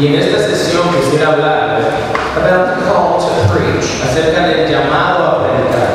Y 0.00 0.06
en 0.06 0.14
esta 0.14 0.38
sesión 0.38 0.88
quisiera 0.96 1.32
hablar 1.32 1.78
about 2.34 2.78
the 2.78 2.84
call 2.86 3.18
to 3.20 3.52
preach. 3.52 4.00
acerca 4.02 4.46
del 4.48 4.66
llamado 4.66 5.26
a 5.26 5.44
predicar. 5.44 5.90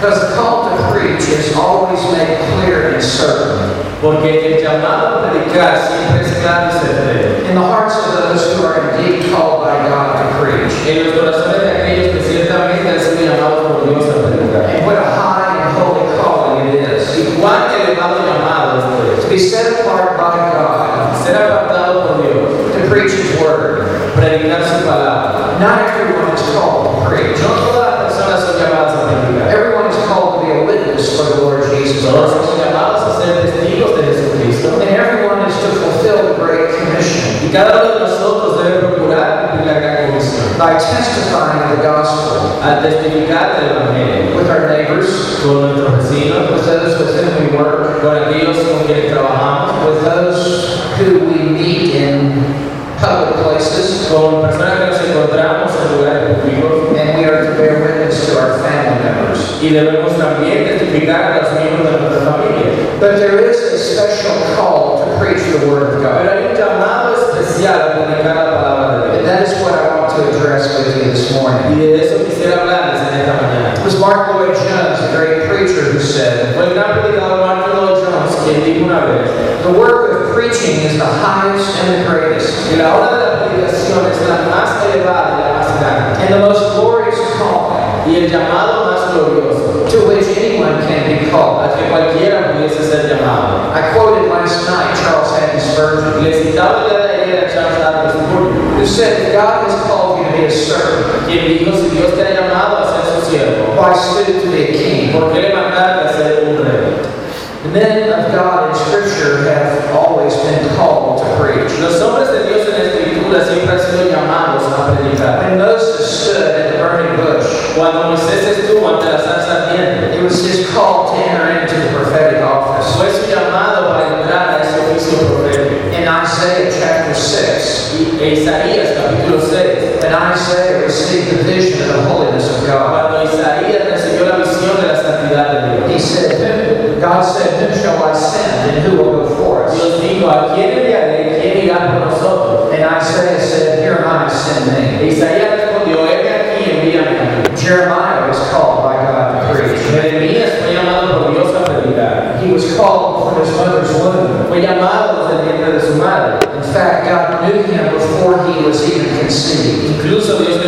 Because 0.00 0.20
the 0.28 0.36
call 0.36 0.70
to 0.70 0.92
preach 0.92 1.26
is 1.28 1.56
always 1.56 1.98
made 2.12 2.38
clear 2.54 2.94
and 2.94 3.02
certain 3.02 3.58
Porque 4.00 4.54
el 4.54 4.62
llamado 4.62 5.18
a 5.18 5.30
predicar 5.30 5.74
siempre 5.88 6.22
es 6.24 6.38
claro 6.38 6.70
y 6.70 6.78
certero. 6.78 7.48
in 7.50 7.54
the 7.56 7.60
hearts 7.60 7.96
of 7.98 8.12
those 8.14 8.54
who 8.54 8.64
are 8.64 8.94
indeed 8.94 9.26
called 9.34 9.64
by 9.66 9.74
God 9.88 10.22
to 10.22 10.38
preach. 10.38 10.72
En 10.86 11.06
los 11.06 11.18
corazones 11.18 11.60
de 11.62 11.82
aquellos 11.82 12.14
que 12.14 12.22
ciertamente 12.30 12.88
han 12.88 13.00
sido 13.00 13.34
llamados 13.34 13.66
por 13.66 13.88
Dios 13.90 14.04
a 14.06 14.22
predicar. 14.22 14.70
And 14.70 14.86
what 14.86 14.98
a 14.98 15.02
high 15.02 15.66
and 15.66 15.76
holy 15.82 16.06
calling 16.22 16.68
it 16.68 16.74
is. 16.94 17.10
Y 17.18 17.34
cuán 17.40 17.66
elevado 17.74 18.22
llamado 18.22 18.78
esto 18.78 19.22
To 19.22 19.28
be 19.28 19.38
set 19.38 19.80
apart 19.80 20.16
by 20.16 20.36
God 20.54 21.10
es. 21.10 21.26
Ser 21.26 21.34
apartado 21.34 22.06
por 22.06 22.22
Dios, 22.22 22.72
to 22.72 22.88
preach 22.88 23.26
His 23.38 23.46
word. 23.46 24.14
predicar 24.16 24.62
su 24.66 24.84
palabra. 24.84 25.58
Not 25.60 25.78
everyone 25.94 26.34
is 26.34 26.42
called 26.50 26.90
to 26.90 27.06
preach. 27.06 27.38
No 27.38 27.70
todas 27.70 27.86
las 27.86 28.12
personas 28.12 28.40
son 28.42 28.54
llamadas 28.58 28.94
a 28.94 29.06
predicar. 29.06 29.48
Everyone 29.48 29.86
is 29.86 29.96
called 30.06 30.40
to 30.40 30.46
be 30.46 30.52
a 30.58 30.64
witness 30.66 31.16
for 31.16 31.24
the 31.30 31.42
Lord 31.42 31.62
Jesus 31.70 32.02
Todos 32.10 32.32
somos 32.32 32.58
llamados 32.58 33.02
a 33.02 33.22
ser 33.22 33.42
testigos 33.42 33.94
de 33.96 34.02
Jesucristo. 34.02 34.80
And 34.80 34.90
everyone 34.90 35.46
is 35.46 35.54
to 35.54 35.68
fulfill 35.78 36.34
the 36.34 36.42
Great 36.42 36.74
Commission 36.78 37.46
Y 37.46 37.52
cada 37.52 37.82
uno 37.82 37.94
de 37.94 38.00
nosotros 38.00 38.64
debe 38.64 38.78
procurar 38.78 39.50
cumplir 39.50 39.72
la 39.72 39.80
gran 39.80 40.10
comisión. 40.10 40.58
by 40.58 40.74
testifying 40.74 41.76
the 41.76 41.82
gospel 41.86 42.58
Al 42.62 42.82
testificar 42.82 43.54
del 43.54 43.70
Evangelio 43.70 44.36
with 44.36 44.50
our 44.50 44.66
neighbors, 44.68 45.38
con 45.42 45.62
nuestros 45.62 46.10
vecinos, 46.10 46.50
with 46.50 46.66
those 46.66 46.98
with 46.98 47.14
whom 47.14 47.52
we 47.52 47.56
work, 47.56 48.02
con 48.02 48.16
aquellos 48.16 48.58
con 48.66 48.84
quienes 48.84 49.12
trabajamos, 49.12 49.86
with 49.86 50.02
those 50.04 50.82
who 50.98 51.20
we 51.30 51.38
meet 51.50 51.94
in 51.94 52.77
public 53.00 53.34
places, 53.44 54.08
con 54.10 54.42
personas 54.42 54.72
que 54.78 54.86
nos 54.86 55.00
encontramos 55.08 55.70
en 55.72 55.98
lugares 55.98 56.38
públicos 56.38 56.98
and 56.98 57.18
we 57.18 57.24
are 57.24 57.44
to 57.44 57.50
bear 57.56 57.80
witness 57.82 58.26
to 58.26 58.38
our 58.38 58.58
family 58.58 58.98
members. 59.04 59.38
y 59.62 59.70
debemos 59.70 60.16
también 60.18 60.64
testificar 60.66 61.32
a 61.32 61.36
los 61.42 61.52
miembros 61.54 61.92
de 61.92 61.98
nuestra 62.00 62.32
familia. 62.32 62.66
But 63.00 63.18
there 63.18 63.38
is 63.50 63.56
a 63.72 63.78
special 63.78 64.34
call 64.56 65.04
to 65.04 65.18
preach 65.20 65.42
the 65.54 65.66
Word 65.70 65.94
of 65.94 66.02
Pero 66.02 66.10
God. 66.12 66.28
hay 66.28 66.50
un 66.50 66.54
llamado 66.56 67.14
especial 67.14 67.80
a 67.80 67.92
predicar 67.94 68.34
la 68.34 68.44
palabra 68.50 68.98
de 68.98 69.18
And 69.18 69.22
Dios. 69.22 69.26
that 69.26 69.42
is 69.46 69.62
what 69.62 69.74
I 69.78 69.98
want 69.98 70.10
to 70.16 70.22
address 70.34 70.66
with 70.78 70.96
you 70.96 71.10
this 71.12 71.30
Y 71.30 71.38
morning. 71.38 71.78
de 71.78 72.04
eso 72.04 72.24
quisiera 72.26 72.60
hablarles 72.62 73.00
en 73.12 73.20
esta 73.20 73.34
mañana. 73.38 73.74
It 73.78 73.84
was 73.84 73.98
Martin 74.00 74.36
Lloyd 74.36 74.54
Jones, 74.58 74.98
a 74.98 75.16
great 75.16 75.46
preacher, 75.48 75.92
who 75.94 76.00
said, 76.00 76.54
Fue 76.56 76.64
el 76.66 76.74
gran 76.74 76.98
predicador 77.00 77.38
Martin 77.46 77.70
Lloyd 77.76 77.94
Jones 78.02 78.07
quien 78.48 78.64
dijo 78.64 78.86
una 78.86 79.04
vez 79.04 79.28
The 79.62 79.72
work 79.78 80.12
of 80.12 80.34
preaching 80.34 80.80
is 80.80 80.96
the 80.96 81.04
highest 81.04 81.68
and 81.84 81.88
the 81.92 82.08
greatest, 82.08 82.70
que 82.70 82.76
la 82.76 82.96
obra 82.96 83.12
de 83.12 83.24
la 83.24 83.44
predicación 83.44 84.06
es 84.08 84.18
la 84.28 84.48
más 84.48 84.84
elevada 84.86 85.36
y 85.36 85.40
la 85.44 85.52
más 85.58 85.68
grande 85.80 86.22
and 86.24 86.34
the 86.34 86.40
most 86.40 86.74
glorious 86.74 87.18
call. 87.36 87.76
y 88.06 88.16
el 88.16 88.30
llamado 88.30 88.86
más 88.86 89.12
glorioso 89.12 89.84
to 89.90 90.08
which 90.08 90.24
anyone 90.38 90.80
can 90.86 91.04
be 91.08 91.30
called. 91.30 91.64
al 91.64 91.76
que 91.76 91.84
cualquiera 91.90 92.52
pudiese 92.52 92.82
ser 92.84 93.08
llamado. 93.08 93.72
I 93.74 93.92
quoted 93.92 94.30
last 94.30 94.68
night 94.68 94.96
Charles 94.96 95.28
Haddon 95.36 95.60
Spurgeon, 95.60 96.24
Le 96.24 96.32
citaba 96.32 96.84
día 96.88 96.98
de 97.04 97.52
Charles 97.52 97.76
Haddon 97.82 98.10
Spurgeon, 98.12 98.78
who 98.78 98.86
said, 98.86 99.32
God 99.32 99.68
has 99.68 99.76
called 99.86 100.18
you 100.18 100.24
to 100.24 100.32
be 100.32 100.44
a 100.44 100.50
servant, 100.50 101.26
quien 101.26 101.44
dijo 101.44 101.76
si 101.76 101.90
Dios 101.96 102.14
te 102.14 102.22
ha 102.22 102.30
llamado 102.32 102.78
a 102.78 102.84
ser 102.92 103.04
su 103.12 103.30
siervo, 103.30 103.76
why 103.76 103.92
stoop 103.94 104.42
to 104.42 104.50
be 104.50 104.64
a 104.64 104.72
king? 104.72 105.12
¿por 105.12 105.32
qué 105.32 105.42
le 105.42 105.54
mandaste 105.54 106.08
a 106.08 106.12
ser 106.12 106.44
un 106.48 106.64
rey? 106.64 107.18
The 107.62 107.70
men 107.70 108.08
of 108.12 108.30
God 108.30 108.70
in 108.70 108.74
Scripture 108.86 109.42
have 109.50 109.90
always 109.90 110.32
been 110.36 110.62
called 110.76 111.18
to 111.18 111.26
preach. 111.42 111.74
Los 111.80 112.00
hombres 112.00 112.30
de 112.30 112.46
Dios 112.46 112.68
en 112.68 112.86
Escritura 112.86 113.44
siempre 113.44 113.72
han 113.74 113.80
sido 113.80 114.04
llamados 114.10 114.62
a 114.72 114.94
predicar. 114.94 115.42
When 115.42 115.58
Moses 115.58 116.06
stood 116.06 116.42
at 116.42 116.72
the 116.72 116.78
burning 116.78 117.16
bush, 117.16 117.74
Cuando 117.74 118.04
Moisés 118.10 118.58
estuvo 118.58 118.88
ante 118.88 119.06
la 119.06 119.18
zarza 119.18 119.66
ardiente, 119.66 120.16
it 120.16 120.22
was 120.22 120.38
his 120.44 120.70
call 120.72 121.10
to 121.10 121.14
enter 121.14 121.60
into 121.60 121.74
the 121.74 121.88
prophetic 121.94 122.42
office. 122.42 122.94
fue 122.96 123.10
su 123.10 123.30
llamado 123.30 123.88
para 123.88 124.06
entrar 124.20 124.48
a 124.50 124.62
ese 124.62 124.78
oficio 124.78 125.18
profético. 125.26 125.88
In 125.94 126.06
Isaiah 126.06 126.70
chapter 126.70 127.14
6, 127.14 127.94
Y 128.20 128.24
Isaías 128.34 128.90
capítulo 128.98 129.40
6, 129.40 130.02
when 130.02 130.12
Isaiah 130.12 130.82
received 130.82 131.38
the 131.38 131.42
vision 131.44 131.90
of 131.90 131.96
the 131.96 132.02
holiness 132.08 132.50
of 132.50 132.66
God, 132.66 133.10
cuando 133.10 133.22
Isaías 133.24 133.86
recibió 133.90 134.26
la 134.26 134.36
visión 134.38 134.57
de 134.80 134.86
la 134.88 134.96
santidad 134.96 135.46
de 135.52 135.76
Dios, 135.76 135.90
he 135.92 135.98
said, 135.98 136.32
"Whom- 136.40 137.00
God 137.00 137.22
said, 137.24 137.50
Whom 137.60 137.72
shall 137.80 138.02
I 138.02 138.12
send 138.14 138.70
and 138.70 138.84
who 138.84 138.96
will 139.02 139.12
go 139.22 139.24
for 139.36 139.64
us? 139.64 139.74
Dios 139.74 140.00
dijo, 140.00 140.28
¿a 140.30 140.54
quién 140.54 140.70
enviaré? 140.70 141.38
¿Quién 141.40 141.64
irá 141.66 141.78
por 141.92 142.06
nosotros? 142.10 142.72
And 142.72 142.82
Isaiah 142.84 143.38
said, 143.40 143.78
Here 143.82 143.98
am 144.04 144.26
I, 144.26 144.28
send 144.28 144.66
me. 144.72 145.08
Isaías 145.08 145.50
respondió, 145.60 146.06
heme 146.06 146.30
aquí, 146.30 146.70
envíame. 146.70 147.56
Jeremiah 147.56 148.26
was 148.28 148.38
called 148.50 148.82
by 148.84 148.96
God 149.02 149.32
to 149.32 149.54
preach. 149.54 149.78
Jeremías 149.90 150.50
fue 150.60 150.74
llamado 150.74 151.22
por 151.22 151.30
Dios 151.32 151.54
a 151.54 151.64
predicar. 151.64 152.38
He 152.42 152.52
was 152.52 152.76
called 152.76 153.32
from 153.34 153.42
his 153.44 153.50
mother's 153.56 153.90
womb. 153.94 154.46
Fue 154.48 154.60
llamado 154.60 155.28
desde 155.28 155.40
el 155.40 155.46
vientre 155.46 155.72
de 155.74 155.80
su 155.80 155.94
madre. 155.94 156.38
In 156.56 156.62
fact, 156.64 157.06
God 157.06 157.42
knew 157.42 157.62
him 157.62 157.94
before 157.94 158.42
he 158.46 158.64
was 158.66 158.82
even 158.88 159.18
conceived. 159.20 159.86
Incluso 159.94 160.38
Dios 160.38 160.58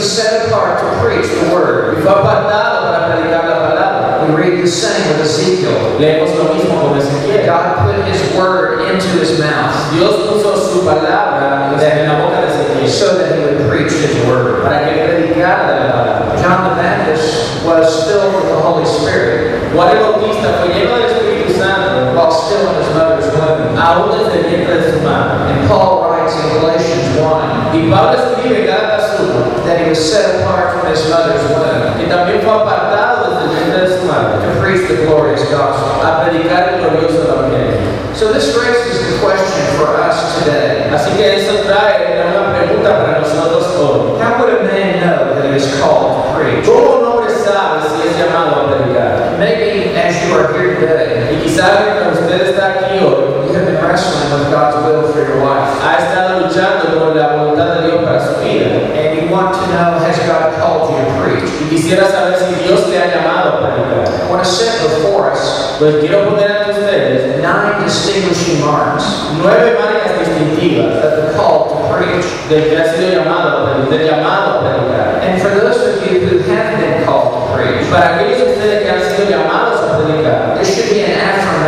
He 0.00 0.06
set 0.06 0.48
apart 0.48 0.80
to 0.80 0.88
preach 1.04 1.28
the 1.28 1.52
word. 1.52 1.98
Y 1.98 2.00
fue 2.00 2.10
apartado 2.10 2.88
para 2.88 3.12
predicar 3.12 3.44
la 3.44 3.68
palabra. 3.68 4.24
We 4.24 4.34
read 4.34 4.64
the 4.64 4.66
same 4.66 4.96
with 5.12 5.20
Ezekiel. 5.20 5.76
Leemos 6.00 6.34
lo 6.38 6.54
mismo 6.54 6.80
con 6.80 6.96
Ezequiel. 6.96 7.44
God 7.44 7.84
put 7.84 8.08
his 8.08 8.34
word 8.34 8.88
into 8.88 9.08
his 9.20 9.38
mouth 9.38 9.92
Dios 9.92 10.26
puso 10.26 10.56
su 10.56 10.86
palabra 10.86 11.76
en 11.78 12.08
la 12.08 12.18
boca 12.18 12.40
de 12.40 12.48
Ezequiel 12.48 12.88
so 12.88 13.18
that 13.18 13.36
he 13.36 13.44
would 13.44 13.68
preach 13.68 13.92
his 13.92 14.16
word. 14.24 14.62
para 14.62 14.88
que 14.88 15.04
predicara 15.04 15.68
de 15.68 15.80
la 15.84 15.92
palabra. 15.92 16.40
John 16.40 16.70
the 16.70 16.80
Baptist 16.80 17.62
was 17.66 18.08
filled 18.08 18.34
with 18.36 18.48
the 18.48 18.56
Holy 18.56 18.86
Spirit 18.86 19.74
Juan 19.74 19.98
el 19.98 20.02
Bautista 20.02 20.64
fue 20.64 20.72
lleno 20.72 20.96
del 20.96 21.10
Espíritu 21.12 21.58
Santo 21.60 22.16
while 22.16 22.32
still 22.32 22.72
in 22.72 22.80
his 22.80 22.88
mother's 22.96 23.28
womb. 23.36 23.76
aún 23.76 24.16
desde 24.16 24.40
el 24.40 24.46
vientre 24.48 24.80
de 24.80 24.92
su 24.92 25.00
madre. 25.04 25.52
And 25.52 25.68
Paul 25.68 26.09
writes 26.30 26.44
in 26.44 26.60
Galatians 26.60 27.16
1 27.18 27.74
Y 27.74 27.90
Pablo 27.90 28.18
escribe 28.18 28.60
en 28.60 28.66
Gálatas 28.66 29.20
1 29.20 29.64
that 29.66 29.80
he 29.80 29.88
was 29.88 29.98
set 29.98 30.42
apart 30.42 30.74
from 30.74 30.90
his 30.90 31.02
mother's 31.08 31.42
womb 31.50 31.98
que 31.98 32.06
también 32.06 32.40
fue 32.42 32.52
apartado 32.52 33.30
desde 33.30 33.42
el 33.44 33.50
vientre 33.50 33.88
de 33.88 34.00
su 34.00 34.06
madre 34.06 34.38
to 34.38 34.60
preach 34.60 34.88
the 34.88 35.06
glorious 35.06 35.42
gospel. 35.50 36.02
a 36.02 36.24
predicar 36.24 36.74
el 36.74 36.80
glorioso 36.80 37.22
evangelio. 37.26 37.78
So 38.14 38.32
this 38.32 38.54
raises 38.56 38.98
the 39.06 39.18
question 39.24 39.64
for 39.78 39.96
us 40.00 40.38
today. 40.38 40.90
Así 40.92 41.10
que 41.16 41.36
eso 41.36 41.62
trae 41.64 42.20
una 42.26 42.52
pregunta 42.58 42.98
para 42.98 43.20
nosotros 43.20 43.66
hoy. 43.78 44.20
How 44.20 44.38
would 44.40 44.50
a 44.50 44.62
man 44.64 45.00
know 45.00 45.34
that 45.34 45.44
he 45.50 45.56
is 45.56 45.80
called 45.80 46.26
to 46.26 46.34
preach? 46.34 46.66
¿Cómo 46.66 46.98
un 46.98 47.04
hombre 47.06 47.30
sabe 47.30 47.82
si 47.88 48.08
es 48.08 48.18
llamado 48.18 48.66
a 48.66 48.76
predicar? 48.76 49.38
Maybe 49.38 49.96
as 49.96 50.14
you 50.26 50.34
are 50.34 50.52
here 50.52 50.74
today, 50.76 51.32
Y 51.32 51.42
quizás 51.44 51.70
mientras 51.86 52.20
usted 52.20 52.50
está 52.50 52.66
aquí 52.74 52.98
hoy, 52.98 53.29
you 53.50 53.58
have 53.58 53.66
been 53.66 53.82
wrestling 53.82 54.30
with 54.30 54.50
God's 54.50 54.78
will 54.86 55.10
for 55.12 55.26
your 55.26 55.42
life. 55.42 55.74
ha 55.82 55.98
estado 55.98 56.46
luchando 56.46 56.98
por 56.98 57.16
la 57.16 57.34
voluntad 57.34 57.80
de 57.80 57.88
Dios 57.88 58.04
para 58.04 58.20
su 58.22 58.38
vida. 58.40 58.94
And 58.94 59.18
you 59.18 59.34
want 59.34 59.54
to 59.54 59.66
know, 59.74 59.98
has 59.98 60.18
God 60.22 60.54
called 60.60 60.94
you 60.94 61.02
to 61.02 61.10
preach? 61.18 61.50
Y 61.62 61.68
quisiera 61.68 62.06
saber 62.06 62.38
si 62.38 62.54
Dios 62.62 62.86
le 62.88 62.98
ha 62.98 63.06
llamado 63.10 63.50
a 63.50 63.74
predicar. 63.74 64.06
I 64.06 64.30
want 64.30 64.44
to 64.44 64.48
set 64.48 64.78
before 64.82 65.32
us 65.32 65.74
Pues 65.80 65.96
quiero 65.96 66.28
poner 66.28 66.46
ante 66.52 66.70
ustedes 66.78 67.42
nine 67.42 67.82
distinguishing 67.82 68.60
marks 68.64 69.02
nueve 69.42 69.76
marcas 69.80 70.12
distintivas 70.20 71.02
of 71.02 71.16
the 71.16 71.34
call 71.34 71.66
to 71.70 71.94
preach. 71.94 72.26
del 72.48 72.68
que 72.68 72.78
ha 72.78 72.94
sido 72.94 73.10
llamado, 73.10 73.88
del 73.90 74.06
llamado 74.06 74.60
a 74.60 74.62
predicar. 74.62 75.20
And 75.26 75.42
for 75.42 75.50
those 75.58 75.80
of 75.82 76.06
you 76.06 76.20
who 76.20 76.38
have 76.52 76.78
been 76.78 77.04
called 77.04 77.34
to 77.34 77.54
preach, 77.56 77.90
para 77.90 78.14
aquellos 78.14 78.38
de 78.38 78.52
ustedes 78.52 78.82
que 78.82 78.90
han 78.90 79.02
sido 79.02 79.30
llamados 79.30 79.80
a 79.80 79.98
predicar, 79.98 80.54
there 80.54 80.64
should 80.64 80.90
be 80.90 81.02
an 81.02 81.18
affirmation 81.18 81.59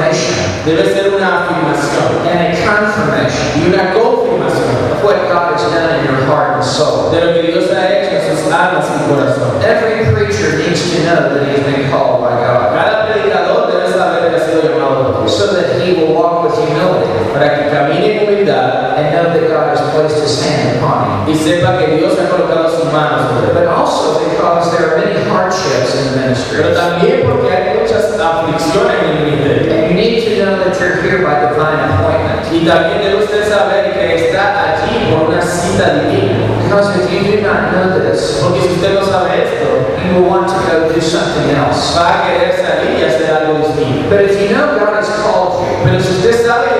debe 0.64 0.84
ser 0.94 1.12
una 1.14 1.42
afirmación 1.42 2.22
and 2.30 2.40
a 2.40 2.60
confirmation 2.62 3.46
y 3.58 3.66
una 3.74 3.92
confirmación 3.92 4.92
of 4.92 5.04
what 5.04 5.16
God 5.28 5.54
has 5.54 5.62
done 5.74 5.98
in 5.98 6.04
your 6.06 6.22
heart 6.26 6.56
and 6.56 6.64
soul. 6.64 7.10
de 7.10 7.20
lo 7.24 7.32
que 7.34 7.42
Dios 7.50 7.70
ha 7.72 7.88
hecho 7.90 8.14
en 8.14 8.36
sus 8.36 8.52
almas 8.52 8.86
y 8.86 9.10
corazón. 9.10 9.58
Every 9.62 10.06
preacher 10.14 10.58
needs 10.58 10.82
to 10.94 11.02
know 11.02 11.34
that 11.34 11.42
he 11.46 11.58
has 11.58 11.64
been 11.66 11.90
called 11.90 12.22
by 12.22 12.38
God 12.38 12.74
Cada 12.74 13.06
predicador 13.10 13.66
debe 13.72 13.90
saber 13.90 14.30
que 14.30 14.36
ha 14.36 14.46
sido 14.46 14.62
llamado 14.62 15.12
por 15.12 15.20
Dios 15.22 15.34
so 15.36 15.54
that 15.54 15.80
he 15.82 15.94
will 15.98 16.14
walk 16.14 16.44
with 16.44 16.54
humility 16.54 17.10
para 17.34 17.58
que 17.58 17.70
camine 17.70 18.06
en 18.06 18.18
humildad 18.22 18.94
and 18.98 19.10
know 19.10 19.34
that 19.34 19.42
God 19.50 19.74
has 19.74 19.82
placed 19.90 20.22
his 20.22 20.38
hand 20.46 20.78
upon 20.78 21.26
him. 21.26 21.32
y 21.32 21.34
sepa 21.34 21.78
que 21.78 21.96
Dios 21.98 22.14
ha 22.22 22.30
colocado 22.30 22.70
sus 22.70 22.86
manos 22.92 23.26
sobre 23.28 23.50
él. 23.50 23.54
But 23.54 23.66
also 23.66 24.20
because 24.22 24.70
there 24.70 24.94
are 24.94 24.98
many 25.02 25.18
hardships 25.28 25.94
in 25.98 26.14
the 26.14 26.20
ministry. 26.22 26.58
Pero 26.62 26.74
también 26.74 27.26
porque 27.26 27.51
hay 27.92 28.02
muchas 28.02 28.20
aflicciones 28.20 28.96
en 29.02 29.16
el 29.16 29.24
ministerio. 29.24 29.72
And 29.72 29.88
you 29.88 29.94
need 29.94 30.24
to 30.24 30.44
know 30.44 30.56
that 30.64 30.78
you're 30.80 31.02
here 31.02 31.18
by 31.22 31.40
divine 31.48 31.80
appointment. 31.80 32.52
Y 32.52 32.66
también 32.66 33.00
debe 33.02 33.24
usted 33.24 33.48
saber 33.48 33.92
que 33.92 34.28
está 34.28 34.76
allí 34.76 35.12
por 35.12 35.28
una 35.28 35.42
cita 35.42 35.94
divina. 35.94 36.46
Because 36.64 36.96
if 36.96 37.10
you 37.12 37.36
do 37.36 37.42
not 37.42 37.72
know 37.72 37.98
this, 37.98 38.40
Porque 38.42 38.60
si 38.62 38.68
usted 38.74 38.94
no 38.94 39.04
sabe 39.04 39.44
esto, 39.44 39.96
you 40.04 40.20
will 40.20 40.28
want 40.30 40.48
to 40.48 40.56
go 40.68 40.88
do 40.92 41.00
something 41.00 41.50
else. 41.56 41.94
va 41.96 42.08
a 42.08 42.22
querer 42.26 42.52
salir 42.56 42.98
y 42.98 43.04
hacer 43.04 43.30
algo 43.30 43.58
distinto. 43.58 44.08
But 44.08 44.20
if 44.22 44.40
you 44.40 44.56
know 44.56 44.78
God 44.78 44.96
has 44.96 45.08
called 45.20 45.60
you, 45.60 45.84
Pero 45.84 46.00
si 46.00 46.12
usted 46.12 46.46
sabe 46.46 46.71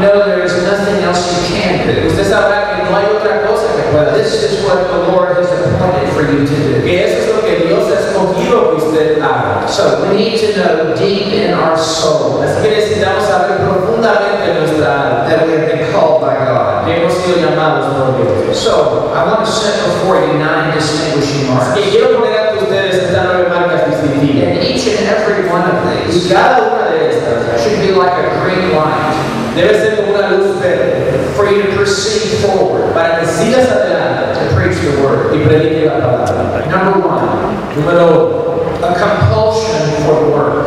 que 0.00 0.06
Dios 0.06 0.26
le 0.26 0.32
ha 0.32 0.36
llamado, 0.36 0.80
you 1.50 1.60
know 1.60 1.84
there 1.84 2.00
is 2.00 2.00
do. 2.00 2.08
usted 2.08 2.30
sabrá 2.30 2.76
que 2.76 2.90
no 2.90 2.96
hay 2.96 3.04
otra 3.06 3.42
cosa 3.46 3.66
que 3.76 3.82
pueda. 3.92 4.14
This 4.14 4.32
is 4.42 4.64
what 4.64 4.88
the 4.88 5.12
Lord 5.12 5.36
has 5.36 5.50
appointed 5.52 6.08
for 6.12 6.22
you 6.22 6.46
to 6.46 6.56
do. 6.56 6.82
Que 6.82 7.04
eso 7.04 7.20
es 7.20 7.36
lo 7.36 7.42
que 7.42 7.66
Dios 7.66 7.84
ha 7.90 8.00
escogido 8.00 8.70
que 8.70 8.84
usted 8.84 9.20
haga. 9.20 9.68
So 9.68 10.08
we 10.08 10.16
need 10.16 10.40
to 10.40 10.56
know 10.56 10.94
deep 10.96 11.32
in 11.32 11.54
our 11.54 11.76
soul 11.76 12.42
Así 12.42 12.62
que 12.62 12.70
necesitamos 12.70 13.24
saber 13.24 13.58
profundamente 13.58 14.50
en 14.50 14.58
nuestra 14.58 15.00
alma 15.00 15.28
that 15.28 15.46
we 15.46 15.52
have 15.54 15.66
been 15.66 15.92
called 15.92 16.20
by 16.20 16.34
God. 16.48 16.86
que 16.86 16.96
hemos 16.96 17.12
sido 17.14 17.36
llamados 17.38 17.86
por 17.94 18.16
Dios. 18.16 18.56
So 18.56 19.12
I 19.14 19.24
want 19.24 19.44
to 19.44 19.50
set 19.50 19.84
before 19.84 20.20
you 20.20 20.38
nine 20.38 20.74
distinguishing 20.74 21.52
marks. 21.52 21.74
que 21.74 21.90
quiero 21.90 22.18
poner 22.18 22.38
ante 22.38 22.64
ustedes 22.64 23.04
estas 23.04 23.24
nueve 23.24 23.48
marcas 23.48 23.86
distintivas. 23.86 24.48
And 24.48 24.64
each 24.64 24.86
and 24.88 25.06
every 25.06 25.48
one 25.48 25.62
of 25.62 25.84
Y 25.84 26.10
these 26.10 26.32
cada 26.32 26.72
una 26.72 26.90
de 26.90 27.10
estas 27.10 27.62
should 27.62 27.78
be 27.80 27.92
like 27.92 28.12
a 28.12 28.40
green 28.42 28.72
light 28.72 29.39
debe 29.60 29.74
ser 29.80 30.04
una 30.08 30.30
luz 30.30 30.60
verde 30.60 31.10
for 31.36 31.46
you 31.46 31.62
to 31.62 31.76
proceed 31.76 32.38
forward 32.40 32.92
para 32.94 33.20
que 33.20 33.26
sigas 33.26 33.68
adelante 33.70 34.34
to 34.34 34.54
preach 34.56 34.78
the 34.80 35.02
word. 35.02 35.34
y 35.34 35.38
predique 35.46 35.86
la 35.86 35.98
palabra. 36.00 36.66
Number 36.70 37.06
one, 37.06 37.20
Número 37.76 38.06
a 38.82 38.94
compulsion 38.94 40.04
for 40.04 40.14
the 40.20 40.30
work. 40.32 40.66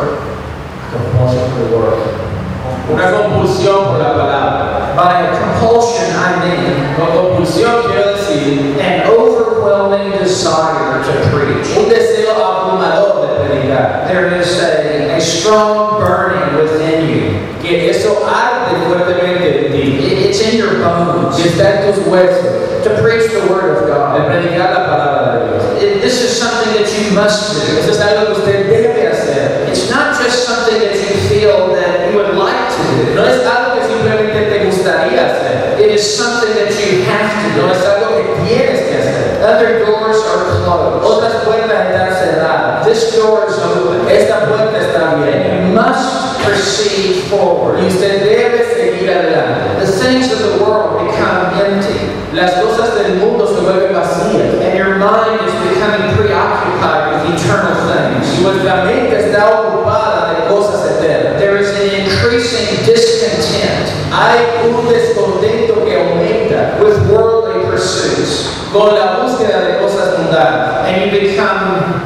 una 2.92 3.10
compulsión 3.12 3.84
por 3.86 3.98
la 3.98 4.12
palabra. 4.12 4.94
By 4.96 5.36
compulsion, 5.38 6.14
I 6.14 6.38
mean 6.40 6.94
Con 6.96 7.08
compulsión 7.16 7.82
quiero 7.90 8.12
decir 8.12 8.78
an 8.80 9.08
overwhelming 9.10 10.12
desire 10.22 11.02
to 11.02 11.12
preach. 11.36 11.76
un 11.76 11.88
deseo 11.88 12.30
abrumador 12.32 13.22
de 13.22 13.44
predicar. 13.44 14.06
There 14.06 14.38
is 14.40 14.62
a, 14.62 15.16
a 15.16 15.20
strong 15.20 15.98
burning 16.00 16.56
within 16.56 17.08
you. 17.08 17.33
Que 17.64 17.90
eso 17.90 18.22
arde 18.28 18.76
fuertemente 18.86 19.66
en 19.66 19.72
ti. 19.72 20.06
It- 20.06 20.26
It's 20.30 20.40
in 20.42 20.58
your 20.58 20.74
bones 20.84 21.36
Que 21.36 21.48
está 21.48 21.80
en 21.80 21.92
tus 21.94 22.06
huesos. 22.06 22.84
to 22.84 22.90
preach 23.00 23.32
the 23.32 23.40
word 23.48 23.70
of 23.80 23.86
De 23.86 23.92
God. 23.92 24.26
predicar 24.28 24.70
la 24.76 24.84
palabra 24.84 25.32
de 25.32 25.48
Dios. 25.48 25.82
It- 25.82 26.02
This 26.02 26.20
is 26.22 26.30
something 26.38 26.74
that 26.76 26.84
you 26.92 27.14
must 27.16 27.54
do. 27.54 27.78
Eso 27.80 27.90
es 27.92 28.00
algo 28.00 28.26
que 28.26 28.32
usted 28.40 28.68
debe 28.68 29.08
hacer. 29.08 29.64
It's 29.68 29.88
not 29.90 30.12
just 30.20 30.44
something 30.44 30.78
that 30.78 30.92
you 30.92 31.16
feel 31.32 31.72
that 31.80 32.12
you 32.12 32.18
would 32.20 32.36
like 32.36 32.68
to 32.76 32.82
do. 32.92 33.14
No 33.16 33.24
es 33.24 33.40
algo 33.48 33.80
que 33.80 33.88
simplemente 33.88 34.50
te 34.52 34.64
gustaría 34.66 35.24
hacer. 35.32 35.80
It 35.80 35.90
is 35.96 36.04
something 36.04 36.52
that 36.60 36.68
you 36.76 37.04
have 37.08 37.32
to 37.32 37.48
do. 37.56 37.66
No 37.66 37.72
es 37.72 37.80
algo 37.88 38.06
que 38.12 38.24
tienes 38.44 38.80
que 38.84 38.94
hacer. 39.00 39.24
Other 39.48 39.84
doors 39.86 40.18
are 40.28 40.44
closed. 40.60 41.04
Otras 41.04 41.32
puertas 41.44 41.80
están 41.88 42.08
cerradas. 42.20 42.84
This 42.86 43.16
door 43.16 43.46
is 43.48 43.56
open. 43.56 44.04
Esta 44.12 44.44
puerta 44.44 44.76
está 44.78 45.12
abierta. 45.12 45.48
You 45.56 45.72
must 45.72 46.36
proceed 46.44 47.13
forward. 47.38 47.80
Y 47.82 47.86
usted 47.88 48.22
debe 48.22 48.64
seguir 48.74 49.10
adelante. 49.10 49.80
The 49.84 49.92
things 49.92 50.32
of 50.32 50.38
the 50.40 50.64
world 50.64 51.04
become 51.06 51.54
empty, 51.60 52.00
Las 52.32 52.52
cosas 52.54 52.94
del 52.96 53.14
mundo 53.18 53.46
se 53.46 53.60
vuelven 53.62 53.94
vacías. 53.94 54.60
and 54.60 54.76
your 54.76 54.96
mind 54.98 55.38
is 55.46 55.54
becoming 55.70 56.16
preoccupied 56.16 57.12
with 57.14 57.34
eternal 57.34 57.74
Y 57.74 57.94
things. 57.94 58.40
nuestra 58.42 58.84
mente 58.84 59.16
está 59.20 59.46
ocupada 59.60 60.34
de 60.34 60.48
cosas 60.48 60.82
eternas. 60.98 61.38
There 61.38 61.56
is 61.56 61.68
an 61.78 61.88
increasing 62.04 62.84
discontent 62.84 63.92
Hay 64.10 64.68
un 64.68 64.86
descontento 64.88 65.84
que 65.84 65.96
aumenta 65.96 66.78
with 66.82 66.98
worldly 67.10 67.64
pursuits, 67.70 68.48
con 68.72 68.94
la 68.94 69.20
búsqueda 69.22 69.60
de 69.66 69.78
cosas 69.78 70.18
mundanas. 70.18 70.86
and 70.88 71.12
you 71.12 71.20
become 71.20 72.00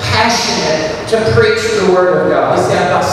passionate 0.00 1.08
to 1.08 1.16
preach 1.34 1.62
the 1.80 1.92
Word 1.92 2.16
of 2.26 2.30
God. 2.30 2.58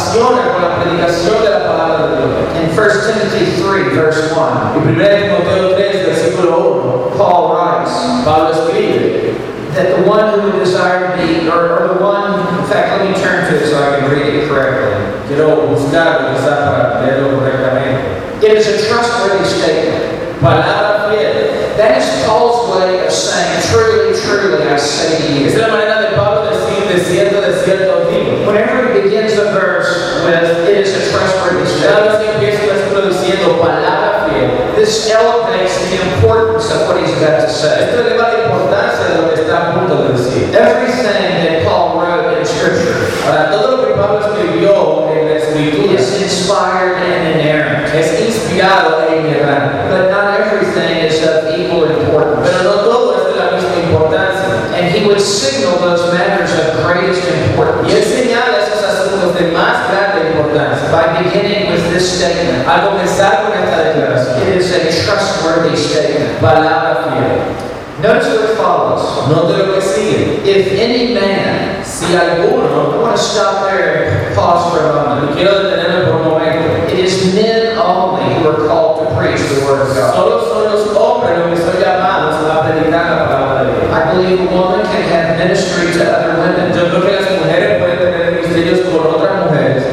Apasiona 0.10 0.54
con 0.54 0.62
la 0.62 0.76
predicación 0.82 1.44
de 1.44 1.50
la 1.50 1.60
palabra 1.60 2.08
de 2.08 2.18
Dios. 2.18 2.30
In 2.58 2.70
1 2.70 2.90
Timothy 3.06 3.62
3, 3.62 3.96
verse 3.96 4.34
1, 4.34 4.74
En 4.76 4.90
1 4.90 5.38
Timoteo 5.38 5.76
3, 5.76 6.06
versículo 6.08 7.12
Paul 7.18 7.54
writes 7.54 7.92
1, 7.92 8.24
Pablo 8.26 8.50
escribe 8.52 9.36
that 9.76 9.96
the 9.96 10.10
one 10.10 10.34
who 10.34 10.50
would 10.50 10.60
desire 10.60 11.16
to 11.16 11.18
be, 11.22 11.48
or, 11.48 11.78
or 11.78 11.88
the 11.94 12.02
one, 12.04 12.40
in 12.58 12.66
fact, 12.66 12.98
let 12.98 13.06
me 13.06 13.14
turn 13.22 13.46
to 13.48 13.56
it 13.56 13.70
so 13.70 13.78
I 13.78 14.00
can 14.00 14.10
read 14.10 14.34
it 14.34 14.50
correctly. 14.50 14.98
Quiero 15.28 15.68
buscarlo 15.68 16.34
quizás 16.34 16.58
para 16.66 17.06
leerlo 17.06 17.38
correctamente. 17.38 18.44
It 18.44 18.58
is 18.58 18.68
a 18.68 18.88
trustworthy 18.90 19.46
statement. 19.46 20.40
Palabra 20.42 21.12
fiel. 21.12 21.78
That 21.78 22.02
is 22.02 22.26
Paul's 22.26 22.76
way 22.76 23.06
of 23.06 23.12
saying, 23.14 23.62
truly, 23.70 24.18
truly, 24.20 24.64
I 24.68 24.78
say 24.78 25.18
to 25.18 25.46
Esa 25.46 25.48
es 25.48 25.54
you. 25.54 25.62
la 25.62 25.68
manera 25.68 26.02
de 26.02 26.16
Pablo 26.18 26.49
decir 26.90 27.24
de 27.24 27.30
cierto, 27.30 27.42
de 27.42 27.54
cierto 27.64 28.10
digo. 28.10 28.48
Whenever 28.48 28.90
he 28.90 29.02
begins 29.02 29.38
a 29.38 29.52
verse 29.54 30.24
with, 30.26 30.68
it 30.68 30.86
is 30.86 30.94
a 30.96 31.12
trustworthy 31.12 31.66
Cada 31.82 32.20
statement, 32.20 32.20
vez 32.20 32.20
que 32.20 32.30
empieza 32.34 32.64
un 32.64 32.70
versículo 32.70 33.02
diciendo 33.10 33.62
palabra 33.62 34.28
fiel, 34.30 34.50
this 34.76 35.10
elevates 35.10 35.78
the 35.90 36.02
importance 36.14 36.72
of 36.72 36.88
what 36.88 36.98
he's 37.02 37.14
about 37.22 37.42
to 37.42 37.50
say. 37.50 37.90
esto 37.90 38.02
eleva 38.02 38.34
la 38.34 38.44
importancia 38.46 39.06
de 39.10 39.22
lo 39.22 39.30
que 39.30 39.42
está 39.42 39.56
a 39.58 39.74
punto 39.74 40.04
de 40.04 40.14
decir. 40.18 40.56
Everything 40.56 41.44
that 41.46 41.64
Paul 41.66 42.00
wrote 42.02 42.38
in 42.38 42.46
Scripture 42.46 42.96
Ahora, 43.26 43.52
todo 43.52 43.78
lo 43.78 43.86
que 43.86 43.94
Pablo 43.94 44.20
escribió 44.20 45.10
en 45.12 45.30
la 45.30 45.36
escritura 45.38 45.94
is 45.94 46.22
inspired 46.22 46.98
and 46.98 47.40
inerrant, 47.40 47.94
es 47.94 48.20
inspirado 48.20 49.06
e 49.08 49.20
inerrante. 49.22 49.90
but 49.90 50.10
not 50.10 50.40
everything 50.40 51.06
is 51.06 51.22
of 51.26 51.50
equal 51.54 51.86
importance. 51.86 52.50
Pero 52.50 52.64
no 52.64 52.76
todo 52.82 53.18
es 53.18 53.34
de 53.34 53.40
la 53.40 53.52
misma 53.52 53.76
importancia. 53.84 54.50
And 54.74 54.88
he 54.96 55.06
would 55.06 55.20
signal 55.20 55.78
those 55.80 56.14
matters 56.14 56.52
of 56.54 56.86
greatest 56.86 57.22
Y 57.28 57.52
importance 57.52 57.98
él 57.98 58.04
señala 58.04 58.58
esos 58.64 58.82
asuntos 58.84 59.36
de 59.36 59.52
más 59.52 59.90
grande 59.92 60.30
importancia. 60.32 60.79
By 60.92 61.22
beginning 61.24 61.72
with 61.72 61.84
this 61.94 62.18
statement. 62.20 62.68
Al 62.68 62.90
comenzar 62.90 63.44
con 63.44 63.54
esta 63.54 63.84
declaración, 63.84 64.42
It 64.48 64.58
is 64.62 64.72
a 64.74 65.06
trustworthy 65.06 65.76
statement. 65.76 66.40
palabra 66.40 67.06
fiel. 67.10 67.56
Notice 68.02 68.30
what 68.40 68.56
follows. 68.58 69.28
Note 69.28 69.58
lo 69.58 69.74
que 69.74 69.82
sigue. 69.82 70.42
If 70.46 70.80
any 70.80 71.14
man, 71.14 71.84
Si 71.84 72.06
I 72.16 72.20
alguno, 72.40 73.02
want 73.02 73.16
to 73.16 73.22
stop 73.22 73.66
there 73.70 74.28
and 74.28 74.36
pause 74.36 74.72
for 74.72 74.80
a 74.90 74.94
moment. 74.94 75.36
quiero 75.36 75.64
detenerme 75.64 76.06
por 76.08 76.22
un 76.22 76.30
momento, 76.30 76.88
It 76.88 77.00
is 77.00 77.34
men 77.36 77.78
only 77.78 78.24
who 78.40 78.48
are 78.50 78.68
called 78.68 79.00
to 79.04 79.16
preach 79.18 79.42
the 79.42 79.66
Word 79.66 79.82
of 79.82 79.96
God. 79.96 80.14
solo 80.16 80.40
son 80.48 80.64
los 80.72 80.96
hombres 80.96 81.38
los 81.40 81.50
que 81.50 81.58
son 81.66 81.76
llamados 81.82 82.36
a 82.50 82.62
predicar 82.64 83.04
la 83.12 83.28
palabra 83.28 83.64
de 83.64 83.72
Dios. 83.74 83.92
I 83.92 84.14
believe 84.14 84.40
a 84.48 84.56
woman 84.56 84.82
can 84.88 85.04
have 85.12 85.38
ministry 85.38 85.92
to 85.94 86.04
other 86.08 86.40
women. 86.40 86.72
Yo 86.74 86.88
creo 86.88 87.02
que 87.06 87.12
las 87.20 87.32
mujeres 87.40 87.80
pueden 87.84 87.98
tener 88.00 88.32
ministerios 88.32 88.80
con 88.88 89.08
otras 89.08 89.19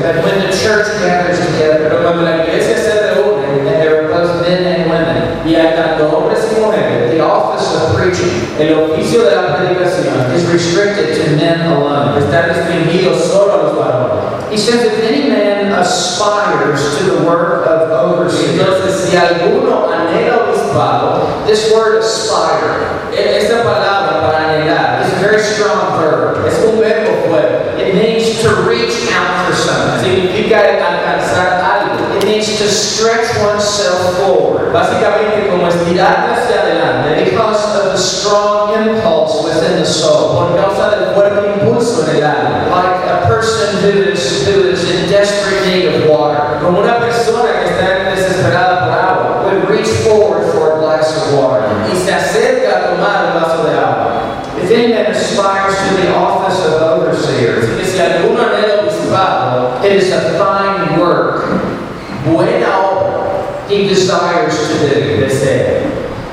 But 0.07 0.23
when 0.23 0.39
the 0.39 0.55
church 0.55 0.87
gathers 1.03 1.45
together, 1.51 1.99
cuando 2.01 2.23
la 2.23 2.45
iglesia 2.45 2.79
se 2.79 3.11
reúne 3.11 3.43
and 3.59 3.67
there 3.67 4.07
are 4.07 4.09
both 4.15 4.41
men 4.41 4.63
and 4.63 4.89
women, 4.89 5.43
y 5.45 5.59
hay 5.59 5.75
tanto 5.75 6.07
hombres 6.07 6.47
y 6.55 6.61
mujeres, 6.61 7.11
the 7.11 7.21
office 7.21 7.75
of 7.75 7.97
preaching 7.97 8.47
el 8.57 8.87
oficio 8.87 9.25
de 9.25 9.35
la 9.35 9.57
predicación 9.57 10.33
is 10.33 10.47
restricted 10.47 11.17
to 11.17 11.35
men 11.35 11.61
alone. 11.63 12.23
está 12.23 12.43
restringido 12.47 13.19
solo 13.19 13.53
a 13.53 13.57
los 13.65 13.77
varones. 13.77 14.53
He 14.53 14.57
says, 14.57 14.85
if 14.85 15.03
any 15.03 15.29
man 15.29 15.73
aspires 15.73 16.99
to 16.99 17.05
the 17.11 17.27
work 17.27 17.67
of 17.67 17.91
overseer, 17.91 18.61
Entonces, 18.61 19.11
si 19.11 19.17
alguno 19.17 19.91
anhela 19.91 20.47
obispado, 20.47 21.45
this 21.47 21.73
word 21.75 21.99
aspire 21.99 22.87
esta 23.13 23.65
palabra 23.65 24.21
para 24.21 24.39
anhelar 24.51 25.05
is 25.05 25.13
a 25.13 25.17
very 25.17 25.43
strong 25.43 25.99
verb. 25.99 26.47
es 26.47 26.63
un 26.65 26.79
verbo 26.79 27.29
fuerte. 27.29 27.81
It 27.81 27.95
means 27.95 28.41
to 28.43 28.51
reach 28.69 29.11
out. 29.13 29.36
Significa 30.47 30.87
alcanzar 30.87 31.59
algo. 31.61 32.17
It 32.17 32.25
means 32.25 32.47
to 32.59 32.69
stretch 32.69 33.37
oneself 33.43 34.17
forward 34.17 34.73
Básicamente 34.73 35.49
como 35.51 35.67
estirarte 35.67 36.33
hacia 36.33 36.63
adelante 36.63 37.25
because 37.25 37.65
of 37.77 37.93
the 37.93 37.99
strong 37.99 38.75
impulse 38.75 39.43
within 39.45 39.79
the 39.79 39.85
soul. 39.85 40.39
por 40.39 40.57
causa 40.57 40.97
del 40.97 41.15
fuerte 41.15 41.61
impulso 41.61 42.09
en 42.09 42.17
el 42.17 42.25
alma. 42.25 42.67
Like 42.71 43.11
a 43.11 43.27
person 43.27 43.83
who 43.83 44.13
is, 44.13 44.47
who 44.47 44.71
is 44.71 44.89
in 44.89 45.11
desperate 45.11 45.67
need 45.67 45.87
of 45.87 46.11
water 46.11 46.59
Como 46.63 46.81
una 46.81 46.99
persona 47.01 47.51
que 47.61 47.71
está 47.71 48.15
desesperada 48.15 48.87
por 48.87 48.93
agua 48.93 49.43
would 49.45 49.69
reach 49.69 49.89
forward 50.07 50.47
for 50.53 50.77
a 50.77 50.81
glass 50.81 51.11
of 51.17 51.35
water. 51.41 51.67
y 51.93 51.97
se 51.97 52.13
acerca 52.15 52.79
a 52.79 52.91
tomar 52.95 53.35
un 53.35 53.43
vaso 53.43 53.65
de 53.65 53.75
agua. 53.75 54.23
If 54.63 54.71
any 54.71 54.95
man 54.95 55.07
aspires 55.07 55.77
to 55.77 55.97
the 55.97 56.15
office 56.15 56.59
of 56.65 56.83
overseer, 56.83 57.61
que 57.77 57.85
si 57.85 58.01
alguno 58.01 58.36
is 59.97 60.13
a 60.13 60.39
fine 60.39 61.01
work 61.01 61.43
buena 62.25 62.67
obra 62.67 63.17
he 63.69 63.89
desires 63.89 64.55
to 64.69 64.79
do. 64.79 65.27
desea. 65.27 65.83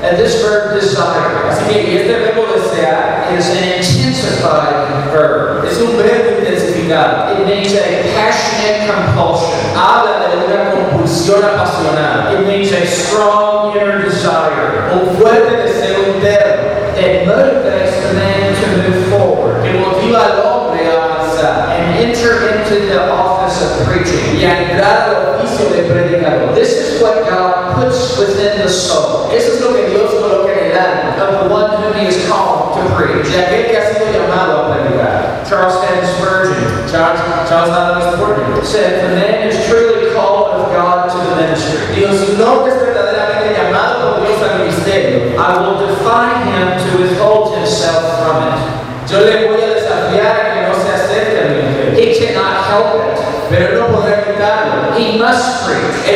And 0.02 0.18
this 0.18 0.42
verb 0.42 0.74
desire 0.78 1.48
Así 1.48 1.64
que 1.72 2.00
este 2.02 2.12
verbo 2.20 2.46
desear 2.52 3.32
is 3.36 3.48
an 3.50 3.64
intensified 3.80 5.10
verb. 5.10 5.64
es 5.64 5.80
un 5.80 5.96
verbo 5.96 6.38
intensificado. 6.38 7.40
It 7.40 7.46
means 7.46 7.72
a 7.74 8.14
passionate 8.14 8.86
compulsion. 8.86 9.58
Habla 9.74 10.28
de 10.28 10.36
una 10.44 10.70
compulsión 10.70 11.42
apasionada, 11.42 12.34
It 12.38 12.46
means 12.46 12.70
a 12.72 12.86
strong 12.86 13.74
inner 13.76 14.04
desire 14.04 14.92
un 14.92 15.16
fuerte 15.16 15.56
deseo 15.56 16.14
interno 16.14 16.94
that 16.94 17.26
motivates 17.26 17.96
the 18.06 18.14
man 18.14 18.54
to 18.54 18.66
move 18.76 19.10
forward 19.10 19.62
que 19.64 19.72
motiva 19.72 20.20
al 20.24 20.46
hombre 20.46 20.86
a 20.86 21.02
avanzar 21.02 21.70
and 21.70 21.98
enter 21.98 22.58
into 22.58 22.86
the 22.86 23.10
office 23.10 23.33
office 23.54 23.80
of 23.80 23.86
preaching 23.86 24.36
y 24.36 24.44
ha 24.44 24.70
entrado 24.70 25.16
al 25.16 25.36
oficio 25.36 25.68
de 25.70 25.82
predicador. 25.82 26.54
This 26.54 26.72
is 26.72 27.02
what 27.02 27.24
God 27.28 27.76
puts 27.76 28.18
within 28.18 28.58
the 28.58 28.68
soul. 28.68 29.30
Eso 29.32 29.54
es 29.54 29.60
lo 29.60 29.74
que 29.74 29.88
Dios 29.88 30.10
coloca 30.14 30.52
en 30.52 30.72
el 30.72 30.78
alma. 30.78 31.14
Of 31.14 31.50
one 31.50 31.70
whom 31.82 31.94
He 31.94 32.08
is 32.08 32.26
called 32.28 32.74
to 32.74 32.94
preach. 32.96 33.30
De 33.30 33.38
aquel 33.38 33.66
que 33.70 33.78
ha 33.78 33.92
sido 33.92 34.06
llamado 34.12 34.66
a 34.66 34.74
predicar. 34.74 35.44
Charles 35.48 35.74
Stanley 35.74 36.06
Spurgeon. 36.06 36.88
Charles, 36.90 37.20
Charles 37.48 37.70
Stanley 37.70 38.12
Spurgeon 38.12 38.64
said, 38.64 39.08
"The 39.08 39.14
man 39.14 39.48
is 39.48 39.66
truly 39.66 40.12
called 40.14 40.54
of 40.54 40.72
God 40.72 41.10
to 41.10 41.18
the 41.18 41.36
ministry." 41.36 41.94
Dios 41.94 42.36
no 42.38 42.66
es 42.66 42.74
verdaderamente 42.74 43.54
llamado 43.54 44.16
por 44.16 44.26
Dios 44.26 44.42
al 44.42 44.58
ministerio. 44.58 45.34
I 45.38 45.60
will 45.60 45.86
defy 45.86 46.42
him 46.42 46.66
to 46.78 47.03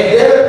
debe. 0.02 0.48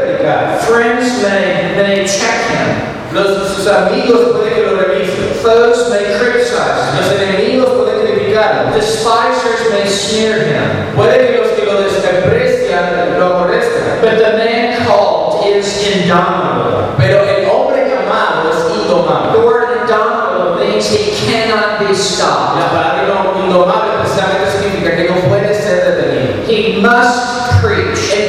Friends 0.68 1.24
may, 1.24 1.76
may 1.76 2.08
check 2.08 2.50
him. 2.52 2.90
Los, 3.14 3.56
sus 3.56 3.68
amigos 3.68 4.38
pueden 4.38 4.54
que 4.54 4.62
lo 4.62 4.78
revisen. 4.78 5.34
Foes 5.42 5.90
may 5.90 6.18
criticize 6.20 6.94
him. 6.94 7.02
Los 7.02 7.12
enemigos 7.20 7.70
pueden 7.70 8.06
criticarlo. 8.06 8.72
Despisers 8.76 9.72
may 9.72 9.88
sneer 9.88 10.44
him. 10.46 10.96
Puede 10.96 11.18
que 11.18 11.38
los 11.42 11.50
que 11.54 11.66
lo 11.66 11.82
desprecian 11.82 13.18
lo 13.18 13.26
aborrezcan. 13.26 14.02
But 14.02 14.20
the 14.20 14.38
man 14.38 14.86
called 14.86 15.48
is 15.48 15.66
indomitable. 15.88 16.94
Pero 16.98 17.24
el 17.24 17.50
hombre 17.50 17.90
llamado 17.90 18.52
es 18.52 18.76
indomable. 18.76 19.40
The 19.40 19.46
word 19.46 19.82
indomitable 19.82 20.60
means 20.60 20.86
he 20.86 21.16
cannot 21.26 21.80
be 21.80 21.96
stopped. 21.96 22.60
La 22.60 22.70
palabra 22.70 23.00
indomable 23.44 23.92
precisamente 24.04 24.52
significa 24.52 24.96
que 24.96 25.10
no 25.10 25.16
puede 25.28 25.54
ser 25.56 25.98
detenido. 25.98 26.46
He 26.48 26.80
must 26.82 27.40
preach 27.62 28.14
Él 28.14 28.29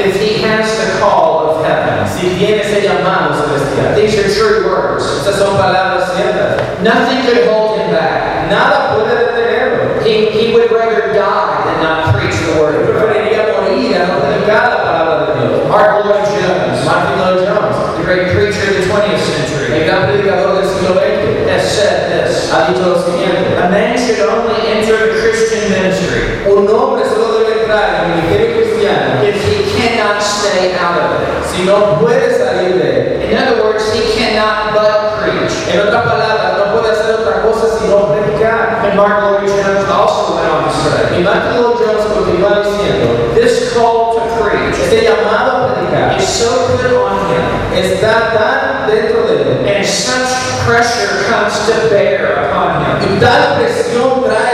If 0.00 0.20
he 0.20 0.42
has 0.42 0.66
the 0.78 0.98
call 0.98 1.50
of 1.50 1.64
heaven. 1.64 2.08
Si 2.08 2.36
tiene 2.36 2.60
ese 2.60 2.82
llamado 2.82 3.34
celestial. 3.34 3.94
These 3.94 4.18
are 4.18 4.28
true 4.34 4.70
words. 4.70 5.04
Estas 5.04 5.36
son 5.36 5.56
palabras 5.56 6.12
ciertas. 6.14 6.82
Nothing 6.82 7.22
could 7.26 7.46
hold 7.48 7.78
him 7.78 7.90
back. 7.90 8.48
Nada 8.50 8.94
puede 8.94 9.14
detenerlo. 9.14 10.02
He, 10.02 10.30
he 10.30 10.52
would 10.54 10.70
rather 10.72 11.12
die 11.12 11.64
than 11.64 11.82
not 11.82 12.14
preach 12.14 12.34
the 12.40 12.60
word 12.60 12.80
preferiría 12.88 13.46
morir 13.52 13.96
a 13.96 14.06
no 14.08 14.20
predicar 14.20 14.70
la 14.70 14.82
palabra 14.82 15.34
de 15.34 15.40
Dios. 15.40 15.68
Martin 15.68 16.08
Lloyd 16.08 16.24
Jones, 16.24 16.84
Martin 16.84 17.18
Lloyd 17.20 17.46
Jones, 17.46 17.76
the 17.98 18.04
great 18.04 18.32
preacher 18.32 18.70
of 18.70 18.76
the 18.80 18.84
20th 18.88 19.20
century, 19.20 19.80
el 19.80 19.84
gran 19.86 20.06
predicador 20.08 20.60
del 20.60 20.68
siglo 20.68 20.94
XX, 20.96 21.48
has 21.48 21.62
said 21.70 22.10
this. 22.10 22.50
ha 22.50 22.66
dicho 22.68 22.88
lo 22.88 22.98
siguiente. 22.98 23.56
A 23.56 23.68
man 23.70 23.96
should 23.96 24.20
only 24.20 24.56
enter 24.66 24.96
the 25.12 25.20
Christian 25.20 25.70
ministry 25.70 26.40
Un 26.50 26.66
hombre 26.68 27.04
solo 27.04 27.38
debe 27.38 27.49
entrar 27.70 27.94
en 27.94 28.10
el 28.10 28.16
ministerio 28.16 28.56
cristiano 28.56 29.22
if 29.22 29.36
he 29.46 29.78
cannot 29.78 30.20
stay 30.20 30.74
out 30.74 30.98
of 30.98 31.22
it. 31.22 31.28
si 31.46 31.62
no 31.64 31.98
puede 32.00 32.36
salir 32.36 32.76
de 32.76 32.90
él. 32.90 33.30
In 33.30 33.38
other 33.38 33.62
words, 33.62 33.92
he 33.94 34.18
cannot 34.18 34.74
but 34.74 35.20
preach. 35.20 35.72
En 35.72 35.80
otras 35.80 36.02
palabras, 36.02 36.58
no 36.58 36.72
puede 36.72 36.92
hacer 36.92 37.14
otra 37.14 37.42
cosa 37.42 37.78
sino 37.78 38.08
predicar. 38.12 38.82
And 38.84 38.96
Martin 38.96 39.24
Lloyd 39.24 39.46
Jones 39.46 39.88
also 39.88 40.36
went 40.36 40.50
on 40.50 40.64
to 40.64 40.70
say, 40.70 41.18
Y 41.18 41.22
Martin 41.22 41.62
Lloyd 41.62 41.78
Jones 41.78 42.06
continúa 42.12 42.60
diciendo, 42.60 43.34
this 43.34 43.72
call 43.72 44.14
to 44.14 44.20
preach 44.42 44.78
este 44.80 45.02
llamado 45.02 45.68
a 45.68 45.74
predicar 45.74 46.18
is 46.18 46.26
so 46.26 46.76
put 46.76 46.90
on 46.92 47.30
him, 47.30 47.74
está 47.74 48.32
tan 48.34 48.90
dentro 48.90 49.22
de 49.26 49.42
él 49.42 49.76
and 49.76 49.86
such 49.86 50.66
pressure 50.66 51.24
comes 51.30 51.54
to 51.66 51.88
bear 51.90 52.50
upon 52.50 52.82
him, 52.82 53.14
y 53.14 53.20
tal 53.20 53.58
presión 53.58 54.24
trae 54.24 54.49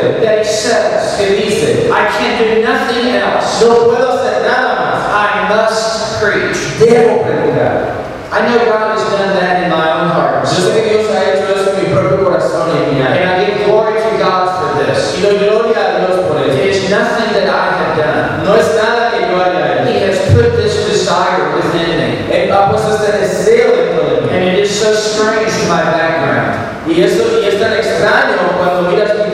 él 0.00 0.20
that 0.24 0.38
he 0.38 0.44
says, 0.44 1.16
que 1.18 1.26
dice, 1.36 1.90
I 1.90 2.08
can 2.16 2.38
do 2.38 2.62
nothing 2.62 3.14
else. 3.16 3.60
no 3.64 3.88
puedo 3.90 4.08
hacer 4.18 4.42
nada 4.46 5.04
I 5.12 5.48
must 5.48 6.20
preach. 6.22 6.56
más, 6.56 6.78
debo 6.80 7.22
predicar. 7.22 8.00
I 8.32 8.46
know 8.46 8.58
God 8.64 8.94
has 8.94 9.02
done 9.10 9.34
that 9.40 9.64
in 9.64 9.70
my 9.70 9.90
own 9.90 10.08
heart. 10.08 10.44
Yo 10.46 10.70
sé 10.70 10.82
que 10.82 10.98
Dios 10.98 11.10
ha 11.10 11.20
hecho 11.34 11.50
eso 11.50 11.74
en 11.74 11.82
mi 11.82 11.92
propio 11.92 12.22
corazón 12.24 12.70
y 12.70 12.78
en 12.78 12.94
mi 12.94 13.02
And. 13.02 13.18
I 13.18 13.44
give 13.44 13.66
glory 13.66 13.98
to 13.98 14.10
God 14.22 14.46
for 14.54 14.78
this. 14.78 15.18
Y 15.18 15.22
doy 15.22 15.38
gloria 15.38 15.78
a 15.82 15.98
Dios 15.98 16.20
por 16.28 16.38
It 16.38 16.54
eso. 16.54 16.86
is 16.86 16.90
nothing 16.90 17.34
that 17.34 17.48
I 17.50 17.66
have 17.74 17.92
done. 17.98 18.44
No 18.46 18.54
es 18.54 18.70
nada 18.78 19.10
que 19.10 19.26
yo 19.26 19.34
haya 19.42 19.82
He 19.84 20.06
has 20.06 20.18
put 20.32 20.54
this 20.56 20.86
desire 20.86 21.50
within 21.58 21.98
me. 21.98 22.10
Él 22.30 22.52
ha 22.52 22.70
puesto 22.70 22.94
este 22.94 23.18
deseo 23.18 23.74
dentro 23.74 24.04
de 24.06 24.20
mí. 24.22 24.28
And 24.30 24.44
it 24.46 24.58
is 24.62 24.70
so 24.70 24.92
strange 24.94 25.50
to 25.50 25.66
my 25.66 25.82
background. 25.82 26.54
Y 26.86 27.02
eso 27.02 27.22
y 27.42 27.46
es 27.48 27.60
tan 27.60 27.72
extraño 27.74 28.36
cuando 28.58 28.88
miras 28.90 29.10
mi 29.26 29.29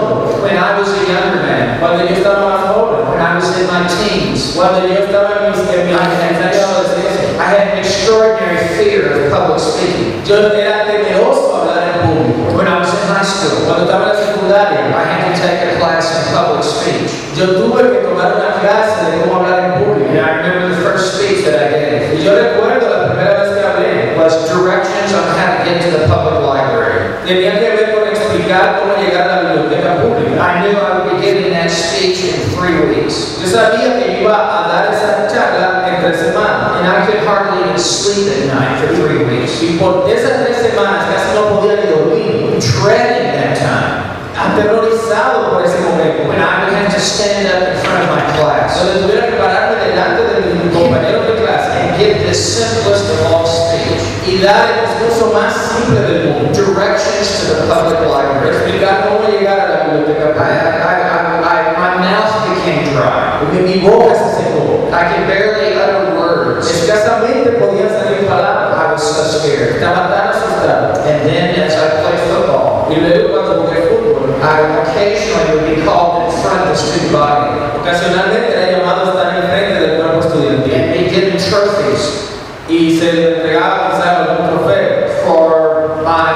trasfondo. 0.00 0.42
When 0.42 0.56
I 0.56 0.78
was 0.78 0.88
a 0.88 1.02
younger 1.06 1.42
man, 1.42 1.78
Cuando 1.80 2.04
yo 2.04 2.14
estaba 2.14 2.40
más 2.50 2.74
joven, 2.74 3.08
when 3.10 3.20
I 3.20 3.34
was 3.36 3.58
in 3.58 3.66
my 3.66 3.86
teens, 3.88 4.54
cuando 4.54 4.86
yo 4.86 4.94
estaba 4.94 5.46
en 5.46 5.50
mis 5.50 5.60
adolescencia, 5.60 7.40
I 7.40 7.44
had 7.44 7.68
an 7.68 7.78
extraordinary 7.78 8.58
fear 8.76 9.12
of 9.12 9.32
public 9.32 9.60
speaking. 9.60 10.22
yo 10.24 10.52
era 10.52 10.84
temeroso 10.86 11.56
a 11.56 11.60
hablar 11.60 11.82
en 11.88 12.00
público. 12.04 12.56
When 12.56 12.66
I 12.68 12.78
was 12.80 12.88
in 12.92 13.08
high 13.08 13.24
school, 13.24 13.64
Cuando 13.66 13.84
estaba 13.84 14.02
en 14.04 14.08
la 14.08 14.24
secundaria, 14.24 14.80
I 14.92 15.04
had 15.04 15.34
to 15.34 15.40
take 15.40 15.74
a 15.74 15.78
class 15.78 16.04
in 16.16 16.34
public 16.34 16.64
speech. 16.64 17.10
yo 17.36 17.46
tuve 17.56 17.82
que 17.90 17.98
tomar 18.04 18.34
una 18.36 18.60
clase 18.60 19.10
de 19.10 19.22
cómo 19.22 19.40
hablar 19.40 19.58
en 19.64 19.84
público. 19.84 20.10
And 20.10 20.20
I 20.20 20.30
remember 20.36 20.68
the 20.74 20.82
first 20.82 21.16
speech 21.16 21.44
that 21.44 21.56
I 21.56 21.68
gave 21.72 22.14
Y 22.20 22.24
yo 22.24 22.34
recuerdo 22.34 22.88
la 22.90 23.08
primera 23.08 23.40
vez 23.40 23.48
que 23.54 23.60
hablé, 23.64 24.16
was 24.18 24.48
directions 24.48 25.14
on 25.14 25.24
how 25.38 25.56
to 25.56 25.64
get 25.64 25.80
to 25.84 25.90
the 25.96 26.06
public 26.06 26.40
library. 26.44 27.24
tenía 27.24 27.58
que 27.58 27.70
ver 27.70 27.94
con 27.94 28.08
explicar 28.50 28.80
cómo 28.80 28.96
llegar 28.96 29.30
a 29.30 29.42
la 29.42 29.52
biblioteca 29.52 30.02
pública. 30.02 30.42
I 30.42 30.60
knew 30.60 30.78
I 30.78 30.98
would 30.98 31.14
be 31.14 31.22
giving 31.22 31.52
that 31.52 31.70
speech 31.70 32.24
in 32.24 32.40
three 32.56 32.80
weeks. 32.88 33.38
Yo 33.40 33.46
sabía 33.46 33.98
que 33.98 34.20
iba 34.20 34.34
a 34.34 34.68
dar 34.68 34.92
esa 34.92 35.28
charla 35.28 35.86
en 35.88 36.02
tres 36.02 36.18
semanas. 36.18 36.78
And 36.78 36.86
I 36.86 37.06
could 37.06 37.26
hardly 37.26 37.62
even 37.64 37.78
sleep 37.78 38.28
at 38.28 38.54
night 38.54 38.80
for 38.80 38.94
three 38.94 39.24
weeks, 39.24 39.62
Y 39.62 39.78
por 39.78 40.08
esas 40.08 40.44
tres 40.44 40.56
semanas 40.58 41.06
casi 41.06 41.34
no 41.34 41.60
podía 41.60 41.76
ni 41.76 41.90
dormir, 41.90 42.58
dreading 42.58 43.32
that 43.38 43.56
time 43.56 44.10
aterrorizado 44.40 45.50
por 45.50 45.62
ese 45.62 45.78
momento. 45.80 46.28
when 46.28 46.40
I 46.40 46.64
would 46.64 46.72
have 46.72 46.94
to 46.94 47.00
stand 47.00 47.46
up 47.46 47.68
in 47.68 47.76
front 47.84 48.04
of 48.04 48.08
my 48.08 48.22
class 48.38 48.78
Donde 48.78 49.02
tuviera 49.02 49.26
que 49.26 49.36
pararme 49.36 49.76
delante 49.84 50.22
de 50.24 50.54
mis 50.54 50.72
compañeros 50.72 51.26
de 51.26 51.34
clase 51.44 51.70
and 51.76 51.96
give 51.98 52.26
the 52.26 52.34
simplest 52.34 53.04
of 53.10 53.32
all 53.32 53.46
speech, 53.46 54.00
y 54.26 54.42
dar 54.42 54.68
el 54.70 54.88
discurso 54.88 55.32
más 55.32 55.54
simple 55.54 56.00
del 56.00 56.24
mundo. 56.28 56.50
directions 56.52 57.40
to 57.40 57.54
the 57.54 57.72
public 57.72 58.00
library. 58.08 58.56
Explicar 58.56 59.08
cómo 59.08 59.28
llegar 59.28 59.60
a 59.60 59.68
la 59.68 59.84
biblioteca 59.84 60.34
I. 60.36 60.50
I, 60.50 60.80
I, 60.80 61.40
I, 61.44 61.72
my 61.78 61.92
mouth 61.98 62.32
became 62.48 62.92
dry. 62.92 63.40
Mi 63.62 63.80
boca 63.80 64.14
se 64.14 64.42
secó. 64.42 64.88
I 64.92 65.04
could 65.12 65.26
barely 65.26 65.74
utter 65.74 66.16
words. 66.18 66.70
Escasamente 66.70 67.52
podían 67.58 67.88
salir 67.88 68.28
palabras. 68.28 68.76
I 68.76 68.92
was 68.92 69.02
so 69.02 69.38
scared. 69.38 69.76
Estaba 69.76 70.08
tan 70.08 70.28
asustado. 70.28 71.02
And 71.06 71.28
then 71.28 71.60
as 71.60 71.74
I 71.74 72.02
played 72.02 72.20
football, 72.28 72.86
Y 72.90 72.96
luego 72.96 73.30
cuando 73.30 73.62
jugué 73.62 73.82
fútbol, 73.88 74.34
I 74.42 74.82
occasionally 74.82 75.54
would 75.54 75.76
be 75.76 75.82
called 75.82 76.26
in 76.26 76.42
front 76.42 76.62
of 76.62 76.68
the 76.68 76.76
student 76.76 77.12
body 77.12 77.60
ocasionalmente 77.80 78.52
era 78.52 78.78
llamado 78.78 79.02
a 79.02 79.08
estar 79.08 79.36
enfrente 79.36 79.80
del 79.80 79.96
cuerpo 79.96 80.20
estudiantil. 80.20 80.74
and 80.74 80.92
be 80.92 81.10
given 81.10 81.36
trophies 81.38 82.30
Y 82.70 82.98
se 82.98 83.12
le 83.12 83.34
entregaba 83.36 83.90
quizás 83.90 84.06
algún 84.06 84.46
trofeo 84.46 85.08
for 85.26 86.02
my 86.04 86.32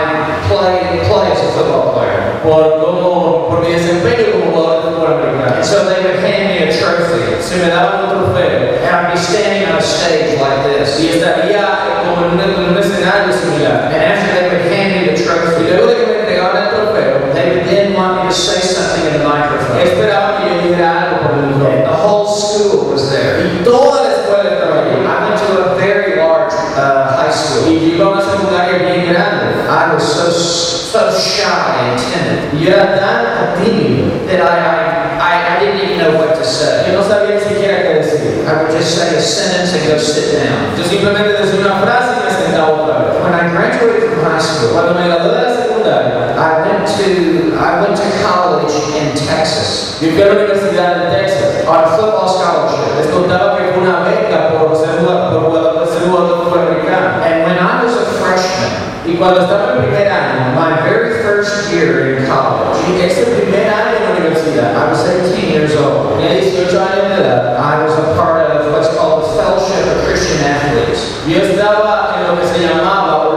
play, 0.49 0.99
play 1.07 1.31
as 1.33 1.39
a 1.41 1.49
football 1.55 1.95
player. 1.95 2.41
por, 2.43 2.81
cómo, 2.85 3.49
por 3.49 3.61
mi 3.61 3.73
desempeño 3.73 4.33
como 4.33 4.53
jugador 4.53 4.83
de 4.85 4.91
fútbol 4.91 5.13
americano. 5.15 5.55
And 5.57 5.65
so 5.65 5.85
they 5.89 6.03
would 6.03 6.19
hand 6.27 6.49
me 6.51 6.59
a 6.69 6.73
trophy. 6.73 7.41
Se 7.41 7.57
me 7.57 7.69
daban 7.71 8.05
un 8.05 8.11
trofeo 8.11 8.75
And 8.85 9.07
I'd 9.07 9.13
be 9.13 9.19
standing 9.19 9.69
on 9.71 9.79
a 9.79 9.83
stage 9.83 10.37
like 10.41 10.61
this. 10.67 10.99
y 11.01 11.09
estaría 11.17 11.63
como 12.03 12.27
en 12.27 12.33
un, 12.35 12.41
en 12.41 12.71
un 12.73 12.79
escenario 12.79 13.33
similar. 13.33 13.89
And 13.95 14.03
after 14.03 14.35
they 14.35 14.49
would 14.51 14.67
hand 14.75 14.91
me 14.93 15.01
the 15.07 15.13
Y 15.15 15.25
trophy, 15.25 15.63
luego 15.71 15.87
de 15.87 15.95
que 15.97 16.07
me 16.07 16.19
entregaban 16.21 16.57
el 16.63 16.69
trofeo, 16.75 17.15
they 17.33 17.47
would 17.55 17.65
then 17.71 17.95
want 17.95 18.25
me 18.25 18.29
to 18.29 18.35
say 18.35 18.61
something 18.61 19.07
in 19.07 19.23
the 19.23 19.25
microphone. 19.25 19.79
esperaban 19.81 20.43
que 20.43 20.51
yo 20.51 20.55
dijera 20.67 20.91
algo 21.03 21.17
por 21.23 21.31
el 21.33 21.45
And 21.45 21.55
micrófono. 21.55 21.85
the 21.87 21.97
whole 22.03 22.27
school 22.27 22.93
was 22.93 23.09
there. 23.11 23.39
Y 23.47 23.65
toda 23.65 24.03
la 24.03 24.11
escuela 24.11 24.14
estaba 24.14 24.14
allí. 24.14 24.14
I 24.25 25.29
went 25.29 25.39
to 25.41 25.73
a 25.73 25.77
very 25.77 26.17
large 26.17 26.53
uh, 26.77 27.17
high 27.17 27.31
school. 27.31 27.69
Y 27.69 27.91
yo 27.91 27.95
iba 27.97 28.05
a 28.05 28.09
una 28.09 28.23
secundaria 28.23 28.79
bien 28.79 29.13
grande. 29.13 29.69
I 29.69 29.93
was 29.93 30.03
so 30.03 30.31
so 30.31 31.11
shy 31.13 31.45
and 31.45 31.99
timid 31.99 32.55
Y 32.55 32.65
yo 32.65 32.73
era 32.73 32.97
tan 32.97 33.63
tímido 33.63 34.27
that 34.27 34.41
I, 34.41 34.57
I, 34.65 34.77
I, 35.21 35.57
I 35.57 35.61
didn't 35.61 35.81
even 35.85 35.99
know 35.99 36.17
what 36.17 36.35
to 36.37 36.45
say. 36.45 36.93
no 36.93 37.03
sabía 37.03 37.39
siquiera 37.39 37.83
qué 37.83 37.95
decir. 38.01 38.47
I 38.49 38.63
would 38.63 38.73
just 38.73 38.97
say 38.97 39.15
a 39.17 39.21
sentence 39.21 39.75
and 39.77 39.93
go 39.93 39.99
sit 39.99 40.41
down. 40.41 40.73
Yo 40.79 40.85
simplemente 40.85 41.33
decía 41.33 41.61
una 41.61 41.81
frase 41.85 42.21
y 42.21 42.25
me 42.25 42.31
sentaba 42.31 42.69
otra 42.73 42.99
vez. 43.05 43.15
When 43.23 43.35
I 43.35 43.51
graduated 43.53 44.09
from 44.11 44.25
high 44.25 44.41
school, 44.41 44.73
Cuando 44.73 44.95
me 44.95 45.07
gradué 45.07 45.35
de 45.37 45.43
la 45.43 45.55
secundaria, 45.55 46.35
I 46.37 46.51
went 46.65 46.87
to 46.97 47.59
I 47.61 47.81
went 47.81 47.97
to 47.97 48.09
college 48.25 48.75
in 48.97 49.13
Texas 49.15 49.85
yo 50.01 50.11
fui 50.11 50.23
a 50.23 50.27
la 50.27 50.33
Universidad 50.35 50.97
de 50.97 51.17
Texas. 51.17 51.67
on 51.67 51.77
a 51.77 51.97
football 51.97 52.29
scholarship. 52.29 52.74
Les 52.97 53.07
contaba 53.09 53.57
que 53.57 53.79
una 53.79 54.05
beca 54.05 54.51
por 54.59 54.77
ser 54.77 55.01
jugador, 55.01 55.51
por 55.75 55.87
ser 55.87 56.09
jugador 56.09 56.53
de 56.53 56.61
americano. 56.61 57.23
And 57.25 57.45
when 57.45 57.59
I 57.59 57.85
was 57.85 57.97
a 57.97 58.05
freshman, 58.21 58.85
Y 59.07 59.17
cuando 59.17 59.41
estaba 59.41 59.75
en 59.75 59.83
primer 59.83 60.09
año, 60.09 60.55
my 60.57 60.81
very 60.83 61.23
first 61.23 61.71
year 61.71 62.17
in 62.17 62.27
college, 62.27 62.81
ese 63.05 63.27
primer 63.37 63.69
año 63.69 63.97
en 63.99 64.05
la 64.05 64.11
universidad, 64.17 64.73
I 64.73 64.89
was 64.91 65.05
18 65.05 65.53
years 65.53 65.77
old. 65.77 66.17
tenía 66.17 66.41
18 66.41 66.81
años 66.81 67.09
de 67.09 67.25
edad, 67.25 67.57
I 67.59 67.85
was 67.85 67.93
a 67.99 68.15
part 68.17 68.51
of 68.51 68.73
what's 68.73 68.89
called 68.97 69.25
the 69.25 69.37
Fellowship 69.37 69.85
of 69.93 70.07
Christian 70.07 70.41
Athletes. 70.49 71.21
yo 71.27 71.37
estaba 71.43 72.15
en 72.17 72.29
lo 72.29 72.41
que 72.41 72.47
se 72.47 72.67
llamaba, 72.67 73.34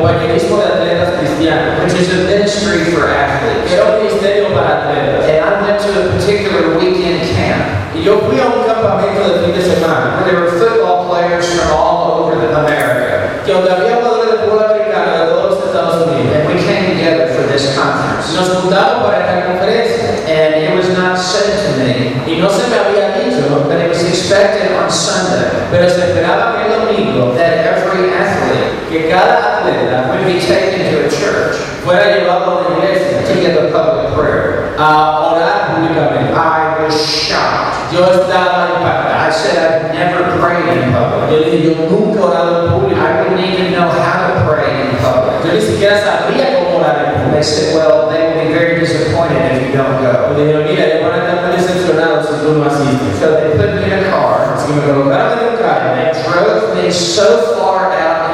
compañerismo 0.00 0.58
de 0.58 0.64
atletas 0.66 1.10
cristianos, 1.18 1.82
which 1.84 1.94
is 2.00 2.08
a 2.14 2.24
ministry 2.24 2.92
for 2.94 3.10
athletes. 3.10 3.72
era 3.72 3.84
un 3.84 3.98
ministerio 4.02 4.54
para 4.54 4.86
atletas. 4.86 5.26
And 5.26 5.38
I 5.42 5.62
went 5.62 5.78
to 5.82 5.90
a 5.98 6.12
particular 6.14 6.78
weekend 6.78 7.22
camp 7.34 7.62
Y 7.94 8.02
yo 8.04 8.20
fui 8.28 8.38
a 8.38 8.46
un 8.46 8.62
campamento 8.62 9.26
de 9.26 9.44
fin 9.44 9.54
de 9.54 9.62
semana, 9.62 10.20
where 10.20 10.30
there 10.30 10.38
were 10.40 10.52
football 10.58 11.08
players 11.08 11.46
from 11.50 11.72
all 11.74 12.22
over 12.22 12.36
the- 12.38 12.54
America. 12.54 13.42
que 13.44 13.52
donde 13.52 13.70
había 13.70 13.96
jugadores 13.96 14.30
de 14.32 14.36
fútbol 14.38 14.64
americano 14.64 15.18
de 15.18 15.26
todos 15.32 15.50
los 15.56 15.64
Estados 15.66 16.06
Unidos. 16.06 16.36
And 16.36 16.46
we 16.48 16.54
came 16.62 16.94
together 16.94 17.26
for 17.34 17.42
this 17.50 17.74
conference. 17.74 18.34
Nos 18.36 18.48
juntamos 18.60 19.04
para 19.04 19.18
esta 19.24 19.46
conferencia 19.46 20.04
And 20.28 20.57
was 20.88 20.98
not 20.98 21.18
said 21.18 21.76
to 21.76 21.84
me, 21.84 22.14
y 22.26 22.40
no 22.40 22.48
se 22.48 22.68
me 22.68 22.76
había 22.76 23.12
dicho, 23.12 23.66
but 23.68 23.78
it 23.78 23.88
was 23.88 24.02
expected 24.04 24.72
on 24.72 24.90
Sunday 24.90 25.50
pero 25.70 25.88
se 25.88 26.00
esperaba 26.00 26.62
el 26.64 26.86
domingo 26.86 27.34
that 27.34 27.76
every 27.76 28.10
athlete 28.10 28.88
que 28.88 29.10
cada 29.10 29.60
atleta 29.60 30.08
would 30.08 30.24
be 30.24 30.40
taken 30.40 30.90
to 30.90 31.06
a 31.06 31.10
church 31.10 31.56
fuera 31.84 32.16
llevado 32.16 32.58
a 32.58 32.70
la 32.70 32.76
iglesia 32.76 33.22
to 33.26 33.34
give 33.40 33.56
a 33.56 33.70
public 33.70 34.14
prayer. 34.14 34.58
a 34.78 35.32
orar 35.32 35.74
públicamente. 35.74 36.32
I 36.32 36.84
was 36.84 36.94
shocked. 36.94 37.92
Yo 37.92 38.06
estaba 38.06 38.68
impactado. 38.78 39.26
I 39.26 39.30
said 39.30 39.58
I've 39.58 39.92
never 39.92 40.38
prayed 40.38 40.84
in 40.84 40.92
public. 40.92 41.30
Yo 41.30 41.38
dije, 41.44 41.62
yo 41.64 41.90
nunca 41.90 42.20
he 42.20 42.22
orado 42.22 42.64
en 42.64 42.72
público. 42.72 43.00
I 43.00 43.22
wouldn't 43.22 43.40
even 43.40 43.72
know 43.72 43.90
how 43.90 44.28
to 44.28 44.46
pray 44.46 44.88
in 44.88 44.96
public. 45.02 45.44
Yo 45.44 45.52
ni 45.52 45.60
siquiera 45.60 45.98
sabía 45.98 46.46
cómo 46.46 46.46
orar 46.46 46.46
en 46.46 46.47
And 47.28 47.36
they 47.36 47.42
said, 47.42 47.74
well, 47.76 48.08
they 48.08 48.24
will 48.24 48.48
be 48.48 48.54
very 48.54 48.80
disappointed 48.80 49.36
if 49.52 49.68
you 49.68 49.76
don't 49.76 50.00
go. 50.00 50.32
Le 50.32 50.46
dije, 50.46 50.64
mira, 50.64 50.84
ellos 50.86 51.02
van 51.04 51.12
a 51.12 51.28
estar 51.28 51.44
muy 51.44 51.56
decepcionados 51.56 52.26
si 52.26 52.34
tú 52.40 52.54
no 52.56 52.64
asistes. 52.64 53.20
So 53.20 53.36
they 53.36 53.52
put 53.52 53.74
me 53.74 53.84
in 53.84 53.92
a 53.92 54.08
car 54.08 54.54
Así 54.56 54.72
que 54.72 54.80
me 54.80 54.86
colocaron 54.86 55.38
en 55.38 55.44
un 55.44 55.60
and 55.60 55.98
they 56.00 56.22
drove 56.24 56.74
me 56.74 56.90
so 56.90 57.52
far 57.52 57.67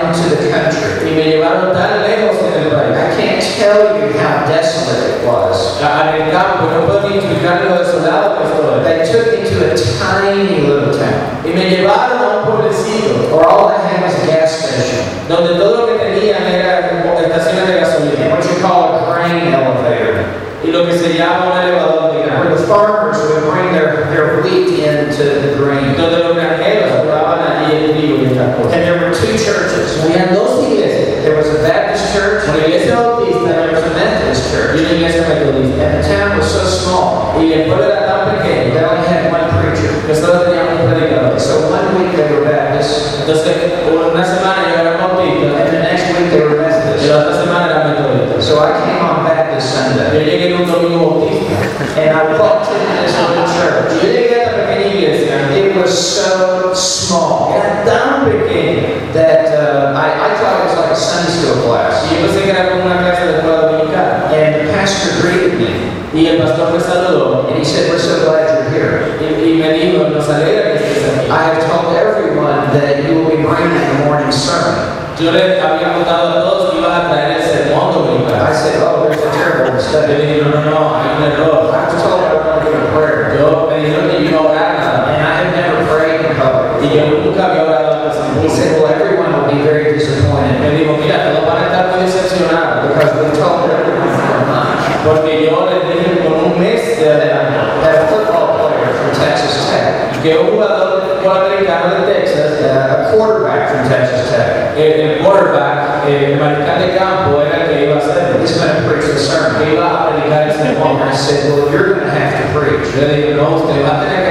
into 0.07 0.37
the 0.37 0.51
country. 0.51 1.09
y 1.09 1.15
me 1.15 1.25
llevaron 1.25 1.73
tan 1.73 2.03
lejos 2.03 2.37
en 2.43 2.63
el 2.63 2.71
país. 2.71 2.97
I 2.97 3.17
can't 3.17 3.43
tell 3.59 3.97
you 3.97 4.19
how 4.19 4.47
desolate 4.47 5.17
it 5.17 5.27
was. 5.27 5.81
En 5.81 6.23
el 6.23 6.31
campo, 6.33 6.67
no 6.73 6.87
puedo 6.87 7.09
ni 7.09 7.17
explicar 7.17 7.63
lo 7.65 7.79
desolado 7.79 8.39
que 8.39 8.45
estoy. 8.45 8.65
They 8.85 9.05
took 9.11 9.33
me 9.33 9.49
to 9.49 9.73
a 9.73 9.77
tiny 9.77 10.67
little 10.67 10.93
town 10.93 11.41
Y 11.45 11.53
me 11.53 11.71
llevaron 11.71 12.19
a 12.19 12.39
un 12.39 12.45
pueblecito 12.45 13.31
where 13.31 13.47
all 13.47 13.69
they 13.69 13.79
had 13.79 14.03
was 14.03 14.15
a 14.23 14.27
gas 14.27 14.51
station 14.51 15.15
donde 15.29 15.55
todo 15.55 15.87
lo 15.87 15.87
que 15.87 16.05
tenían 16.05 16.43
era 16.43 16.85
estaciones 17.25 17.67
de 17.67 17.79
and 17.79 17.81
gasolina 17.81 18.31
what 18.31 18.45
you 18.45 18.61
call 18.61 18.95
a 18.95 19.15
grain 19.15 19.53
elevator, 19.53 20.25
y 20.63 20.71
lo 20.71 20.87
que 20.87 20.99
se 20.99 21.15
llama 21.15 21.53
un 21.53 21.59
elevador 21.63 22.13
de 22.13 22.19
where 22.19 22.27
grano. 22.27 22.57
the 22.57 22.67
farmers 22.67 23.19
would 23.19 23.53
bring 23.53 23.73
their, 23.73 24.09
their 24.11 24.43
wheat 24.43 24.69
into 24.85 25.25
the 25.25 25.57
grain. 25.57 25.97
Donde 25.97 26.19
los 26.19 26.37
granjeros 26.37 26.91
llevaban 27.75 27.85
allí 27.85 27.85
el 27.85 27.97
trigo 27.97 28.17
y 28.23 28.25
estas 28.33 28.57
cosas. 28.57 28.73
And 28.75 28.83
there 28.85 28.99
were 29.01 29.11
two 29.13 29.33
churches. 29.39 29.99
Habían 30.03 30.35
dos 30.35 30.63
iglesias, 30.65 31.23
There 31.25 31.37
was 31.37 31.49
a 31.49 31.63
Baptist 31.63 32.13
church 32.13 32.45
una 32.49 32.59
iglesia 32.67 32.93
and 32.93 33.01
bautista 33.01 33.49
there 33.49 33.73
was 33.73 33.83
a 33.83 33.93
Methodist 33.97 34.43
church. 34.53 34.71
y 34.77 34.79
una 34.85 34.93
iglesia 34.93 35.23
metodista. 35.29 35.83
And 35.85 35.93
the 35.97 36.09
town 36.09 36.39
was 36.39 36.47
so 36.53 36.63
small, 36.69 37.35
Y 37.41 37.53
el 37.53 37.63
pueblo 37.67 37.85
era 37.85 38.07
tan 38.07 38.21
they 38.29 38.71
pequeño 38.71 38.85
only 38.85 39.07
had 39.09 39.33
one 39.33 39.49
preacher. 39.59 39.91
que 40.07 40.15
solo 40.15 40.45
teníamos 40.45 40.81
un 40.81 40.87
predicador. 40.93 41.41
So 41.41 41.69
one 41.73 41.87
week 41.97 42.13
they 42.17 42.29
were 42.31 42.45
Baptist, 42.45 43.21
Entonces, 43.25 43.57
una 43.89 44.25
semana 44.25 44.69
yo 44.69 44.81
era 44.81 44.97
bautista 45.01 45.65
and 45.65 45.71
the 45.73 45.81
next 45.83 46.05
week 46.13 46.31
they 46.31 46.41
were. 46.45 46.64
La 47.09 47.33
semana 47.33 47.67
era. 47.71 48.43
So 48.43 48.59
I 48.61 48.73
came 48.85 49.01
on 49.05 49.25
Baptist 49.25 49.75
Yo 49.75 49.83
Sunday, 49.83 50.25
llegué 50.25 50.55
en 50.55 50.63
un 50.63 50.71
domingo 50.71 50.99
bautista 51.11 51.55
and 51.97 52.11
I 52.11 52.39
walked 52.39 52.69
into 52.73 53.03
this 53.03 53.15
little 53.17 53.47
church. 53.55 54.03
yo 54.03 54.09
llegué 54.09 54.35
a 54.35 54.43
esta 54.45 54.57
pequeña 54.57 54.95
iglesia. 54.95 55.35
It 55.57 55.77
was 55.77 55.91
so 55.93 56.75
small 56.75 57.53
Era 57.55 57.85
tan 57.85 58.25
pequeña 58.27 59.13
that 59.13 59.47
uh, 59.55 59.95
I, 59.97 60.07
I 60.11 60.35
thought 60.37 60.61
it 60.61 60.65
was 60.67 60.77
like 60.77 60.91
a 60.93 60.97
Sunday 60.97 61.33
school 61.33 61.63
class. 61.69 62.05
y 62.11 62.15
yo 62.17 62.27
pensé 62.27 62.43
que 62.43 62.51
era 62.51 62.71
como 62.71 62.85
una 62.85 62.99
clase 62.99 63.27
de 63.27 63.35
escuela 63.39 63.61
dominicana. 63.71 64.31
And 64.35 64.55
the 64.55 64.73
pastor 64.73 65.23
greeted 65.23 65.59
me, 65.59 65.95
Y 66.13 66.27
el 66.29 66.39
pastor 66.43 66.73
me 66.73 66.81
saludó 66.81 67.49
and 67.49 67.59
he 67.59 67.65
said, 67.65 67.91
"We're 67.91 67.99
so 67.99 68.25
glad 68.25 68.47
you're 68.51 68.71
here. 68.71 69.17
y, 69.21 69.51
y 69.51 69.55
me 69.59 69.73
dijo, 69.73 70.09
nos 70.09 70.29
alegra 70.29 70.73
que 70.73 70.79
estés 70.79 71.05
aquí. 71.19 71.27
I 71.31 71.43
have 71.43 71.63
told 71.67 71.97
everyone 71.97 72.71
that 72.73 73.03
you 73.05 73.15
will 73.19 73.31
be 73.31 73.43
bringing 73.43 73.75
the 73.75 74.05
morning 74.05 74.31
sermon." 74.33 74.84
Yo 75.19 75.31
le 75.31 75.61
había 75.61 75.93
contado 75.95 76.29
a 76.31 76.43
todos 76.43 76.71
que 76.73 76.79
ibas 76.79 77.05
a 77.05 77.09
traer 77.09 77.37
el 77.39 77.43
sermón 77.43 77.91
I 77.91 77.95
dominical. 77.95 78.53
said, 78.55 78.83
"Oh, 78.83 79.07
there's 79.07 79.23
a 79.23 79.31
terrible 79.31 79.67
Yo 79.71 79.75
mistake. 79.75 80.09
le 80.09 80.15
dije, 80.27 80.43
no, 80.43 80.51
no, 80.51 80.71
no, 80.71 80.81
hay 80.99 81.09
un 81.17 81.23
error. 81.31 81.71
I 81.71 81.87
was 81.87 82.03
told 82.03 82.21
I 82.25 82.35
was 82.35 82.43
going 82.43 82.59
to 82.59 82.67
give 82.67 82.83
a 82.83 82.99
prayer, 82.99 83.39
Yo 83.39 83.69
me 83.71 83.77
dijeron 83.79 84.11
que 84.11 84.17
yo 84.25 84.31
iba 84.31 84.39
a 84.39 84.51
orar 84.51 84.75
nada 84.75 84.99
and 85.15 85.23
I 85.23 85.33
have 85.39 85.51
never 85.55 85.79
prayed 85.87 86.21
in 86.27 86.35
public." 86.35 86.83
Y 86.83 86.89
yo 86.99 87.03
nunca 87.23 87.47
había 87.47 87.63
orado 87.63 88.11
en 88.11 88.43
He 88.45 88.49
said, 88.51 88.75
"Well, 88.83 88.91
everyone 88.91 89.31
will 89.39 89.47
be 89.55 89.63
very 89.63 89.95
disappointed 89.95 90.59
Me 90.61 90.71
dijo, 90.83 90.93
mira, 90.99 91.31
todos 91.31 91.47
van 91.47 91.63
a 91.63 91.67
estar 91.71 91.85
muy 91.95 92.03
decepcionados. 92.05 92.89
because 92.91 93.11
we 93.15 93.31
told 93.39 93.71
everyone 93.71 94.11
for 94.19 94.35
a 94.35 94.45
month 94.51 94.83
Porque 95.07 95.47
yo 95.47 95.65
les 95.71 95.81
dije 95.89 96.27
con 96.27 96.35
un 96.43 96.59
mes 96.59 96.99
de 96.99 97.07
adelanto 97.09 97.63
that 97.87 98.11
football 98.11 98.59
player 98.59 98.91
from 98.99 99.11
Texas 99.15 99.55
Tech, 99.71 100.21
que 100.23 100.37
un 100.39 100.51
jugador 100.59 100.94
de 101.25 102.13
Texas, 102.13 102.61
uh, 102.61 103.09
a 103.09 103.17
quarterback 103.17 103.71
from 103.71 103.89
Texas 103.89 104.29
Tech, 104.31 104.77
el 104.77 105.25
quarterback, 105.25 106.05
el 106.07 106.37
mariscal 106.39 106.79
de 106.81 106.99
campo, 106.99 107.41
era 107.41 107.67
que 107.67 107.85
iba 107.85 107.97
a 107.97 107.99
hacer, 107.99 108.43
is 108.43 108.57
going 108.59 108.69
to 108.77 108.89
preach 108.89 109.07
the 109.07 109.19
sermon." 109.19 109.63
que 109.63 109.73
iba 109.73 109.87
a 109.87 110.11
predicar 110.11 110.49
el 110.49 110.53
sermón. 110.53 111.01
I 111.01 111.15
said, 111.17 111.51
"Well, 111.51 111.71
you're 111.71 111.95
going 111.95 112.05
to 112.05 112.11
have 112.11 112.37
to 112.37 112.59
preach." 112.59 112.95
Yo 112.95 113.07
le 113.07 113.17
dije, 113.17 113.35
no, 113.37 113.57
usted 113.57 113.83
va 113.83 114.01
a 114.01 114.05
tener. 114.05 114.25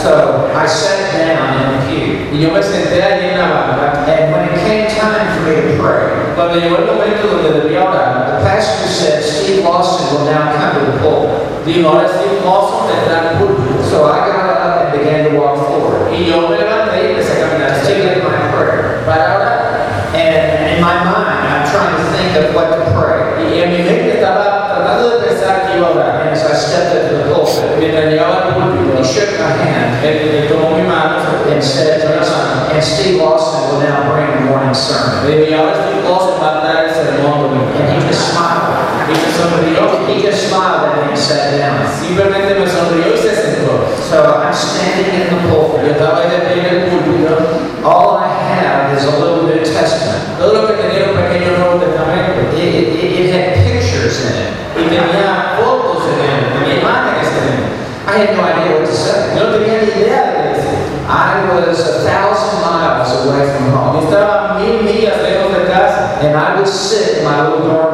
So 0.00 0.50
I 0.56 0.66
sat 0.66 1.12
down 1.12 1.60
in 1.60 1.66
the 1.76 1.80
pew, 1.86 2.32
Y 2.32 2.40
yo 2.40 2.52
me 2.52 2.62
senté 2.62 3.02
allí 3.02 3.30
en 3.34 3.38
la 3.38 3.48
banca. 3.48 4.04
and 4.08 4.32
when 4.32 4.48
it 4.48 4.56
came 4.64 4.88
time 4.88 5.28
for 5.36 5.44
me 5.44 5.54
to 5.60 5.82
pray, 5.82 6.08
Cuando 6.34 6.54
llegó 6.58 6.78
el 6.78 6.86
momento 6.86 7.28
donde 7.28 7.60
debía 7.60 7.84
orar, 7.84 8.38
the 8.38 8.44
pastor 8.48 8.88
said, 8.88 9.22
Steve 9.22 9.62
Lawson 9.62 10.08
will 10.10 10.24
now 10.24 10.50
come 10.56 10.72
to 10.80 10.90
the 10.90 10.98
pulpit. 10.98 11.64
dijo, 11.66 11.90
ahora 11.90 12.08
sí, 12.08 12.40
mozo, 12.42 12.88
tendrá 12.88 13.32
el 13.32 13.38
púlpito. 13.38 13.84
So 13.90 14.08
I 14.08 14.26
got 14.26 14.39
began 15.00 15.30
to 15.30 15.38
walk 15.38 15.56
forward 15.66 16.12
Y 16.12 16.30
yo 16.30 16.48
me 16.48 16.58
levanté 16.58 17.02
y 17.02 17.06
empecé 17.12 17.42
a 17.42 17.48
caminar 17.48 17.80
give 17.84 18.04
allá 18.04 18.28
my 18.28 18.52
prayer. 18.52 19.02
para 19.06 19.36
orar. 19.36 19.60
And 20.14 20.76
in 20.76 20.80
my 20.82 21.04
mind, 21.04 21.42
I'm 21.48 21.64
trying 21.70 21.96
to 21.96 22.04
think 22.12 22.36
of 22.36 22.54
what 22.54 22.68
to 22.70 22.82
pray. 22.92 23.40
Y 23.50 23.62
en 23.62 23.70
mi 23.70 23.82
mente 23.82 24.18
estaba 24.18 24.68
tratando 24.68 25.18
de 25.18 25.26
pensar 25.28 25.66
que 25.66 25.78
iba 25.78 25.88
a 25.88 25.90
orar. 25.92 26.20
And 26.22 26.30
as 26.30 26.44
I 26.44 26.54
stepped 26.54 26.94
up 26.94 27.10
to 27.10 27.16
the 27.16 27.34
pulpit, 27.34 27.78
Mientras 27.78 28.04
llegaba 28.06 28.46
al 28.46 28.54
púlpito, 28.54 28.98
he 28.98 29.04
shook 29.04 29.38
my 29.38 29.50
hand 29.64 29.80
él, 30.04 30.48
tomó 30.48 30.76
mi 30.76 30.82
mano 30.82 31.18
and 31.50 31.62
said, 31.62 32.00
and 32.72 32.82
Steve 32.82 33.20
Lawson 33.20 33.68
will 33.68 33.80
now 33.80 34.12
bring 34.12 34.26
the 34.30 34.50
morning 34.50 34.74
sermon. 34.74 35.26
Dije, 35.26 35.54
ahora 35.54 35.74
Steve 35.74 36.08
Lawson 36.08 36.40
va 36.40 36.60
a 36.60 36.64
dar 36.64 36.84
el 36.84 36.90
sermón 36.90 37.50
And 37.76 38.02
he 38.02 38.08
just 38.08 38.32
smiled. 38.32 38.69
Y 39.10 39.14
me 39.18 39.28
sonrió. 39.34 40.06
He 40.06 40.22
just 40.22 40.48
smiled 40.48 40.86
at 40.86 40.94
me 41.02 41.10
and 41.10 41.18
sat 41.18 41.58
down. 41.58 41.82
Simplemente 41.98 42.54
me 42.54 42.66
sonrió 42.66 43.12
y 43.14 43.18
se 43.18 43.34
sentó. 43.34 43.90
So 44.08 44.22
I'm 44.22 44.54
standing 44.54 45.14
in 45.14 45.26
the 45.34 45.48
Yo 45.50 45.66
pulpit. 45.74 45.90
estaba 45.92 46.18
ahí 46.22 46.30
de 46.30 46.38
pie 46.46 46.60
en 46.62 46.66
el 46.76 46.90
púlpito. 46.90 47.34
All 47.84 48.18
I 48.18 48.28
have 48.28 48.96
is 48.96 49.04
a 49.04 49.10
little 49.18 49.42
New 49.46 49.58
Testament. 49.64 50.38
Todo 50.38 50.52
lo 50.62 50.66
que 50.68 50.74
tenía 50.74 51.10
un 51.10 51.16
pequeño 51.16 51.58
Nuevo 51.58 51.78
Testamento. 51.80 52.54
It, 52.56 52.62
it, 52.62 53.18
it 53.18 53.34
had 53.34 53.54
pictures 53.64 54.20
in 54.26 54.34
it. 54.36 54.50
Y 54.76 54.82
tenía 54.88 55.58
fotos 55.58 56.04
en 56.06 56.18
él, 56.20 56.40
tenía 56.54 56.80
imágenes 56.80 57.28
en 57.34 57.44
él. 57.50 57.60
I 58.06 58.12
had 58.18 58.36
no 58.36 58.42
idea 58.42 58.78
what 58.78 58.86
to 58.86 58.92
say. 58.94 59.34
Yo 59.36 59.50
no 59.50 59.56
tenía 59.58 59.82
ni 59.82 60.02
idea 60.02 60.22
de 60.26 60.32
qué 60.36 60.48
decir. 60.54 60.78
I 61.08 61.42
was 61.54 61.78
a 61.80 62.04
thousand 62.06 62.62
miles 62.62 63.10
away 63.24 63.42
from 63.50 63.70
Yo 63.70 63.78
home. 63.78 64.04
estaba 64.04 64.58
mil 64.58 64.82
millas 64.82 65.18
lejos 65.22 65.52
de 65.52 65.66
casa. 65.70 66.18
And 66.22 66.36
I 66.36 66.56
would 66.56 66.68
sit 66.68 67.18
in 67.18 67.24
my 67.24 67.42
little 67.48 67.66
room. 67.68 67.89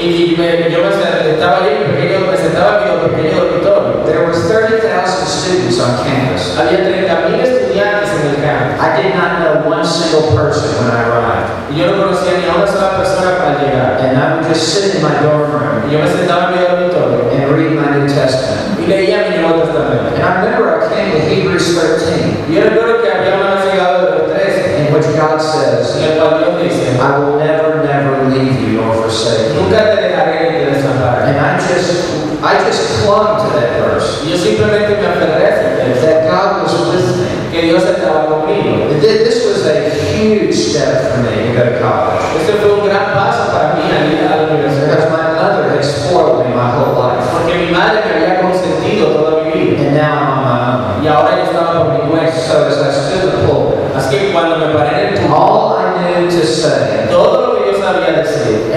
Y, 0.00 0.34
me- 0.38 0.70
yo 0.70 0.80
me 0.80 0.90
sent- 0.96 1.26
estaba 1.36 1.58
ahí 1.58 1.84
pequeño, 1.92 2.26
me 2.30 2.36
sentaba 2.36 2.80
en 2.88 2.88
mi 2.88 3.08
pequeño 3.16 3.44
dormitorio. 3.44 4.04
There 4.06 4.24
were 4.24 4.32
30,000 4.32 5.28
students 5.28 5.78
on 5.80 5.92
campus. 6.04 6.56
Había 6.58 6.80
30.000 6.88 7.40
estudiantes 7.40 8.08
en 8.16 8.30
el 8.32 8.36
campo. 8.40 8.80
I 8.80 8.88
did 8.96 9.14
not 9.14 9.30
know 9.44 9.68
one 9.70 9.84
single 9.84 10.32
person 10.34 10.72
when 10.80 10.88
I 10.96 11.04
arrived. 11.04 11.48
Y 11.70 11.76
yo 11.78 11.92
no 11.92 12.02
conocía 12.04 12.32
ni 12.40 12.48
a 12.48 12.56
una 12.56 12.66
sola 12.66 12.96
persona 12.96 13.36
para 13.38 13.60
llegar. 13.60 14.00
And 14.00 14.16
I 14.16 14.34
would 14.40 14.48
just 14.48 14.64
sit 14.72 14.94
in 14.96 15.02
my 15.02 15.14
dorm 15.22 15.52
room 15.52 15.84
Y 15.86 15.92
yo 15.92 15.98
me 16.00 16.08
sentaba 16.08 16.48
en 16.48 16.56
mi 16.56 16.64
dormitorio 16.64 17.30
and 17.30 17.52
read 17.52 17.72
my 17.76 17.88
New 18.00 18.06
Testament. 18.08 18.80
y 18.80 18.86
leía 18.88 19.28
mi 19.28 19.36
Nuevo 19.44 19.62
Testamento. 19.68 20.16
And 20.16 20.24
I 20.24 20.30
remember 20.40 20.80
I 20.80 20.88
came 20.88 21.12
to 21.12 21.18
Hebrews 21.28 21.76
13, 21.76 22.48
Y 22.48 22.54
yo 22.56 22.62
recuerdo 22.64 23.02
que 23.04 23.08
había 23.12 23.36
una 23.36 23.60
llegado 23.62 24.06
de 24.06 24.10
los 24.18 24.32
13, 24.32 24.80
in 24.80 24.94
which 24.94 25.06
God 25.14 25.38
says, 25.38 25.94
en 26.00 26.12
el 26.12 26.18
cual 26.18 26.38
Dios 26.40 26.62
dice, 26.64 26.96
I 26.98 27.08
will 27.20 27.36
never, 27.38 27.49
never 28.30 28.44
leave 28.44 28.60
you 28.62 28.80
nor 28.80 28.94
forsake 28.94 29.54
you. 29.54 29.60
nunca 29.62 29.78
te 29.90 29.96
dejaré 30.08 30.50
ni 30.52 30.58
te 30.58 30.70
desampararé. 30.78 31.30
And 31.30 31.38
I 31.40 31.58
just, 31.58 31.90
I 32.42 32.54
just 32.64 33.02
clung 33.04 33.38
to 33.42 33.48
that 33.58 33.70
verse. 33.82 34.22
Yo 34.24 34.36
simplemente 34.36 34.96
me 35.00 35.06
aferré 35.06 35.50
That 36.00 36.30
God 36.30 36.62
was 36.62 36.72
with 36.88 37.16
me. 37.18 37.50
que 37.52 37.62
Dios 37.62 37.82
estaba 37.84 38.26
conmigo. 38.26 38.88
Th- 39.00 39.24
This 39.24 39.44
was 39.46 39.66
a 39.66 39.90
huge 40.14 40.54
step 40.54 41.10
for 41.12 41.18
me 41.22 41.50
to 41.50 41.52
go 41.58 41.64
to 41.64 41.78
college. 41.80 42.22
Este 42.40 42.52
fue 42.62 42.72
un 42.80 42.86
gran 42.88 43.12
paso 43.12 43.50
para 43.52 43.74
mí 43.74 43.82
al 43.90 44.12
ir 44.12 44.26
a 44.26 44.36
la 44.36 44.42
universidad. 44.54 44.86
Because 44.88 45.10
my 45.10 45.34
mother 45.34 45.70
had 45.74 45.84
spoiled 45.84 46.46
me 46.46 46.54
my 46.54 46.70
whole 46.78 46.94
life. 46.96 47.26
Porque 47.32 47.54
mi 47.58 47.70
madre 47.72 48.00
me 48.06 48.12
había 48.14 48.40
consentido 48.40 49.08
toda 49.08 49.44
mi 49.44 49.50
vida. 49.52 49.82
And 49.82 49.96
now 49.96 50.14
I'm 50.14 50.28
on 50.30 50.44
my 50.44 50.58
own. 50.96 51.04
Y 51.04 51.08
ahora 51.08 51.36
yo 51.36 51.44
estaba 51.44 51.84
por 51.84 51.92
mi 51.92 52.10
cuenta. 52.10 52.32
So 52.38 52.66
as 52.66 52.78
I 52.78 52.90
stood 52.92 53.24
in 53.24 53.30
the 53.30 53.46
pulpit, 53.48 53.78
Así 53.96 54.16
que 54.16 54.32
cuando 54.32 54.56
me 54.56 54.72
paré 54.72 54.90
en 54.90 55.14
el 55.14 55.14
púlpito, 55.20 55.34
all 55.36 55.76
I 55.76 56.20
knew 56.20 56.30
to 56.30 56.46
say 56.46 57.08
todo 57.10 57.46
lo 57.46 57.64
que 57.64 57.72
yo 57.72 57.78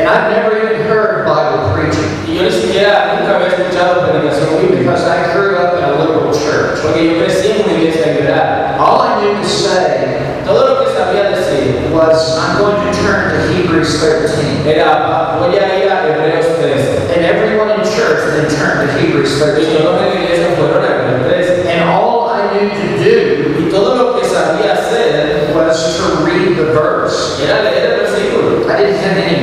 I've 0.07 0.29
never 0.31 0.51
even 0.57 0.81
heard 0.87 1.25
Bible 1.25 1.73
preaching 1.73 2.09
Y 2.27 2.35
yo 2.37 2.43
ni 2.43 2.51
siquiera 2.51 3.15
nunca 3.19 3.35
había 3.35 3.47
escuchado 3.47 4.01
predicación 4.09 4.49
bíblica. 4.59 4.91
because 4.91 5.05
I 5.07 5.33
grew 5.33 5.55
up 5.57 5.77
in 5.77 5.83
a 5.83 5.91
liberal 5.99 6.33
church. 6.33 6.81
Porque 6.81 7.05
yo 7.05 7.23
crecí 7.23 7.51
en 7.51 7.63
una 7.65 7.73
iglesia 7.73 8.13
liberal. 8.13 8.79
All 8.79 9.01
I 9.01 9.21
knew 9.21 9.37
to 9.41 9.47
say 9.47 10.19
Todo 10.45 10.67
lo 10.67 10.83
que 10.83 10.91
sabía 10.91 11.29
decir 11.31 11.87
was, 11.93 12.37
I'm 12.37 12.57
going 12.59 12.75
to 12.75 12.91
turn 12.99 13.31
to 13.31 13.53
Hebrews 13.53 13.99
13. 14.01 14.67
era, 14.67 15.37
voy 15.39 15.55
a 15.55 15.79
ir 15.79 15.89
a 15.89 16.03
Hebreos 16.03 16.47
13. 16.59 17.15
And 17.15 17.23
everyone 17.23 17.69
in 17.71 17.83
church 17.87 18.19
then 18.35 18.49
turned 18.51 18.89
to 18.89 18.97
Hebrews 18.99 19.39
13. 19.39 19.61
Y 19.61 19.65
13. 19.71 19.83
todos 19.83 20.01
en 20.01 20.09
la 20.09 20.19
iglesia 20.21 20.47
fueron 20.57 20.83
a 20.83 20.87
Hebreos 20.87 21.23
13. 21.31 21.67
And 21.69 21.89
all 21.89 22.27
I 22.29 22.51
knew 22.51 22.69
to 22.69 22.87
do 22.99 23.65
Y 23.67 23.69
todo 23.71 23.95
lo 23.95 24.19
que 24.19 24.27
sabía 24.27 24.73
hacer 24.73 25.53
was 25.55 25.95
to 25.97 26.25
read 26.25 26.57
the 26.57 26.65
verse. 26.73 27.39
era 27.41 27.61
leer 27.63 27.93
el 27.93 27.99
versículo. 28.01 28.67
I 28.69 28.75
didn't 28.83 28.99
have 28.99 29.17
any 29.17 29.42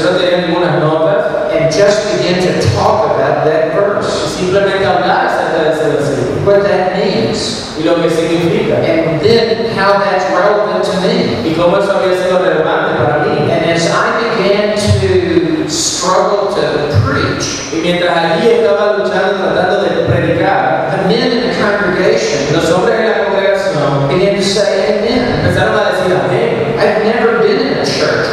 Yo 0.00 0.16
ninguna 0.16 0.80
notas. 0.80 1.52
And 1.52 1.70
just 1.72 2.16
begin 2.16 2.40
to 2.40 2.60
talk 2.72 3.04
about 3.04 3.44
that 3.44 3.74
verse. 3.74 4.08
Simplemente 4.38 4.86
hablar 4.86 5.26
acerca 5.26 5.62
de 5.62 5.70
ese 5.70 5.84
versículo. 5.88 6.46
What 6.46 6.62
that 6.62 6.96
means. 6.96 7.76
Y 7.78 7.84
lo 7.84 8.00
que 8.00 8.08
significa. 8.08 8.76
And 8.76 9.20
then 9.20 9.76
how 9.76 9.98
that's 9.98 10.24
relevant 10.32 10.84
to 10.84 11.00
me. 11.00 11.48
Y 11.48 11.54
cómo 11.54 11.78
eso 11.78 11.92
había 11.92 12.16
sido 12.16 12.38
relevante 12.38 12.96
para 12.96 13.24
mí. 13.24 13.50
And 13.50 13.70
as 13.70 13.90
I 13.90 14.36
began 14.38 14.76
to 14.76 15.68
struggle 15.68 16.48
to 16.54 17.00
preach, 17.04 17.72
Y 17.72 17.82
mientras 17.82 18.16
allí 18.16 18.48
estaba 18.48 18.98
luchando, 18.98 19.52
tratando 19.52 19.82
de 19.82 20.04
predicar, 20.06 20.90
the 20.90 21.08
men 21.08 21.32
in 21.32 21.40
the 21.40 21.54
congregation 21.60 22.52
los 22.52 22.70
hombres 22.70 22.98
en 22.98 23.06
la 23.06 23.24
congregación 23.24 24.08
began 24.08 24.36
to 24.36 24.42
say 24.42 24.98
amen. 24.98 25.40
empezaron 25.40 25.78
a 25.78 25.92
decir 25.92 26.16
amén. 26.16 26.76
I've 26.78 27.04
never 27.04 27.29
been 27.29 27.29
in 27.29 27.29
a 27.29 27.29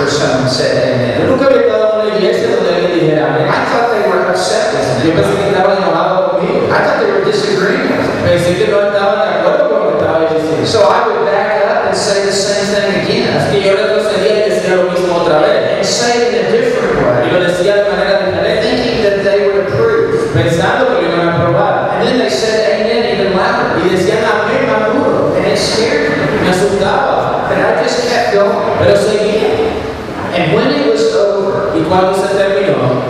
someone 0.10 0.50
said 0.50 1.18
Yo 1.18 1.24
amen. 1.24 1.30
nunca 1.30 1.46
había 1.48 1.62
estado 1.62 2.02
en 2.02 2.08
una 2.08 2.16
iglesia 2.18 2.48
donde 2.56 2.70
alguien 2.76 2.94
dijera. 3.00 3.24
I 3.48 3.66
thought 3.72 3.92
they 3.92 4.04
were 4.10 4.30
upset 4.30 4.74
with 4.74 4.88
Yo 5.06 5.12
pensé 5.14 5.34
que 5.38 5.48
estaban 5.50 5.78
enojados 5.78 6.32
conmigo. 6.32 6.68
I 6.68 6.80
thought 6.84 7.00
they 7.00 7.12
were 7.12 7.24
disagreeing 7.26 7.88
with 7.92 8.02
me. 8.02 8.30
Pensé 8.30 8.56
que 8.58 8.68
no 8.72 8.82
estaban 8.88 9.20
de 9.24 9.30
acuerdo 9.40 9.70
con 9.70 9.78
lo 9.80 9.88
que 9.92 9.96
estaba 9.98 10.20
yo 10.28 10.36
diciendo. 10.40 10.66
So 10.68 10.80
I 10.90 11.00
would 11.08 11.26
back 11.26 11.64
up 11.64 11.88
and 11.88 11.96
say 11.96 12.26
the 12.26 12.32
same 12.34 12.66
thing 12.74 12.90
again. 13.04 13.38
Así 13.38 13.60
que 13.60 13.68
yo 13.68 13.72
retrocedía 13.76 14.48
y 14.48 14.50
decía 14.50 14.76
lo 14.76 14.92
mismo 14.92 15.16
otra 15.24 15.40
vez. 15.40 15.78
And 15.78 15.86
say 15.86 16.12
it 16.18 16.34
in 16.34 16.46
a 16.46 16.52
different 16.52 16.92
Y 16.98 17.04
way, 17.04 17.32
lo 17.32 17.40
decía 17.48 17.76
de 17.76 17.90
manera 17.90 18.20
diferente, 18.26 18.62
thinking 18.68 19.04
that 19.04 19.24
they 19.24 19.40
would 19.48 19.68
approve. 19.68 20.34
pensando 20.34 20.88
que 20.88 20.94
lo 20.94 21.14
iban 21.14 21.28
a 21.30 21.36
aprobar. 21.36 21.76
And 21.98 22.08
then 22.08 22.18
they 22.20 22.30
said 22.30 22.82
amen 22.82 23.16
even 23.16 23.36
louder. 23.38 23.80
Y 23.86 23.90
decían 23.96 24.20
amén 24.24 24.68
más 24.68 24.92
duro. 24.94 25.34
And 25.38 25.46
it 25.48 25.58
scared 25.58 26.18
me. 26.18 26.42
Me 26.44 26.50
asustaba. 26.50 27.48
But 27.48 27.58
I 27.60 27.84
just 27.84 28.08
kept 28.10 28.34
going. 28.34 28.76
Pero 28.80 28.96
seguía. 28.98 29.48
And 30.38 30.54
when 30.54 30.70
it 30.70 30.86
was 30.86 31.02
over, 31.16 31.74
cuando 31.90 32.14
se 32.14 32.38
terminó, 32.38 33.02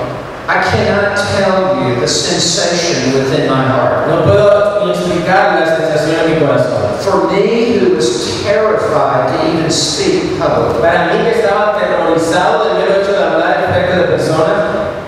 I 0.47 0.63
cannot 0.63 1.17
tell 1.35 1.75
you 1.83 1.99
the 1.99 2.07
sensation 2.07 3.11
within 3.13 3.49
my 3.49 3.67
heart. 3.67 4.07
no 4.07 4.23
puedo 4.23 4.89
explicar 4.91 5.59
la 5.59 5.65
sensación 5.65 6.23
en 6.23 6.31
mi 6.31 6.39
corazón. 6.39 6.87
For 7.01 7.29
me, 7.29 7.79
who 7.79 7.95
was 7.95 8.41
terrified 8.43 9.27
to 9.27 9.45
even 9.45 9.69
speak 9.69 10.39
publicly, 10.39 10.81
Para 10.81 11.11
mí 11.11 11.23
que 11.25 11.41
estaba 11.41 11.75
aterrorizado 11.75 12.63
del 12.63 12.77
mero 12.77 13.01
hecho 13.01 13.11
de 13.11 13.23
hablar 13.23 13.63
en 13.65 13.73
frente 13.73 13.95
de 13.97 14.03
personas, 14.07 14.63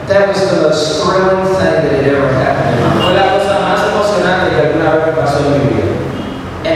that 0.10 0.28
was 0.28 0.50
the 0.52 0.62
most 0.62 1.02
thrilling 1.02 1.46
thing 1.56 1.88
that 1.88 2.04
had 2.04 2.06
ever 2.06 2.34
happened 2.34 2.80
in 2.80 3.00
my 3.00 3.14
life. 3.14 3.29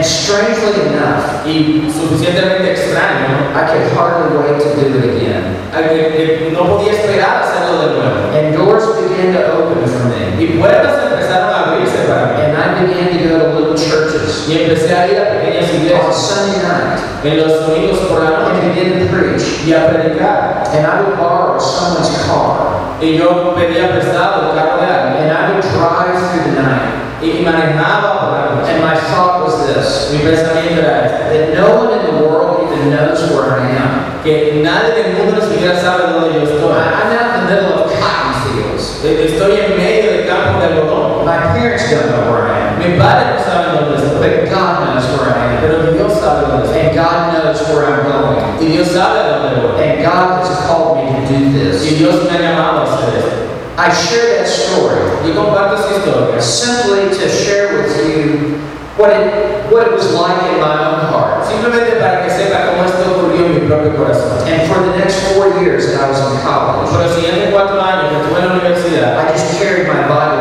And 0.03 0.11
strangely 0.11 0.91
enough, 0.91 1.47
Y 1.47 1.87
suficientemente 1.87 2.71
extraño, 2.71 3.55
I 3.55 3.63
could 3.71 3.87
hardly 3.95 4.35
wait 4.35 4.59
to 4.59 4.75
do 4.75 4.99
it 4.99 5.15
again. 5.15 5.55
a 5.71 5.79
que, 5.87 6.11
que 6.11 6.51
no 6.51 6.67
podía 6.75 6.91
esperar 6.91 7.43
hacerlo 7.43 7.79
de 7.79 7.87
nuevo. 7.95 8.35
And 8.35 8.53
doors 8.53 8.83
began 8.99 9.31
to 9.31 9.39
open 9.55 9.79
for 9.87 10.03
me. 10.11 10.43
Y 10.43 10.59
puertas 10.59 11.07
empezaron 11.07 11.49
a 11.55 11.71
abrirse 11.71 12.03
para 12.05 12.33
mí. 12.33 12.43
And 12.43 12.57
I 12.57 12.83
began 12.83 13.17
to 13.17 13.29
go 13.29 13.39
to 13.39 13.59
little 13.59 13.75
churches 13.75 14.45
Y 14.49 14.63
empecé 14.63 14.93
a 14.93 15.07
ir 15.07 15.17
a 15.21 15.39
pequeñas 15.39 15.69
on 15.69 15.75
iglesias 15.77 16.15
Sunday 16.17 16.59
night 16.67 16.99
en 17.23 17.37
los 17.37 17.65
domingos 17.65 17.99
por 18.09 18.23
la 18.23 18.27
and 18.27 18.59
noche 18.59 18.75
begin 18.75 19.07
to 19.07 19.15
preach. 19.15 19.63
y 19.65 19.71
a 19.71 19.87
predicar. 19.87 20.63
And 20.75 20.85
I 20.85 20.99
would 21.01 21.15
borrow 21.17 21.57
someone's 21.59 22.11
car. 22.27 22.99
Y 22.99 23.15
yo 23.19 23.55
pedía 23.55 23.89
prestado 23.89 24.51
el 24.51 24.55
carro 24.57 24.81
de 24.81 24.85
alguien 24.85 25.23
And 25.23 25.31
I 25.31 25.53
would 25.53 25.63
drive 25.63 26.19
through 26.19 26.43
the 26.43 26.61
night. 26.61 26.91
y 27.23 27.41
manejaba 27.45 28.19
por 28.19 28.31
la 28.33 28.55
noche. 28.55 28.73
And 28.73 28.83
my 28.83 28.93
was 28.95 29.32
this 29.73 30.11
Mi 30.11 30.19
pensamiento 30.19 30.81
era 30.81 31.05
este, 31.05 31.51
that 31.51 31.57
no 31.57 31.85
one 31.85 31.91
in 31.99 32.05
the 32.05 32.23
world 32.23 32.63
even 32.71 32.89
knows 32.91 33.19
where 33.31 33.59
I 33.59 33.69
am. 33.75 34.21
que 34.23 34.61
nadie 34.63 34.93
del 35.03 35.13
mundo 35.17 35.41
ni 35.41 35.53
siquiera 35.53 35.79
sabe 35.79 36.13
dónde 36.13 36.33
yo 36.39 36.43
estoy. 36.45 36.71
I'm 36.71 37.11
out 37.11 37.39
in 37.39 37.47
the 37.47 37.55
middle 37.55 37.73
of 37.83 37.91
cotton 37.99 38.33
fields. 38.47 39.03
Estoy 39.03 39.59
en 39.59 39.77
medio 39.77 40.11
del 40.11 40.27
campo 40.27 40.59
de 40.59 40.65
algodón. 40.67 41.25
My 41.25 41.37
parents 41.53 41.89
don't 41.91 42.07
know 42.11 42.31
where 42.31 42.47
I 42.47 42.71
am. 42.71 42.79
Mis 42.79 42.97
padres 42.99 43.35
no 43.35 43.43
saben 43.43 43.75
dónde 43.75 43.95
estoy, 43.97 44.19
But 44.23 44.49
God 44.49 44.73
knows 44.87 45.05
where 45.19 45.31
I 45.35 45.55
am. 45.55 45.61
pero 45.61 45.91
Dios 45.91 46.13
sabe 46.19 46.47
dónde 46.47 46.65
estoy. 46.65 46.79
And 46.87 46.95
God 46.95 47.19
knows 47.33 47.59
where 47.67 47.85
I'm 47.87 48.03
going. 48.07 48.43
Y 48.61 48.65
Dios 48.77 48.87
sabe 48.87 49.19
dónde 49.27 49.61
voy. 49.61 49.83
And 49.83 50.03
God 50.03 50.39
has 50.43 50.65
called 50.67 50.97
me 50.97 51.11
to 51.11 51.33
do 51.33 51.35
Y 51.35 51.71
this. 51.71 51.97
Dios 51.99 52.23
me 52.23 52.29
ha 52.31 52.39
llamado 52.41 52.79
a 52.79 52.83
hacer 52.83 53.15
esto. 53.19 53.39
I 53.75 53.91
share 53.91 54.37
that 54.37 54.47
story 54.47 55.01
Yo 55.25 55.33
comparto 55.33 55.75
esa 55.75 55.89
historia 55.97 56.39
simply 56.39 57.09
to 57.09 57.27
share 57.27 57.73
with 57.81 57.97
you 58.05 58.59
what 58.97 59.09
it, 59.09 59.71
what 59.71 59.87
it 59.87 59.93
was 59.93 60.13
like 60.13 60.37
in 60.53 60.61
my 60.61 60.77
own 60.85 61.01
heart. 61.09 61.45
simplemente 61.45 61.97
para 61.97 62.23
que 62.23 62.29
sepa 62.29 62.69
cómo 62.69 62.85
esto 62.85 63.03
ocurrió 63.11 63.45
en 63.45 63.53
mi 63.55 63.61
propio 63.67 63.95
corazón. 63.95 64.37
And 64.45 64.67
for 64.69 64.83
the 64.83 64.97
next 64.97 65.17
four 65.33 65.47
years 65.61 65.87
that 65.91 66.01
I 66.03 66.09
was 66.09 66.19
in 66.19 66.37
college, 66.45 66.89
Por 66.91 66.99
los 67.01 67.15
siguientes 67.15 67.49
cuatro 67.51 67.81
años 67.81 68.09
que 68.09 68.17
estuve 68.21 68.39
en 68.39 68.47
la 68.47 68.53
universidad, 68.53 69.17
I 69.17 69.31
just 69.33 69.49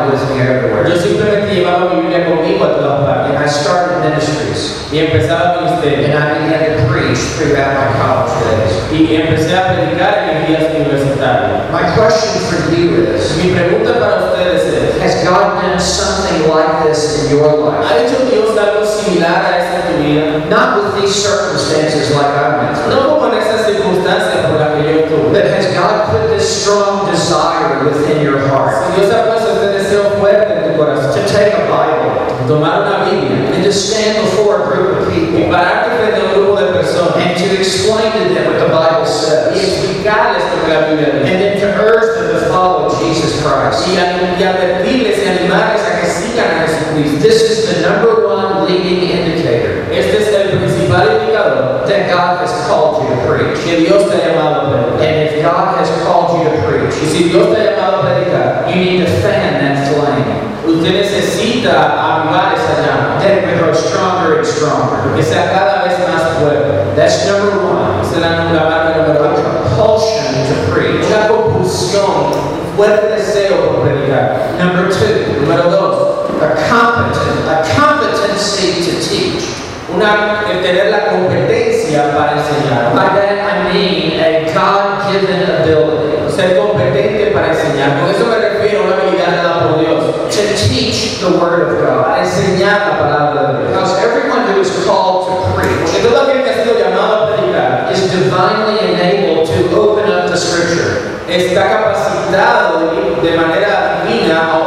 Bible 0.03 0.19
with 0.19 0.29
me 0.35 0.41
everywhere. 0.41 0.89
yo 0.89 0.95
simplemente 0.99 1.55
llevaba 1.55 1.93
mi 1.93 2.01
Biblia 2.01 2.25
conmigo 2.25 2.65
a 2.65 2.75
todas 2.75 3.29
And 3.29 3.37
I 3.37 3.47
started 3.47 4.03
ministries. 4.03 4.87
y 4.91 4.99
empezaba 4.99 5.55
el 5.55 5.65
ministerio. 5.65 6.05
And 6.05 6.13
I 6.13 6.45
began 6.45 6.77
to 6.77 6.91
preach 6.91 7.19
throughout 7.37 7.73
my 7.73 7.87
college 7.97 8.33
days. 8.43 8.73
Y 8.91 9.15
empecé 9.15 9.55
a 9.57 9.73
predicar 9.73 10.29
en 10.29 10.39
mis 10.39 10.47
días 10.49 10.63
universitarios. 10.75 11.71
My 11.71 11.83
question 11.95 12.41
for 12.49 12.59
you 12.75 13.15
is, 13.15 13.35
Mi 13.37 13.51
pregunta 13.51 13.99
para 13.99 14.25
ustedes 14.27 14.63
es, 14.65 15.01
has 15.01 15.23
God 15.23 15.61
done 15.61 15.79
something 15.79 16.49
like 16.49 16.83
this 16.85 17.23
in 17.23 17.37
your 17.37 17.47
life? 17.65 17.87
¿ha 17.87 17.97
hecho 17.97 18.17
Dios 18.29 18.57
algo 18.57 18.85
similar 18.85 19.45
a 19.45 19.57
esto 19.57 19.75
en 19.79 19.95
tu 19.95 20.03
vida? 20.03 20.49
Not 20.49 20.83
with 20.83 21.01
these 21.01 21.15
circumstances 21.15 22.11
like 22.11 22.29
I 22.35 22.57
went 22.59 22.77
through. 22.77 22.93
No 22.95 23.19
como 23.19 23.33
en 23.33 23.39
esas 23.39 23.62
circunstancias 24.03 24.45
por 24.45 24.59
las 24.59 24.69
que 24.75 24.83
yo 24.83 24.99
estuve. 24.99 25.31
But 25.31 25.45
has 25.45 25.73
God 25.73 26.09
put 26.11 26.29
this 26.29 26.43
strong 26.43 27.09
desire 27.09 27.83
within 27.85 28.21
your 28.21 28.39
heart 28.47 28.95
Dios 28.95 29.11
ha 29.11 29.25
puesto 29.25 29.53
este 29.53 29.77
deseo 29.79 30.03
fuerte 30.19 30.53
en 30.53 30.71
tu 30.71 30.77
corazón, 30.77 31.13
to 31.13 31.21
take 31.27 31.53
a 31.53 31.65
Bible 31.67 32.47
tomar 32.47 32.81
una 32.81 33.05
Biblia 33.09 33.53
and 33.53 33.63
to 33.63 33.71
stand 33.71 34.21
before 34.25 34.63
a 34.63 34.67
group 34.67 35.01
of 35.01 35.07
y 35.07 35.19
people 35.19 35.49
pararte 35.49 35.95
frente 35.97 36.19
a 36.19 36.23
un 36.25 36.43
grupo 36.43 36.59
de 36.59 36.73
personas 36.73 37.15
and 37.17 37.37
to 37.37 37.55
explain 37.55 38.11
to 38.11 38.33
them 38.33 38.45
what 38.45 38.59
the 38.59 38.69
Bible 38.69 39.03
y 39.03 39.07
says 39.07 39.55
explicarles 39.55 40.43
lo 40.51 40.65
que 40.65 40.73
la 40.73 40.87
Biblia 40.89 41.11
dice. 41.19 41.31
and 41.31 41.39
then 41.41 41.59
to 41.59 41.67
urge 41.81 42.13
them 42.15 42.27
to 42.33 42.39
follow 42.51 42.89
Jesus 42.99 43.41
Christ? 43.41 43.87
Y, 43.87 43.95
y 43.95 44.43
advertirles 44.43 45.23
y 45.23 45.27
animarles 45.27 45.81
a 45.81 46.01
que 46.01 46.07
sigan 46.07 46.51
a 46.51 46.67
Jesucristo. 46.67 47.21
This 47.21 47.41
is 47.49 47.73
the 47.73 47.87
number 47.87 48.27
one 48.27 48.65
leading 48.65 49.09
indicator 49.09 49.83
Este 49.91 50.17
es 50.17 50.27
el 50.33 50.57
principal 50.57 51.32
that 51.87 52.09
God 52.09 52.41
has 52.41 52.53
called 52.67 53.03
you 53.03 53.09
to 53.15 53.21
preach. 53.27 53.59
que 53.63 53.77
Dios 53.85 54.09
te 54.09 54.15
ha 54.17 54.33
llamado 54.33 54.61
a 54.61 54.69
predicar. 54.69 55.01
And 55.01 55.15
if 55.29 55.43
God 55.43 55.77
has 55.77 55.89
called 56.03 56.39
you 56.39 56.49
to 56.49 56.57
preach, 56.67 56.93
Y 57.01 57.07
si 57.09 57.29
Dios 57.29 57.53
te 57.53 57.61
ha 57.61 57.71
llamado 57.71 57.97
a 57.97 58.01
predicar, 58.07 58.67
you 58.69 58.75
need 58.75 59.05
to 59.05 59.11
fan 59.21 59.59
that 59.61 59.87
flame. 59.91 60.41
usted 60.65 60.93
necesita 60.93 61.73
avivar 61.99 62.53
esa 62.55 62.81
llama, 62.81 63.19
That 63.19 63.31
it 63.37 63.45
will 63.45 63.57
grow 63.59 63.73
stronger 63.73 64.37
and 64.39 64.45
stronger. 64.47 65.15
que 65.15 65.23
sea 65.23 65.51
cada 65.51 65.83
vez 65.83 65.97
más 66.07 66.23
fuerte. 66.39 66.95
That's 66.95 67.25
number 67.27 67.57
one. 67.63 68.01
Esa 68.01 68.15
es 68.15 68.21
la, 68.21 68.63
marca 68.69 68.97
número 68.97 69.19
uno. 69.23 69.43
compulsion 69.75 70.33
to 70.47 70.71
preach. 70.73 71.05
Una 71.07 71.27
compulsión, 71.27 72.33
fuerte 72.75 73.07
deseo 73.15 73.55
por 73.67 73.81
predicar. 73.83 74.53
Number 74.59 74.89
two, 74.89 75.41
Número 75.43 75.69
dos, 75.69 76.31
a 76.41 76.47
competent, 76.69 77.47
a 77.49 77.63
competency 77.75 78.83
to 78.85 78.99
teach. 79.03 79.62
Una, 79.95 80.43
el 80.51 80.61
tener 80.61 80.89
la 80.89 81.07
competencia 81.07 82.15
para 82.15 82.33
enseñar. 82.33 82.93
By 82.95 83.09
that 83.15 83.37
I 83.43 83.73
mean 83.73 84.19
a 84.19 84.53
God-given 84.53 85.43
ability 85.61 86.13
Ser 86.33 86.57
competente 86.57 87.31
para 87.31 87.49
enseñar. 87.49 87.99
Con 87.99 88.09
eso 88.09 88.25
me 88.25 88.37
refiero 88.37 88.81
a 88.81 88.85
una 88.87 88.95
habilidad 88.95 89.43
dada 89.43 89.67
por 89.67 89.79
Dios. 89.79 90.03
to 90.33 90.67
teach 90.67 91.19
the 91.19 91.29
Word 91.37 91.61
of 91.61 91.81
God. 91.81 92.05
Para 92.05 92.23
enseñar 92.23 92.87
la 92.87 92.99
palabra 92.99 93.53
de 93.53 93.67
Dios. 93.67 93.71
Because 93.71 94.03
everyone 94.03 94.47
who 94.47 94.61
is 94.61 94.71
called 94.85 95.27
to 95.27 95.53
preach 95.53 95.91
Porque 95.91 95.99
todo 95.99 96.21
aquel 96.23 96.43
que 96.43 96.49
ha 96.49 96.63
sido 96.63 96.79
llamado 96.79 97.13
a 97.15 97.27
predicar 97.27 97.91
is 97.91 98.09
divinely 98.09 98.93
enabled 98.93 99.45
to 99.45 99.79
open 99.79 100.11
up 100.11 100.29
the 100.31 100.37
Scripture 100.37 101.13
está 101.27 101.69
capacitado 101.69 102.79
de, 102.79 103.29
de 103.29 103.37
manera 103.37 104.01
divina 104.03 104.51
a 104.51 104.57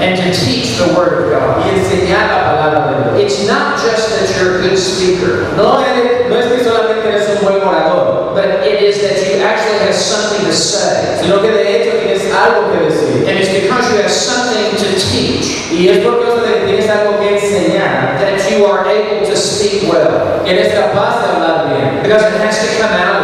and 0.00 0.16
to 0.16 0.28
teach 0.32 0.76
the 0.78 0.92
Word 0.94 1.24
of 1.24 1.30
God. 1.32 1.64
y 1.64 1.78
enseñar 1.78 2.28
la 2.28 2.40
palabra 2.44 3.12
de 3.14 3.18
Dios. 3.18 3.32
It's 3.32 3.48
not 3.48 3.78
just 3.80 4.08
that 4.18 4.28
you're 4.38 4.58
a 4.58 4.62
good 4.62 4.78
speaker, 4.78 5.46
No, 5.56 5.80
eres- 5.84 6.28
no 6.28 6.36
es 6.38 6.46
que 6.46 6.64
solamente 6.64 7.08
eres 7.08 7.28
un 7.30 7.44
buen 7.44 7.62
orador, 7.62 8.34
but 8.34 8.66
it 8.66 8.82
is 8.82 9.00
that 9.02 9.16
you 9.26 9.42
actually 9.42 9.78
have 9.78 9.86
have 9.88 9.94
something 9.94 10.44
to 10.46 10.52
say. 10.52 11.18
sino 11.22 11.40
que 11.40 11.50
de 11.50 11.62
hecho 11.82 11.96
tienes 11.98 12.22
algo 12.34 12.70
que 12.72 12.90
decir. 12.90 13.28
And 13.28 13.38
it's 13.38 13.48
because 13.50 13.90
you 13.92 13.98
have 14.02 14.10
something 14.10 14.76
to 14.76 14.88
teach 14.98 15.70
Y 15.72 15.88
es 15.88 15.98
por 16.04 16.22
causa 16.22 16.42
de 16.42 16.52
que 16.60 16.66
tienes 16.66 16.88
algo 16.88 17.18
que 17.18 17.34
enseñar 17.38 18.18
that 18.20 18.38
you 18.50 18.64
are 18.66 18.86
able 18.88 19.26
to 19.26 19.36
speak 19.36 19.90
well. 19.92 20.42
que 20.44 20.52
eres 20.52 20.72
capaz 20.74 21.22
de 21.22 21.32
hablar 21.32 21.66
bien, 21.68 22.02
Because 22.02 22.22
it 22.22 22.40
has 22.40 22.58
to 22.60 22.68
come 22.82 22.92
out 22.94 23.15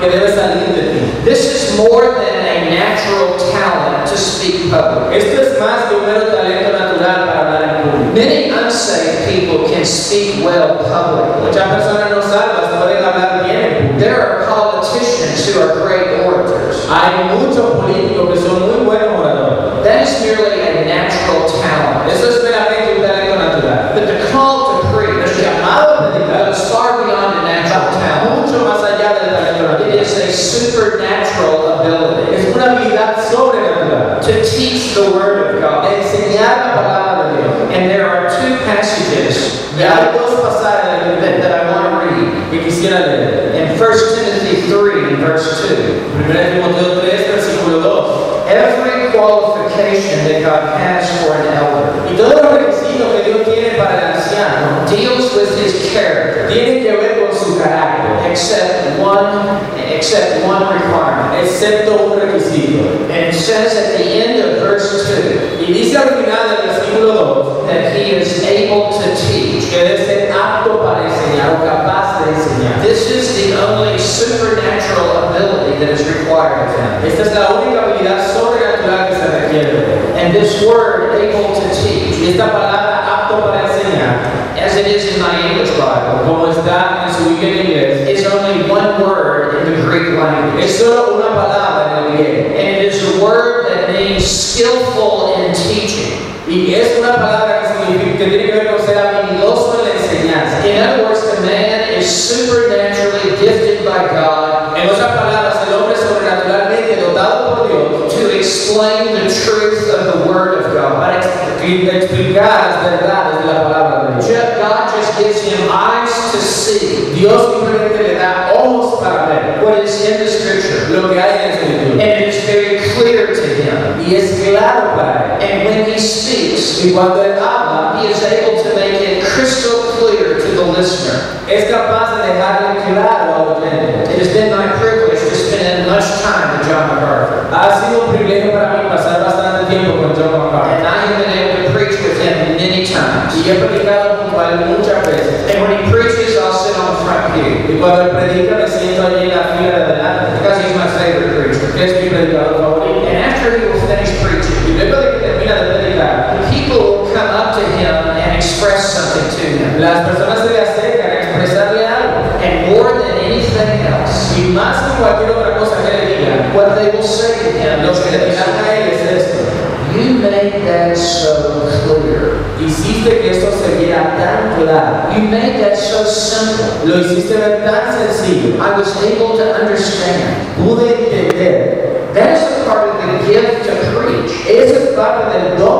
porque 0.00 0.16
debe 0.16 0.32
salir 0.32 0.72
de 0.74 0.82
ti. 0.82 1.00
This 1.24 1.44
is 1.44 1.76
more 1.76 2.14
than 2.16 2.40
a 2.40 2.70
natural 2.70 3.36
talent 3.52 4.08
to 4.08 4.16
speak 4.16 4.70
public. 4.70 5.12
Esto 5.12 5.42
es 5.42 5.60
más 5.60 5.88
que 5.88 5.96
un 5.96 6.06
mero 6.06 6.26
talento 6.32 6.72
natural 6.72 7.26
para 7.28 7.40
hablar 7.40 7.62
en 7.62 7.90
público. 7.90 8.14
Many 8.14 8.50
unsaved 8.50 9.28
people 9.28 9.68
can 9.68 9.84
speak 9.84 10.42
well 10.44 10.78
publicly. 10.88 11.48
Muchas 11.48 11.68
personas 11.68 12.10
no 12.10 12.22
salvas 12.22 12.80
pueden 12.80 13.04
hablar 13.04 13.44
bien 13.44 13.60
en 13.60 13.88
público. 13.88 13.98
There 14.00 14.16
are 14.16 14.46
politicians 14.48 15.46
who 15.52 15.60
are 15.60 15.84
great 15.84 16.24
orators. 16.24 16.88
Hay 16.88 17.36
muchos 17.36 17.76
políticos 17.76 18.30
que 18.32 18.40
son 18.40 18.60
muy 18.62 18.86
buenos 18.86 19.20
oradores. 19.20 19.84
That 19.84 20.02
is 20.02 20.20
merely 20.24 20.60
a 20.64 20.84
natural 20.88 21.44
talent. 21.60 22.08
Eso 22.10 22.28
es 22.28 22.42
meramente 22.42 22.96
un 22.96 23.02
talento 23.04 23.36
natural. 23.36 23.92
But 23.94 24.06
the 24.08 24.32
call 24.32 24.80
to 24.80 24.88
El 24.88 24.96
preach 24.96 25.36
llamado 25.36 25.92
a 25.92 26.10
predicar 26.10 26.46
goes 26.48 26.62
far 26.72 27.04
beyond 27.04 27.36
a 27.36 27.42
natural 27.44 27.84
va 27.84 28.00
talent. 28.00 28.40
mucho 28.40 28.64
más 28.64 28.82
allá 28.82 29.14
del 29.14 29.30
talento 29.30 29.84
It 29.84 29.96
natural. 29.96 30.02
is 30.02 30.12
a 30.18 30.32
supernatural 30.32 31.80
ability 31.80 32.34
Es 32.34 32.54
una 32.54 32.72
habilidad 32.72 33.16
sobrenatural. 33.30 34.20
to 34.20 34.32
teach 34.44 34.89
the 35.04 35.10
Word 35.16 35.54
of 35.54 35.60
God. 35.60 35.84
Enseñar 35.92 36.58
la 36.60 36.74
palabra 36.74 37.32
de 37.32 37.42
Dios. 37.42 37.54
And 37.72 37.90
there 37.90 38.06
are 38.06 38.28
two 38.28 38.56
passages 38.64 39.70
Y 39.76 39.82
hay 39.82 39.88
that, 39.88 40.12
dos 40.12 40.40
pasajes 40.40 41.20
that, 41.20 41.40
that 41.40 41.52
I 41.52 41.72
want 41.72 41.84
to 41.88 42.06
read. 42.06 42.50
que 42.50 42.60
quisiera 42.64 43.00
leer. 43.06 43.54
In 43.54 43.78
1 43.78 43.78
Timothy 43.78 44.68
3, 44.68 45.16
verse 45.16 45.68
2, 45.68 46.10
1 46.26 46.52
Timoteo 46.52 47.00
3, 47.00 47.26
versículo 47.32 47.82
2. 47.82 48.48
every 48.50 49.10
qualification 49.16 50.24
that 50.26 50.42
God 50.42 50.78
has 50.80 51.06
for 51.22 51.34
an 51.34 51.46
elder 51.54 52.10
Y 52.10 52.16
todos 52.16 52.42
los 52.42 52.52
requisitos 52.52 53.12
que 53.14 53.22
Dios 53.22 53.44
tiene 53.44 53.49
para 53.84 53.98
el 53.98 54.16
anciano 54.16 54.86
deals 54.90 55.34
with 55.34 55.56
his 55.58 55.92
character, 55.92 56.48
tienen 56.48 56.82
que 56.82 56.92
ver 56.96 57.26
con 57.26 57.36
su 57.36 57.58
carácter, 57.58 58.30
except 58.30 58.98
one, 58.98 59.60
except 59.76 60.44
one 60.44 60.66
requirement. 60.74 61.44
excepto 61.44 62.12
un 62.12 62.20
requisito. 62.20 63.08
And 63.10 63.32
it 63.32 63.34
says 63.34 63.76
at 63.76 63.98
the 63.98 64.04
end 64.04 64.40
of 64.40 64.60
verse 64.60 65.06
2 65.06 65.64
Y 65.68 65.72
dice 65.72 65.96
al 65.96 66.08
final 66.08 66.48
del 66.48 66.68
versículo 66.68 67.66
that 67.66 67.94
he 67.94 68.16
is 68.16 68.42
able 68.42 68.90
to 68.98 69.14
teach. 69.16 69.70
que 69.70 69.78
debe 69.78 70.04
ser 70.04 70.32
apto 70.32 70.82
para 70.82 71.06
enseñar 71.06 71.60
o 71.60 71.64
capaz 71.64 72.24
de 72.24 72.32
enseñar. 72.32 72.82
This 72.82 73.10
is 73.10 73.34
the 73.36 73.56
only 73.56 73.98
supernatural 73.98 75.28
ability 75.28 75.78
that 75.78 75.90
is 75.90 76.06
required 76.06 76.66
of 76.66 76.74
him. 76.76 77.06
Esta 77.06 77.22
es 77.22 77.34
la 77.34 77.60
única 77.60 77.82
habilidad 77.82 78.26
sobrenatural 78.34 79.08
que 79.08 79.14
se 79.14 79.26
requiere. 79.26 80.00
And 80.16 80.34
this 80.34 80.62
word, 80.62 81.14
able 81.14 81.54
to 81.54 81.68
teach, 81.70 82.18
Y 82.20 82.30
esta 82.32 82.52
palabra 82.52 82.89
apto 83.30 83.42
para 83.42 83.62
enseñar, 83.62 84.18
as 84.58 84.76
it 84.76 84.86
is 84.86 85.14
in 85.14 85.22
my 85.22 85.50
English 85.50 85.70
Bible, 85.78 86.26
como 86.26 86.46
está 86.50 87.06
en 87.06 87.14
su 87.14 87.30
Biblia 87.30 87.50
en 87.50 87.66
inglés, 87.66 88.08
is 88.08 88.26
only 88.26 88.68
one 88.68 89.00
word 89.00 89.66
in 89.66 89.72
the 89.72 89.82
Greek 89.86 90.18
language. 90.18 90.64
es 90.64 90.78
solo 90.78 91.16
una 91.16 91.34
palabra 91.34 91.90
en 91.90 92.04
el 92.04 92.18
griego. 92.18 92.58
And 92.58 92.68
it 92.76 92.92
is 92.92 93.02
a 93.02 93.24
word 93.24 93.66
that 93.68 93.92
means 93.92 94.26
skillful 94.26 95.34
in 95.36 95.54
teaching. 95.54 96.18
Y 96.48 96.74
es 96.74 96.98
una 96.98 97.14
palabra 97.14 97.62
que, 97.62 97.68
significa, 97.68 98.18
que 98.18 98.30
tiene 98.30 98.46
que 98.46 98.52
ver 98.52 98.76
con 98.76 98.84
ser 98.84 98.98
habilidoso 98.98 99.78
en 99.78 99.88
la 99.88 99.94
enseñanza. 99.94 100.66
In 100.66 100.82
other 100.82 101.04
words, 101.04 101.20
the 101.36 101.40
man 101.42 101.94
is 101.94 102.06
supernaturally 102.06 103.36
gifted 103.38 103.84
by 103.84 104.08
God 104.08 104.50
En 104.76 104.88
otras 104.88 105.12
palabras, 105.14 105.56
el 105.68 105.74
hombre 105.74 105.94
es 105.94 106.00
sobrenaturalmente 106.00 106.96
dotado 106.96 107.54
por 107.54 107.68
Dios 107.68 108.14
to 108.14 108.36
explain 108.36 109.14
the 109.14 109.28
truth 109.28 109.92
of 109.92 110.06
the 110.12 110.28
Word 110.28 110.64
of 110.64 110.72
God. 110.72 111.29
Explicar 111.78 112.70
las 112.70 112.90
verdades 112.90 113.40
de 113.40 113.52
la 113.52 113.62
palabra 113.62 114.10
de 114.10 114.26
Dios. 114.26 114.42
God 114.58 114.90
just 114.96 115.18
gives 115.18 115.42
him 115.42 115.68
eyes 115.70 116.32
to 116.32 116.38
see 116.38 117.12
Dios 117.14 117.52
simplemente 117.52 118.02
le 118.02 118.14
da 118.18 118.52
ojos 118.54 119.00
para 119.00 119.26
ver 119.26 119.64
what 119.64 119.82
is 119.84 120.04
in 120.08 120.18
the 120.18 120.28
Scripture. 120.28 120.88
lo 120.90 121.10
que 121.10 121.20
hay 121.20 121.44
en 121.44 121.50
Escritura. 121.50 122.02
And 122.02 122.22
it 122.22 122.28
is 122.28 122.44
very 122.44 122.78
clear 122.94 123.26
to 123.34 123.42
him. 123.42 124.00
Y 124.00 124.14
es 124.16 124.40
claro 124.48 124.96
para 124.96 125.38
él. 125.38 125.42
And 125.42 125.64
when 125.66 125.84
he 125.92 125.98
speaks, 125.98 126.84
Y 126.84 126.92
cuando 126.92 127.22
él 127.22 127.34
habla, 127.38 128.00
he 128.00 128.10
is 128.10 128.22
able 128.24 128.62
to 128.62 128.74
make 128.74 129.00
it 129.00 129.24
crystal 129.24 129.92
clear 129.98 130.38
to 130.38 130.48
the 130.56 130.64
listener. 130.76 131.20
es 131.48 131.64
capaz 131.70 132.16
de 132.16 132.32
dejarle 132.32 132.80
claro 132.92 133.34
al 133.34 133.62
oyente. 133.62 134.12
It 134.12 134.18
has 134.20 134.28
been 134.32 134.50
my 134.50 134.66
privilege 134.80 135.20
to 135.20 135.34
spend 135.34 135.86
much 135.86 136.06
time 136.22 136.58
with 136.58 136.66
John 136.68 136.88
MacArthur. 136.88 137.48
Ha 137.52 137.80
sido 137.80 138.06
un 138.06 138.14
privilegio 138.14 138.52
para 138.52 138.74
mí 138.74 138.88
pasar 138.88 139.24
bastante 139.24 139.66
tiempo 139.66 140.00
con 140.00 140.14
John 140.14 140.32
MacArthur. 140.32 140.76
And 140.76 140.86
I 140.86 140.96
have 141.06 141.18
been 141.18 141.38
able 141.38 141.64
to 141.64 141.70
preach 141.74 142.00
with 142.00 142.18
him 142.20 142.56
many 142.80 142.88
times. 142.88 143.36
Y 143.36 143.50
he 143.50 143.54
predicado 143.54 144.16
junto 144.22 144.40
a 144.40 144.52
él 144.52 144.60
muchas 144.78 145.06
veces. 145.06 145.52
And 145.52 145.62
when 145.62 145.72
he 145.76 145.90
preaches, 145.90 146.36
I'll 146.36 146.52
sit 146.52 146.76
on 146.78 146.96
the 146.96 147.04
front 147.04 147.34
pew 147.34 147.74
Y 147.74 147.78
cuando 147.78 148.10
predica 148.10 148.56
me 148.56 148.66
siento 148.66 149.06
allí 149.06 149.30
en 149.30 149.36
la 149.36 149.44
fila 149.52 149.76
de 149.76 149.84
adelante, 149.84 150.40
because 150.40 150.58
he's 150.64 150.76
my 150.76 150.88
favorite 150.96 151.36
preacher. 151.36 151.68
es 151.76 152.02
mi 152.02 152.08
predicador 152.10 152.56
favorito. 152.56 153.06
And 153.08 153.18
after 153.18 153.58
he 153.58 153.66
will 153.66 153.80
finish 153.86 154.10
preaching, 154.22 154.56
Y 154.66 154.72
luego 154.78 155.00
de 155.00 155.10
que 155.12 155.18
termina 155.18 155.54
de 155.56 155.74
predicar, 155.74 156.40
people 156.50 156.78
will 156.78 157.12
come 157.12 157.30
up 157.30 157.54
to 157.54 157.64
him 157.76 157.94
and 158.16 158.36
express 158.36 158.96
something 158.96 159.28
to 159.28 159.44
him. 159.44 159.80
las 159.80 160.08
personas 160.08 160.38
se 160.40 160.50
le 160.50 160.60
acercan 160.60 161.10
a 161.10 161.14
expresarle 161.20 161.86
algo. 161.86 162.20
And 162.40 162.72
more 162.72 162.92
than 162.96 163.18
anything 163.20 163.84
else, 163.84 164.32
Y 164.38 164.52
más 164.52 164.76
que 164.80 165.02
cualquier 165.02 165.30
otra 165.30 165.58
cosa 165.58 165.76
que 165.84 165.92
le 165.92 166.16
digan, 166.16 166.54
what 166.54 166.76
they 166.76 166.88
will 166.90 167.04
say 167.04 167.36
to 167.44 167.50
him 167.58 167.84
lo 167.84 167.92
que 167.92 168.10
le 168.10 168.30
dirán 168.30 168.48
a 168.64 168.76
él 168.76 168.88
es 168.92 169.24
esto. 169.24 169.49
You 169.96 170.18
made 170.18 170.62
that 170.66 170.96
so 170.96 171.68
clear. 171.84 172.44
Hiciste 172.60 173.20
que 173.20 173.30
esto 173.30 173.50
se 173.50 173.76
viera 173.76 174.16
tan 174.16 174.62
claro. 174.62 175.14
You 175.14 175.22
made 175.28 175.60
that 175.60 175.76
so 175.76 176.04
simple. 176.04 176.86
Lo 176.86 177.00
hiciste 177.00 177.36
ver 177.36 177.64
tan 177.64 177.92
sencillo. 177.98 178.60
I 178.60 178.78
was 178.78 178.94
able 179.02 179.36
to 179.36 179.54
understand. 179.54 180.46
Pude 180.56 180.86
entender. 180.86 182.12
That 182.14 182.36
is 182.36 182.42
a 182.42 182.64
part 182.66 182.88
of 182.88 182.96
the 183.00 183.26
gift 183.26 183.64
to 183.64 183.72
preach. 183.96 184.46
Eso 184.46 184.74
es 184.74 184.94
parte 184.94 185.38
del 185.38 185.58
don 185.58 185.79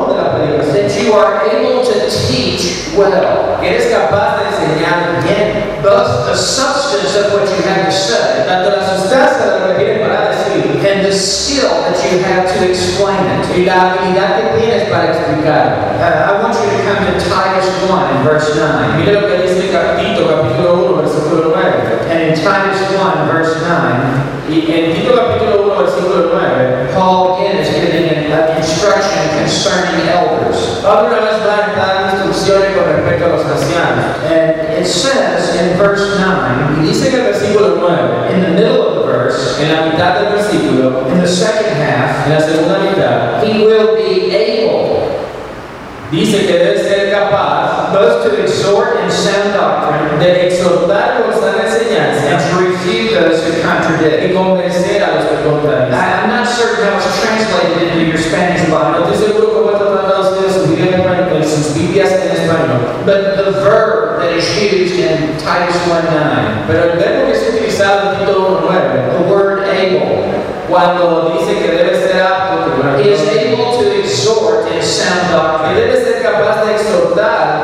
That 0.73 0.91
you 1.03 1.13
are 1.13 1.43
able 1.49 1.83
to 1.83 2.09
teach 2.09 2.95
well. 2.95 3.59
Eres 3.61 3.91
capaz 3.91 4.39
de 4.39 4.47
enseñar 4.49 5.21
bien. 5.23 5.81
Both 5.83 6.27
the 6.27 6.35
substance 6.35 7.15
of 7.15 7.33
what 7.33 7.49
you 7.49 7.63
have 7.63 7.85
to 7.85 7.91
say 7.91 8.45
Tanto 8.45 8.69
la 8.69 8.85
sustancia 8.85 9.45
de 9.45 9.59
lo 9.59 9.77
que 9.77 9.83
tienes 9.83 10.07
para 10.07 10.29
decir 10.29 10.41
and 10.91 11.05
the 11.05 11.13
skill 11.13 11.69
that 11.85 11.95
you 12.11 12.19
have 12.19 12.49
to 12.51 12.69
explain 12.69 13.21
it. 13.25 13.45
y 13.55 13.65
la 13.65 13.93
habilidad 13.93 14.37
que 14.37 14.59
tienes 14.59 14.89
para 14.89 15.11
explicar. 15.13 15.95
Uh, 16.01 16.29
I 16.29 16.41
want 16.41 16.53
you 16.55 16.69
to 16.69 16.83
come 16.83 17.05
to 17.05 17.13
Titus 17.19 17.69
1 17.87 18.17
in 18.17 18.23
verse 18.23 18.55
9. 18.55 18.97
Mire 18.97 19.21
lo 19.21 19.27
que 19.27 19.37
dice 19.37 19.61
Tito 19.61 20.27
capítulo 20.27 20.73
1, 20.91 21.01
versículo 21.01 21.55
9. 21.55 22.09
And 22.09 22.21
in 22.21 22.33
Titus 22.35 22.81
1 22.91 23.27
verse 23.27 23.61
9, 23.61 24.31
Y 24.49 24.71
en 24.73 24.95
Tito 24.95 25.15
capítulo 25.15 25.71
1, 25.71 25.83
versículo 25.85 26.33
9, 26.33 26.89
Paul 26.93 27.37
again 27.37 27.57
is 27.57 27.69
giving 27.69 28.09
an 28.09 28.31
uh, 28.31 28.57
instruction 28.57 29.21
concerning 29.39 30.07
elders. 30.09 30.80
Pablo 30.91 31.09
vez 31.09 31.39
más 31.45 32.13
instrucciones 32.13 32.75
con 32.75 32.83
respecto 32.83 33.25
a 33.25 33.29
los 33.29 33.45
ancianos. 33.45 34.11
And 34.27 34.77
it 34.77 34.85
says 34.85 35.55
in 35.55 35.77
verse 35.77 36.19
9, 36.19 36.81
Y 36.81 36.87
dice 36.87 37.07
en 37.07 37.15
el 37.15 37.31
versículo 37.31 37.77
9, 37.79 38.35
in 38.35 38.41
the 38.41 38.49
middle 38.49 38.81
of 38.81 38.95
the 38.95 39.07
verse, 39.07 39.61
en 39.61 39.73
la 39.73 39.85
mitad 39.85 40.19
del 40.19 40.33
versículo, 40.33 41.07
in 41.07 41.21
the 41.21 41.27
second 41.27 41.77
half, 41.79 42.27
en 42.27 42.33
la 42.33 42.41
segunda 42.41 42.79
mitad, 42.79 43.41
he 43.41 43.65
will 43.65 43.95
be 43.95 44.35
able 44.35 44.91
dice 46.11 46.45
que 46.45 46.59
debe 46.59 46.77
ser 46.77 47.09
capaz 47.09 47.93
both 47.93 48.23
to 48.23 48.43
exhort 48.43 48.99
in 49.01 49.09
sound 49.09 49.53
doctrine 49.53 50.19
de 50.19 50.47
exhortar 50.47 51.23
con 51.23 51.33
sana 51.39 51.59
and 51.59 51.67
enseñanza 51.71 52.51
to 52.51 52.67
refute 52.67 53.13
those 53.13 53.39
who 53.47 53.61
contradict. 53.63 54.29
y 54.29 54.33
convencer 54.33 55.01
a 55.01 55.15
los 55.15 55.25
que 55.25 55.49
contradicen. 55.49 55.93
I'm 55.93 56.29
not 56.29 56.45
certain 56.45 56.83
how 56.83 56.97
it's 56.97 57.21
translated 57.21 57.93
into 57.93 58.11
your 58.11 58.17
Spanish 58.17 58.67
No 58.67 58.77
Bible, 58.77 59.13
estoy 59.13 59.27
seguro 59.27 59.50
Biblias 61.91 62.13
en 62.23 62.31
español, 62.31 63.03
but 63.05 63.35
the 63.35 63.51
verb 63.59 64.21
that 64.21 64.31
is 64.31 64.47
used 64.55 64.95
in 64.95 65.35
Titus 65.35 65.75
1:9, 65.91 66.63
pero 66.65 66.93
el 66.93 66.97
verbo 66.97 67.25
que 67.27 67.33
es 67.33 67.49
utilizado 67.49 68.13
en 68.13 68.19
Tito 68.19 68.61
1.9, 68.63 69.11
the 69.11 69.33
word 69.33 69.63
able, 69.67 70.23
cuando 70.69 71.35
dice 71.37 71.59
que 71.59 71.67
debe 71.67 71.99
ser 71.99 72.21
apto, 72.23 72.71
que 72.95 73.11
is 73.11 73.19
able 73.27 73.77
to 73.77 73.99
exhort 73.99 74.71
in 74.71 74.81
sound 74.81 75.27
que 75.27 75.35
doctrine. 75.35 75.75
debe 75.75 76.01
ser 76.01 76.21
capaz 76.23 76.65
de 76.65 76.75
exhortar, 76.75 77.60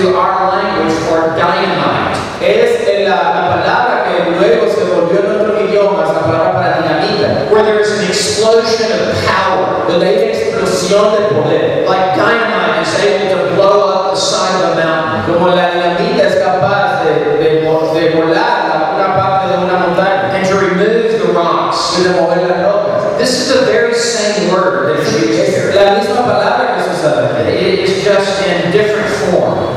into 0.00 0.16
our 0.16 0.48
language 0.48 0.96
or 1.12 1.36
dynamite. 1.36 2.16
Es 2.40 3.04
la, 3.04 3.36
la 3.36 3.42
palabra 3.52 4.04
que 4.08 4.30
luego 4.30 4.72
se 4.72 4.84
volvió 4.84 5.20
en 5.20 5.40
otros 5.40 5.60
idiomas 5.60 6.08
la 6.08 6.20
palabra 6.20 6.52
para 6.52 6.76
dinamita. 6.80 7.52
Where 7.52 7.64
there 7.64 7.80
is 7.80 7.90
an 7.90 8.06
explosion 8.06 8.90
of 8.92 9.14
power. 9.26 9.86
Donde 9.88 10.06
hay 10.06 10.14
una 10.16 10.32
explosión 10.32 11.12
de 11.12 11.20
poder. 11.34 11.86
Like 11.86 12.16
dynamite 12.16 12.82
is 12.82 12.94
able 13.04 13.28
to 13.36 13.54
blow 13.54 13.90
up 13.90 14.14
the 14.14 14.16
side 14.16 14.64
of 14.64 14.78
a 14.78 14.82
mountain. 14.82 15.34
Como 15.34 15.48
la 15.48 15.70
dinamita 15.70 16.28
es 16.28 16.36
capaz 16.36 17.04
de, 17.04 17.36
de, 17.36 17.50
de 17.60 18.16
volar 18.16 18.94
una 18.96 19.16
parte 19.16 19.48
de 19.52 19.64
una 19.64 19.86
montaña. 19.86 20.32
And 20.32 20.46
to 20.48 20.56
remove 20.56 21.20
the 21.20 21.32
rocks. 21.34 21.98
Y 21.98 22.04
de 22.04 22.20
mover 22.20 22.48
las 22.48 22.62
rocas. 22.64 23.18
This 23.18 23.38
is 23.38 23.50
a 23.54 23.66
very 23.66 23.79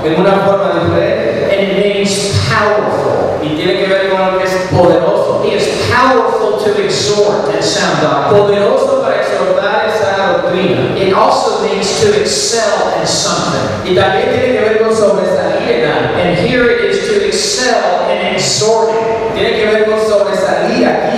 en 0.03 0.19
una 0.19 0.31
forma 0.45 0.83
diferente. 0.83 1.49
And 1.51 1.61
it 1.61 1.77
means 1.77 2.39
powerful. 2.49 3.39
Y 3.41 3.55
tiene 3.55 3.77
que 3.79 3.87
ver 3.87 4.09
con 4.09 4.39
que 4.39 4.45
es 4.45 4.53
poderoso. 4.71 5.41
He 5.43 5.55
is 5.55 5.67
powerful 5.91 6.63
to 6.63 6.83
exhort 6.83 7.49
and 7.53 7.63
sound 7.63 8.01
doctrine. 8.01 8.41
Poderoso 8.41 9.01
para 9.01 9.21
exhortar 9.21 9.89
esa 9.89 10.33
doctrina. 10.33 10.97
It 10.97 11.13
also 11.13 11.61
means 11.63 12.01
to 12.01 12.19
excel 12.19 12.93
in 12.99 13.07
something. 13.07 13.83
Y 13.85 13.95
también 13.95 14.29
tiene 14.29 14.53
que 14.53 14.61
ver 14.61 14.83
con 14.83 14.95
sobresalir 14.95 15.69
en 15.69 15.91
algo. 15.91 16.15
And 16.15 16.37
here 16.37 16.69
it 16.71 16.91
is 16.91 17.07
to 17.07 17.25
excel 17.25 18.09
in 18.11 18.35
exhorting. 18.35 19.33
Tiene 19.33 19.55
que 19.55 19.65
ver 19.65 19.85
con 19.85 19.99
sobresalir 19.99 20.87
aquí. 20.87 21.12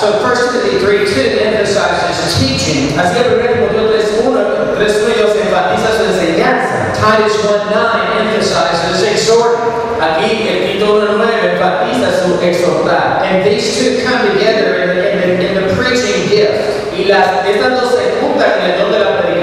So 0.00 0.20
1 0.20 0.36
Timothy 0.36 0.78
3 0.78 1.08
2 1.08 1.40
emphasizes 1.40 2.36
teaching. 2.36 2.92
Así 3.00 3.16
que 3.16 3.32
1 3.32 3.48
Timoteo 3.48 3.88
3.1, 3.88 4.76
3.1 4.76 5.16
Dios 5.16 5.30
enfatiza 5.40 5.88
su 5.96 6.04
enseñanza. 6.04 6.92
Titus 6.92 7.44
1 7.44 7.64
9 7.72 8.28
emphasizes 8.28 9.02
exhorting. 9.02 9.72
Aquí 9.98 10.48
el 10.48 10.72
Tito 10.72 11.00
1.9 11.00 11.52
enfatiza 11.52 12.08
su 12.22 12.38
exhortar. 12.44 13.24
And 13.24 13.42
these 13.42 13.78
two 13.78 14.04
come 14.04 14.28
together 14.32 14.84
in 14.84 14.88
the, 14.96 15.24
in 15.24 15.40
in 15.40 15.54
the 15.54 15.74
preaching 15.74 16.28
gift. 16.28 16.92
Y 16.94 17.04
las, 17.04 17.46
estas 17.46 17.80
dos 17.80 17.96
se 17.96 18.20
juntan 18.20 18.52
en 18.60 18.70
el 18.72 18.78
don 18.78 18.92
de 18.92 18.98
la 18.98 19.16
predicación. 19.16 19.35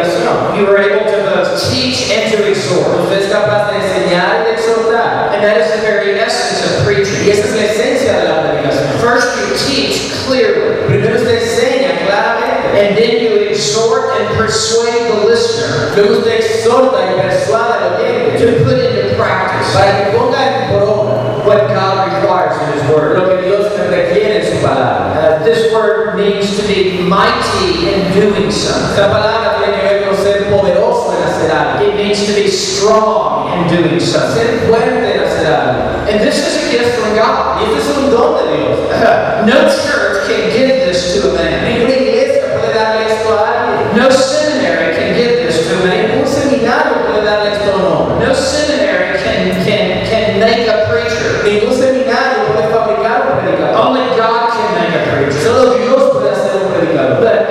You 0.58 0.66
were 0.68 0.78
able 0.78 1.06
to 1.10 1.18
both 1.24 1.72
teach 1.72 2.10
and 2.12 2.32
to 2.34 2.48
exhort. 2.50 3.00
Usted 3.04 3.24
es 3.24 3.32
capaz 3.32 3.72
de 3.72 3.78
enseñar 3.80 4.42
y 4.42 4.44
de 4.46 4.54
exhortar. 4.54 5.34
And 5.34 5.44
that 5.44 5.58
is 5.62 5.72
the 5.74 5.82
very 5.82 6.20
essence 6.20 6.64
of 6.66 6.86
Y 6.88 6.96
preaching. 6.96 7.30
esa 7.30 7.48
es 7.48 7.56
la 7.56 7.64
esencia 7.64 8.14
de 8.20 8.24
la 8.30 8.42
predicación. 8.44 9.00
First, 9.00 9.28
you 9.40 9.56
teach 9.68 10.12
clearly, 10.26 10.86
Primero 10.88 11.16
usted 11.16 11.42
enseña 11.42 11.98
claramente. 12.06 12.78
and 12.80 12.98
then 12.98 13.22
you 13.22 13.36
exhort 13.50 14.12
and 14.20 14.38
persuade 14.38 15.08
the 15.12 15.26
listener 15.28 15.94
Luego 15.96 16.20
usted 16.20 16.40
exhorta 16.40 16.98
y 17.06 17.22
persuade 17.22 17.74
al 17.74 17.94
oyente 18.00 18.40
to 18.40 18.64
put 18.64 18.78
into 18.80 19.16
practice 19.16 19.74
para 19.74 19.92
que 20.12 20.18
ponga 20.18 20.68
por 20.70 20.82
obra 20.84 21.46
what 21.46 21.68
God 21.74 22.08
requires 22.14 22.56
in 22.62 22.80
His 22.80 22.90
Word. 22.90 23.18
lo 23.18 23.28
que 23.30 23.42
Dios 23.48 23.66
requiere 23.90 24.40
en 24.40 24.46
su 24.46 24.62
palabra. 24.66 25.40
Uh, 25.40 25.44
this 25.44 25.72
word 25.74 26.16
means 26.16 26.56
to 26.58 26.64
be 26.68 27.02
mighty 27.04 27.90
in 27.94 28.12
doing 28.14 28.50
something. 28.52 28.90
Esta 28.96 29.10
palabra 29.12 29.58
tiene 29.60 29.78
que 29.82 29.84
ver 29.90 30.04
con 30.08 30.13
ser 30.24 30.50
poderoso 30.50 31.14
en 31.18 31.28
hacer 31.28 31.52
algo. 31.52 31.84
It 31.84 31.96
means 31.96 32.26
to 32.26 32.34
be 32.34 32.48
strong 32.48 33.52
in 33.52 33.68
doing 33.68 34.00
something. 34.00 34.40
Ser 34.40 34.68
fuerte 34.68 35.04
en 35.04 35.20
hacer 35.20 35.48
algo. 35.52 36.08
And 36.08 36.22
this 36.22 36.40
is 36.40 36.64
a 36.64 36.72
gift 36.72 36.96
from 36.96 37.16
God. 37.16 37.60
Y 37.60 37.66
este 37.66 37.92
es 37.92 37.98
un 37.98 38.10
don 38.10 38.38
de 38.40 38.58
Dios. 38.58 38.80
No 39.44 39.68
church 39.68 40.24
can 40.28 40.50
give 40.56 40.88
this 40.88 41.20
to 41.20 41.30
a 41.30 41.34
man. 41.36 41.68
Ninguna 41.68 41.96
iglesia 42.00 42.56
puede 42.56 42.74
darle 42.74 43.12
esto 43.12 43.28
a 43.36 43.44
alguien. 43.52 43.92
No 44.00 44.10
seminary 44.10 44.96
can 44.96 45.14
give 45.14 45.44
this 45.44 45.68
to 45.68 45.76
a 45.76 45.86
man. 45.86 46.08
Ningún 46.08 46.28
seminario 46.28 47.04
puede 47.06 47.26
darle 47.26 47.52
esto 47.52 47.72
a 47.72 47.76
un 47.76 47.86
hombre. 47.92 48.26
No 48.26 48.34
seminary 48.34 49.20
can, 49.20 49.52
can, 49.66 50.08
can 50.08 50.40
make 50.40 50.64
a 50.70 50.88
preacher. 50.88 51.44
Ningún 51.44 51.76
seminario 51.76 52.48
puede 52.48 52.72
fabricar 52.72 53.28
un 53.28 53.44
predicador. 53.44 53.76
Only 53.76 54.08
God 54.16 54.56
can 54.56 54.70
make 54.80 54.96
a 54.96 55.04
preacher. 55.12 55.44
Solo 55.44 55.74
Dios 55.76 56.12
puede 56.16 56.32
hacer 56.32 56.56
un 56.64 56.72
predicador. 56.72 57.20
But 57.20 57.43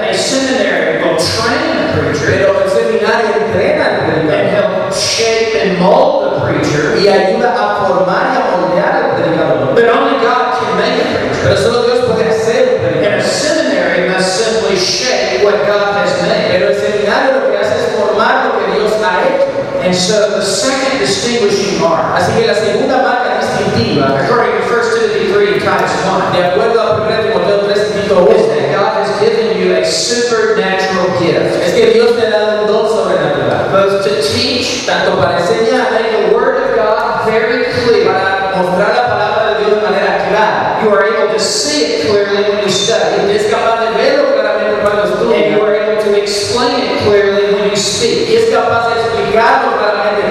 Pero 2.26 2.62
el 2.64 2.70
seminario 2.70 3.30
entrena 3.46 3.84
al 3.86 3.92
and 3.92 4.06
predicador 4.06 4.46
help 4.54 4.92
shape 4.92 5.54
and 5.62 5.78
mold 5.78 6.24
the 6.24 6.40
preacher. 6.46 6.96
y 6.98 7.08
ayuda 7.08 7.52
a 7.52 7.86
formar 7.86 8.32
y 8.32 8.36
a 8.36 8.56
moldear 8.56 8.92
al 8.96 9.16
predicador. 9.16 9.74
But 9.74 9.88
only 9.90 10.16
God 10.22 10.54
can 10.58 10.76
make 10.78 11.00
a 11.00 11.18
preacher. 11.18 11.42
Pero 11.42 11.56
solo 11.56 11.82
Dios 11.84 11.98
puede 12.06 12.28
hacer 12.30 12.78
un 12.80 12.86
And 12.86 12.86
a 12.86 13.00
predicador. 13.00 13.22
seminary 13.22 14.08
must 14.08 14.28
simply 14.38 14.76
shape 14.76 15.44
what 15.44 15.58
God 15.66 15.96
has 15.98 16.12
made. 16.22 16.48
Pero 16.52 16.68
el 16.68 16.76
seminario 16.76 17.40
lo 17.40 17.50
que 17.50 17.58
hace 17.58 17.74
es 17.74 17.86
formar 17.98 18.46
lo 18.46 18.58
que 18.58 18.78
Dios 18.78 18.92
ha 19.02 19.22
hecho. 19.26 19.41
And 19.82 19.94
so 19.94 20.30
the 20.38 20.42
second 20.44 21.00
distinguishing 21.00 21.80
mark, 21.80 22.14
Así 22.14 22.32
que 22.38 22.46
la 22.46 22.54
segunda 22.54 23.02
marca 23.02 23.40
distintiva, 23.40 24.14
according 24.22 24.52
to 24.52 24.62
1 24.62 24.94
Timothy 24.94 25.32
3 25.32 25.58
Titus 25.58 25.92
1, 26.06 26.32
de 26.38 26.44
acuerdo 26.46 26.80
a 26.80 27.02
1 27.02 27.22
Timoteo 27.26 27.66
3, 27.66 28.02
Tito 28.02 28.30
is 28.30 28.46
that 28.46 28.70
God 28.72 29.02
has 29.02 29.10
given 29.20 29.58
you 29.58 29.74
a 29.74 29.84
supernatural 29.84 31.18
gift. 31.18 31.58
es 31.60 31.72
que 31.74 31.92
Dios 31.94 32.16
te 32.16 32.26
ha 32.26 32.30
dado 32.30 32.60
un 32.62 32.66
don 32.68 32.86
sobrenatural, 32.88 33.70
Both 33.72 34.04
to 34.04 34.22
teach, 34.22 34.86
tanto 34.86 35.18
para 35.18 35.40
enseñar, 35.40 35.90
make 35.90 36.10
the 36.28 36.34
Word 36.34 36.62
of 36.62 36.76
God 36.76 37.26
very 37.26 37.64
clear. 37.82 38.06
para 38.06 38.54
mostrar 38.62 38.94
la 38.94 39.08
palabra 39.08 39.54
de 39.54 39.64
Dios 39.64 39.76
de 39.76 39.82
manera 39.82 40.28
clara. 40.28 40.78
You 40.84 40.90
are 40.94 41.04
able 41.04 41.32
to 41.34 41.40
see 41.40 41.84
it 41.84 42.06
clearly 42.06 42.42
when 42.48 42.62
you 42.62 42.70
study. 42.70 43.34
Es 43.34 43.50
capaz 43.50 43.80
de 43.80 43.90
verlo 43.98 44.32
claramente 44.32 44.80
cuando 44.82 45.02
And 45.32 45.54
you 45.56 45.62
are 45.62 45.74
able 45.74 46.02
to 46.04 46.14
explain 46.20 46.78
it 46.78 47.02
clearly 47.02 47.54
when 47.54 47.70
you 47.70 47.76
speak. 47.76 48.28
Es 48.30 48.50
capaz 48.50 48.88
de 48.94 49.00
explicarlo 49.00 49.71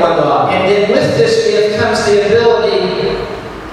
cuando 0.01 0.21
habla. 0.23 0.51
And 0.51 0.67
then 0.67 0.91
with 0.91 1.17
this 1.17 1.47
gift 1.47 1.79
comes 1.79 2.03
the 2.05 2.25
ability, 2.25 3.15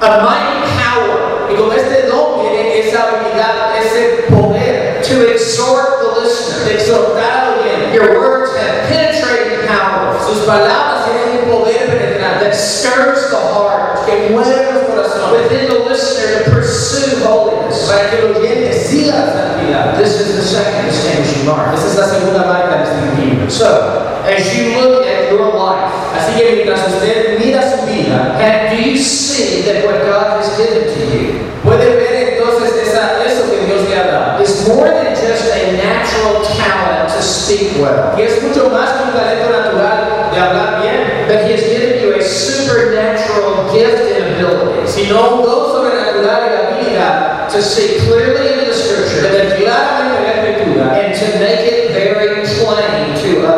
a 0.01 0.23
mighty 0.23 0.61
power 0.79 1.49
Y 1.51 1.57
con 1.57 1.73
este 1.73 2.07
don 2.07 2.43
viene 2.43 2.79
esa 2.79 3.09
habilidad, 3.09 3.75
ese 3.81 4.27
poder 4.29 5.03
to 5.03 5.33
exhort 5.33 5.99
the 6.01 6.21
listener. 6.21 6.69
de 6.69 6.75
exhortar 6.75 7.33
al 7.33 7.59
oyente. 7.61 7.95
Your 7.95 8.21
words 8.21 8.51
have 8.57 8.87
penetrating 8.89 9.67
power 9.67 10.15
Sus 10.27 10.45
palabras 10.45 11.07
tienen 11.07 11.45
un 11.45 11.59
poder 11.59 11.87
penetrante 11.87 12.45
that 12.45 12.55
stirs 12.55 13.31
the 13.31 13.37
heart 13.37 14.05
que 14.07 14.29
mueve 14.31 14.73
los 14.73 14.85
corazones 14.85 15.43
within 15.43 15.69
the 15.69 15.89
listener 15.89 16.45
to 16.45 16.51
pursue 16.51 17.25
holiness. 17.25 17.89
para 17.89 18.11
que 18.11 18.19
el 18.19 18.37
oyente 18.37 18.73
siga 18.75 19.17
la 19.17 19.33
santidad. 19.33 19.97
This 19.97 20.21
is 20.21 20.37
the 20.37 20.43
second 20.43 20.85
distinguishing 20.87 21.47
mark. 21.47 21.73
Esa 21.75 21.87
es 21.89 21.97
la 21.97 22.07
segunda 22.07 22.45
marca 22.45 22.85
distintiva. 22.85 23.51
So, 23.51 24.23
as 24.27 24.55
you 24.55 24.79
look 24.79 25.07
at 25.07 25.18
your 25.31 25.53
life, 25.55 25.93
Así 26.17 26.39
que 26.39 26.53
mientras 26.53 26.81
usted 26.89 27.39
mira 27.39 27.63
su 27.63 27.87
vida, 27.87 28.37
and 28.41 28.77
do 28.77 28.83
you 28.83 28.97
see 28.97 29.63
that 29.63 29.85
what 29.85 30.01
God 30.05 30.41
has 30.41 30.57
given 30.57 30.85
to 30.89 31.01
you 31.17 31.49
puede 31.63 31.85
ver 31.97 32.35
entonces 32.35 32.89
esa, 32.89 33.25
eso 33.25 33.51
que 33.51 33.67
Dios 33.67 33.89
le 33.89 33.97
ha 33.97 34.07
dado. 34.07 34.43
is 34.43 34.67
more 34.69 34.89
than 34.89 35.15
just 35.15 35.53
a 35.53 35.77
natural 35.77 36.43
talent 36.57 37.09
to 37.13 37.23
speak 37.23 37.77
well, 37.81 38.15
Que 38.17 38.27
es 38.27 38.43
mucho 38.43 38.71
más 38.71 38.93
que 38.93 39.05
un 39.05 39.13
talento 39.13 39.51
natural 39.51 40.31
de 40.33 40.39
hablar 40.41 40.83
bien, 40.83 41.27
but 41.29 41.45
He 41.45 41.53
has 41.53 41.63
given 41.63 42.03
you 42.03 42.15
a 42.15 42.23
supernatural 42.23 43.69
gift 43.73 44.01
and 44.17 44.35
ability. 44.35 44.87
Sino 44.87 45.37
un 45.37 45.43
don 45.43 45.73
sobrenatural 45.73 46.41
y 46.49 46.57
habilidad 46.57 47.49
to 47.53 47.63
see 47.63 47.99
clearly 48.07 48.49
into 48.49 48.65
the 48.65 48.67
de 48.67 48.75
Scripture 48.75 49.29
ver 49.29 49.57
claramente 49.57 50.21
la 50.23 50.33
escritura 50.33 50.85
and 51.01 51.15
to 51.15 51.39
make 51.39 51.65
it 51.65 51.93
very 51.93 52.29
plain 52.45 53.15
to 53.15 53.41
y 53.41 53.58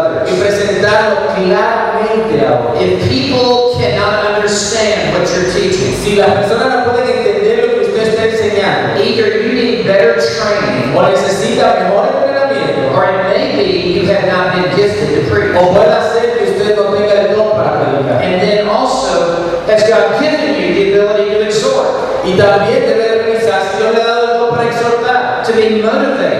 presentarlo 0.90 1.34
claramente 1.36 2.46
a 2.46 2.54
otros. 2.54 2.82
If 2.82 3.08
people 3.08 3.76
cannot 3.78 4.34
understand 4.34 5.14
what 5.14 5.28
you're 5.30 5.52
teaching, 5.52 5.94
Si 6.00 6.16
las 6.16 6.28
personas 6.30 6.86
no 6.86 6.92
pueden 6.92 7.18
entender 7.18 7.66
lo 7.66 7.74
que 7.74 7.86
usted 7.86 8.08
está 8.08 8.24
enseñando, 8.24 9.00
either 9.00 9.42
you 9.42 9.52
need 9.52 9.86
better 9.86 10.16
training, 10.16 10.96
o 10.96 11.02
necesita 11.02 11.76
mejor 11.84 12.08
entrenamiento, 12.08 12.94
or 12.96 13.04
it 13.04 13.22
may 13.28 13.56
be 13.56 14.00
you 14.00 14.08
have 14.08 14.26
not 14.26 14.54
been 14.54 14.76
gifted 14.76 15.14
to 15.14 15.30
preach. 15.30 15.54
o 15.56 15.72
puede 15.72 16.00
ser 16.12 16.38
que 16.38 16.44
usted 16.52 16.76
no 16.76 16.94
tenga 16.94 17.12
el 17.20 17.36
don 17.36 17.50
para 17.52 17.80
predicar. 17.80 18.22
And 18.22 18.40
then 18.40 18.68
also, 18.68 19.62
has 19.66 19.82
God 19.88 20.18
given 20.20 20.56
you 20.60 20.74
the 20.74 20.92
ability 20.92 21.30
to 21.30 21.40
exhort, 21.46 21.86
Y 22.24 22.36
también 22.36 22.80
debe 22.84 23.22
revisar 23.24 23.62
si 23.70 23.78
Dios 23.82 23.94
le 23.94 24.02
ha 24.02 24.06
dado 24.06 24.32
el 24.32 24.38
don 24.40 24.50
para 24.50 24.64
exhortar, 24.68 25.42
to 25.46 25.52
be 25.52 25.82
motivated, 25.82 26.39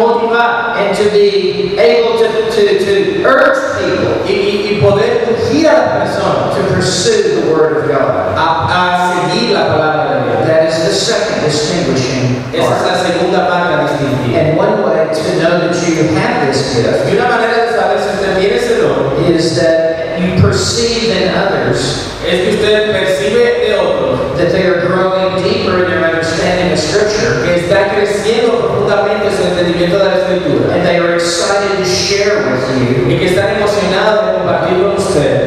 motivar 0.00 0.76
and 0.80 0.96
to 0.96 1.04
be 1.10 1.76
able 1.78 2.16
to, 2.18 2.26
to, 2.50 2.62
to 2.80 3.22
urge 3.24 3.60
people 3.78 4.24
y, 4.24 4.32
y- 4.64 4.80
poder 4.80 5.28
urgir 5.28 5.68
a 5.68 5.72
las 5.76 6.16
personas 6.16 6.56
to 6.56 6.74
pursue 6.74 7.40
the 7.40 7.52
Word 7.52 7.76
of 7.76 7.88
God? 7.88 8.32
a, 8.36 8.48
a 8.72 8.82
seguir 9.28 9.52
la 9.52 9.66
palabra 9.68 10.04
de 10.16 10.24
Dios. 10.24 10.46
That 10.48 10.62
is 10.68 10.76
the 10.88 10.94
second 10.94 11.44
distinguishing 11.44 12.40
Esa 12.52 12.74
es 12.76 12.82
la 12.82 12.96
segunda 13.04 13.48
marca 13.48 13.84
distintiva. 13.84 14.38
And 14.40 14.56
one 14.56 14.82
way 14.82 15.04
to 15.12 15.28
know 15.38 15.68
that 15.68 15.76
you 15.86 16.08
have 16.16 16.46
this 16.48 16.74
gift 16.74 17.06
Y 17.06 17.12
una 17.16 17.28
manera 17.28 17.66
de 17.66 17.72
saber 17.76 17.98
si 18.00 18.08
usted 18.16 18.38
tiene 18.40 18.56
ese 18.56 18.80
don 18.80 19.24
is 19.30 19.56
that 19.60 20.18
you 20.18 20.40
perceive 20.40 21.10
in 21.16 21.28
others 21.34 22.08
es 22.26 22.36
que 22.44 22.50
usted 22.56 22.92
percibe 22.92 23.44
de 23.66 23.74
otros 23.78 24.36
that 24.38 24.50
they 24.52 24.66
are 24.66 24.86
growing 24.86 25.42
deeper 25.42 25.84
in 25.84 25.90
their 25.90 26.04
understanding 26.04 26.72
of 26.72 26.78
Scripture, 26.78 27.42
que 27.44 27.54
está 27.66 27.88
creciendo 27.94 28.58
profundamente 28.60 29.09
entendimiento 29.50 29.98
de 29.98 30.04
la 30.04 30.14
escritura 30.16 30.74
and 30.74 30.86
they 30.86 30.98
are 30.98 31.14
excited 31.14 31.76
to 31.78 31.84
share 31.84 32.46
with 32.50 32.64
you 32.78 33.10
y 33.10 33.18
que 33.18 33.26
están 33.26 33.56
emocionados 33.56 34.26
de 34.26 34.32
compartir 34.38 34.76
con 34.82 35.00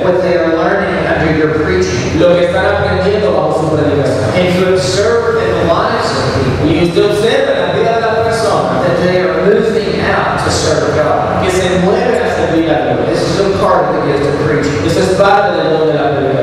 what 0.03 0.21
they 0.21 0.35
are 0.35 0.55
learning 0.55 0.93
under 1.07 1.31
your 1.37 1.63
preaching. 1.63 2.19
lo 2.19 2.35
que 2.35 2.45
están 2.45 2.65
aprendiendo 2.65 3.33
bajo 3.33 3.61
su 3.61 3.75
predicación. 3.75 4.23
And 4.35 4.59
you 4.59 4.73
observe 4.73 5.39
in 5.41 5.49
the 5.55 5.65
lives 5.71 6.09
of 6.11 6.23
people 6.35 6.67
Y 6.67 6.83
usted 6.89 7.05
observa 7.05 7.51
en 7.53 7.59
la 7.61 7.73
vida 7.73 7.91
de 7.95 8.01
las 8.01 8.17
personas 8.27 8.83
that 8.83 8.97
they 9.03 9.19
are 9.21 9.33
moving 9.45 10.01
out 10.01 10.43
to 10.43 10.51
serve 10.51 10.95
God. 10.95 11.43
que 11.43 11.51
se 11.51 11.79
mueven 11.79 12.21
a 12.21 12.29
servir 12.35 12.69
a 12.69 12.93
Dios. 12.93 13.09
This 13.09 13.21
is 13.29 13.39
a 13.39 13.57
part 13.59 13.89
of 13.89 13.95
the 13.95 14.11
gift 14.11 14.25
of 14.27 14.35
preaching. 14.45 14.85
Eso 14.85 14.99
es 14.99 15.17
parte 15.19 15.57
del 15.57 15.77
don 15.77 15.87
de 15.87 15.93
la 15.93 16.11
predicación. 16.15 16.42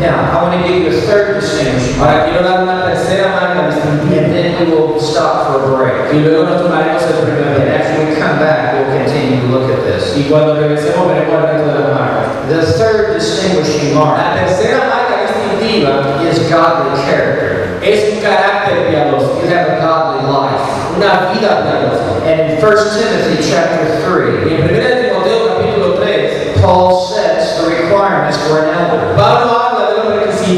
Now, 0.00 0.32
I 0.32 0.42
want 0.42 0.56
to 0.56 0.66
give 0.66 0.80
you 0.82 0.88
a 0.88 1.00
third 1.02 1.40
distinction, 1.40 2.00
Ahora 2.00 2.24
quiero 2.24 2.42
dar 2.42 2.62
una 2.62 2.84
tercera 2.88 3.28
marca 3.36 3.68
distintiva 3.68 4.24
and 4.24 4.32
then 4.32 4.64
we 4.64 4.72
will 4.74 4.98
stop 4.98 5.46
for 5.46 5.60
a 5.60 5.76
break. 5.76 6.12
y 6.14 6.20
luego 6.24 6.44
nos 6.44 6.62
tomaremos 6.62 7.02
el 7.04 7.20
primer 7.20 7.52
And 7.52 7.68
break. 7.68 7.80
after 7.80 8.04
we 8.08 8.14
come 8.16 8.38
back, 8.40 8.72
we'll 8.72 8.88
continue 8.96 9.40
to 9.42 9.46
look 9.48 9.68
at 9.70 9.84
this. 9.84 10.16
Y 10.16 10.24
cuando 10.30 10.54
regresemos 10.56 11.06
veremos 11.06 11.34
el 11.36 11.42
resto 11.52 11.66
de 11.68 11.78
las 11.84 11.92
marcas. 11.92 12.26
The 12.48 12.62
third 12.80 13.14
distinguishing 13.14 13.94
mark 13.94 14.16
La 14.16 14.34
tercera 14.40 14.88
marca 14.88 15.20
distintiva 15.28 16.16
is 16.24 16.38
godly 16.48 16.96
character. 17.04 17.78
es 17.82 18.14
un 18.14 18.20
carácter 18.22 18.88
piadoso, 18.88 19.40
You 19.44 19.48
have 19.54 19.68
a 19.68 19.80
godly 19.84 20.24
life. 20.32 20.64
una 20.96 21.28
vida 21.32 21.60
piadosa. 21.60 22.24
And 22.24 22.52
in 22.52 22.56
1 22.56 22.60
Timothy 22.96 23.36
chapter 23.44 23.84
Y 23.84 24.00
3, 24.00 24.48
en 24.48 24.64
1 24.64 25.12
Timoteo 25.12 25.48
capítulo 25.56 25.94
3, 26.00 26.56
Paul 26.62 27.00
sets 27.06 27.60
the 27.60 27.68
requirements 27.68 28.36
for 28.48 28.64
an 28.64 28.74
elder. 28.74 29.14
Pablo 29.16 29.59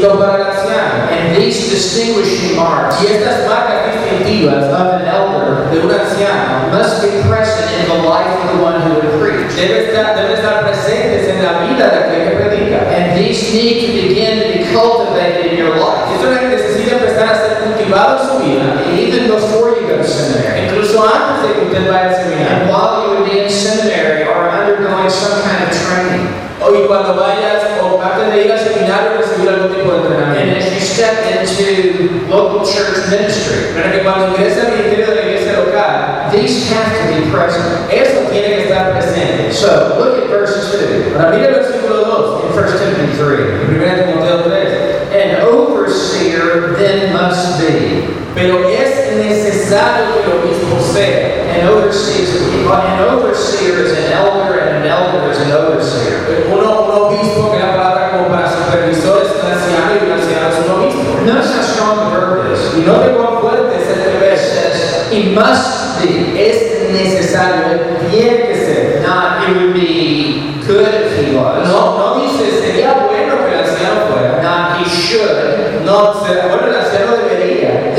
habla 0.01 0.09
de 0.09 0.09
los 0.09 0.09
requisitos 0.09 0.17
para 0.17 0.45
anciano. 0.51 1.09
And 1.11 1.35
these 1.35 1.69
distinguishing 1.69 2.55
marks 2.55 3.01
Y 3.01 3.07
estas 3.07 3.47
marcas 3.47 3.93
distintivas 3.93 4.63
of 4.71 4.93
an 4.93 5.07
elder 5.07 5.69
de 5.71 5.79
un 5.79 5.91
anciano 5.91 6.71
must 6.71 7.01
be 7.01 7.21
present 7.29 7.69
in 7.79 7.87
the 7.89 8.07
life 8.07 8.27
of 8.27 8.57
the 8.57 8.63
one 8.63 8.81
who 8.81 8.93
would 8.95 9.19
preach. 9.21 9.53
deben 9.55 9.89
estar, 9.89 10.15
deben 10.15 10.31
estar 10.33 10.63
presentes 10.63 11.27
en 11.29 11.43
la 11.43 11.59
vida 11.67 11.89
de 11.89 11.97
aquel 11.99 12.29
que 12.29 12.35
predica. 12.35 12.79
And 12.89 13.17
these 13.17 13.53
need 13.53 13.85
to 13.85 14.07
begin 14.07 14.39
to 14.41 14.47
be 14.57 14.73
cultivated 14.73 15.51
in 15.51 15.57
your 15.57 15.75
life. 15.77 16.09
Esto 16.15 16.31
necesita 16.31 16.95
empezar 16.95 17.29
a 17.29 17.35
ser 17.35 17.57
cultivado 17.63 18.19
en 18.19 18.27
su 18.27 18.39
vida, 18.39 18.63
Even 18.97 19.27
before 19.29 19.75
you 19.79 19.87
go 19.87 19.97
to 19.97 20.03
seminary. 20.03 20.67
incluso 20.67 21.03
antes 21.03 21.47
de 21.47 21.53
que 21.53 21.65
usted 21.67 21.91
vaya 21.91 22.09
al 22.09 22.15
seminario. 22.15 22.49
And 22.49 22.69
while 22.69 23.03
you 23.03 23.09
would 23.15 23.29
be 23.29 23.43
in 23.43 23.49
seminary 23.49 24.23
or 24.23 24.49
undergoing 24.49 25.09
some 25.09 25.41
kind 25.43 25.63
of 25.63 25.69
training. 25.85 26.27
O 26.61 26.71
y 26.71 26.87
cuando 26.87 27.13
vayas, 27.15 27.72
antes 28.03 28.33
de 28.33 28.45
ir 28.45 28.51
al 28.51 28.59
seminario, 28.59 29.17
recibir 29.17 29.49
algún 29.49 29.73
tipo 29.75 29.91
de 29.93 30.13
And 30.33 30.57
as 30.57 30.65
you 30.73 30.79
step 30.79 31.15
into 31.31 32.27
local 32.29 32.65
church 32.65 32.97
ministry, 33.09 33.71
Pero 33.75 33.91
que 33.91 33.99
cuando 34.03 34.27
ingrese 34.35 34.61
al 34.61 34.71
ministerio 34.73 35.07
de 35.07 35.15
la 35.15 35.21
iglesia 35.21 35.53
local, 35.59 36.29
these 36.31 36.69
have 36.73 36.91
to 36.97 37.03
be 37.13 37.31
present. 37.31 37.63
eso 37.91 38.21
tiene 38.31 38.47
que 38.47 38.63
estar 38.63 38.91
presente. 38.93 39.51
So 39.53 39.95
look 39.99 40.17
at 40.23 40.29
verse 40.29 40.53
2 40.71 41.15
Ahora 41.15 41.31
mire 41.37 41.47
el 41.47 41.53
versículo 41.55 41.95
2, 42.05 42.43
in 42.43 42.51
1 42.51 42.65
Timothy 42.79 43.17
3. 43.17 43.39
en 43.69 43.81
1 43.81 44.05
Timoteo 44.05 44.37
3. 44.43 44.83
An 45.13 45.45
overseer 45.45 46.75
then 46.77 47.13
must 47.13 47.59
be. 47.59 48.07
Pero 48.35 48.67
es 48.67 48.92
necesario 49.15 50.05
que 50.23 50.31
el 50.31 50.37
obispo 50.39 50.79
sea. 50.93 51.43
An 51.53 51.67
overseer, 51.67 52.27
an 52.71 52.99
overseer 53.15 53.85
is 53.85 53.91
an 53.93 54.11
elder, 54.13 54.59
and 54.59 54.83
an 54.83 54.85
elder 54.91 55.31
is 55.31 55.39
an 55.39 55.51
overseer. 55.51 56.47
Uno, 56.51 56.83
un 56.85 56.91
obispo, 56.91 57.51
que 57.51 57.57
es 57.57 57.63
la 57.65 57.75
palabra 57.75 58.11
como 58.11 58.27
para 58.29 58.49
supervisor, 58.49 59.21
es 59.23 59.31
un 59.37 59.51
anciano 59.51 59.91
y 59.93 60.05
un 60.05 60.11
anciano 60.13 60.49
es 60.49 60.57
un 60.65 60.71
obispo. 60.71 61.21
Notice 61.25 61.53
how 61.53 61.63
strong 61.63 61.97
the 61.99 62.19
verb 62.19 62.51
is. 62.53 62.59
Y 62.77 62.81
no 62.85 62.93
te 62.99 63.09
cuán 63.11 63.39
fuerte 63.41 63.75
es 63.77 63.87
el 63.89 64.01
It 64.03 64.19
verso. 64.19 64.53
says 64.53 65.35
must 65.35 66.01
be. 66.01 66.49
Es 66.49 66.91
necesario, 66.91 67.79
tiene 68.09 68.47
que 68.47 68.55
ser. 68.55 69.01
Not 69.05 69.47
it 69.49 69.55
would 69.57 69.73
be 69.73 70.59
good 70.65 70.87
if 70.87 71.17
he 71.19 71.35
was. 71.35 71.67
No, 71.67 71.97
no 71.97 72.21
dice 72.21 72.59
sería 72.61 72.93
bueno 72.93 73.45
que 73.45 73.53
el 73.53 73.59
anciano 73.59 74.07
fuera. 74.11 74.41
Not 74.41 74.81
he 74.81 74.85
should. 74.89 75.85
No, 75.85 76.13
será 76.25 76.47
bueno 76.47 76.67
el 76.67 76.75
anciano 76.75 77.11
debería. 77.17 77.32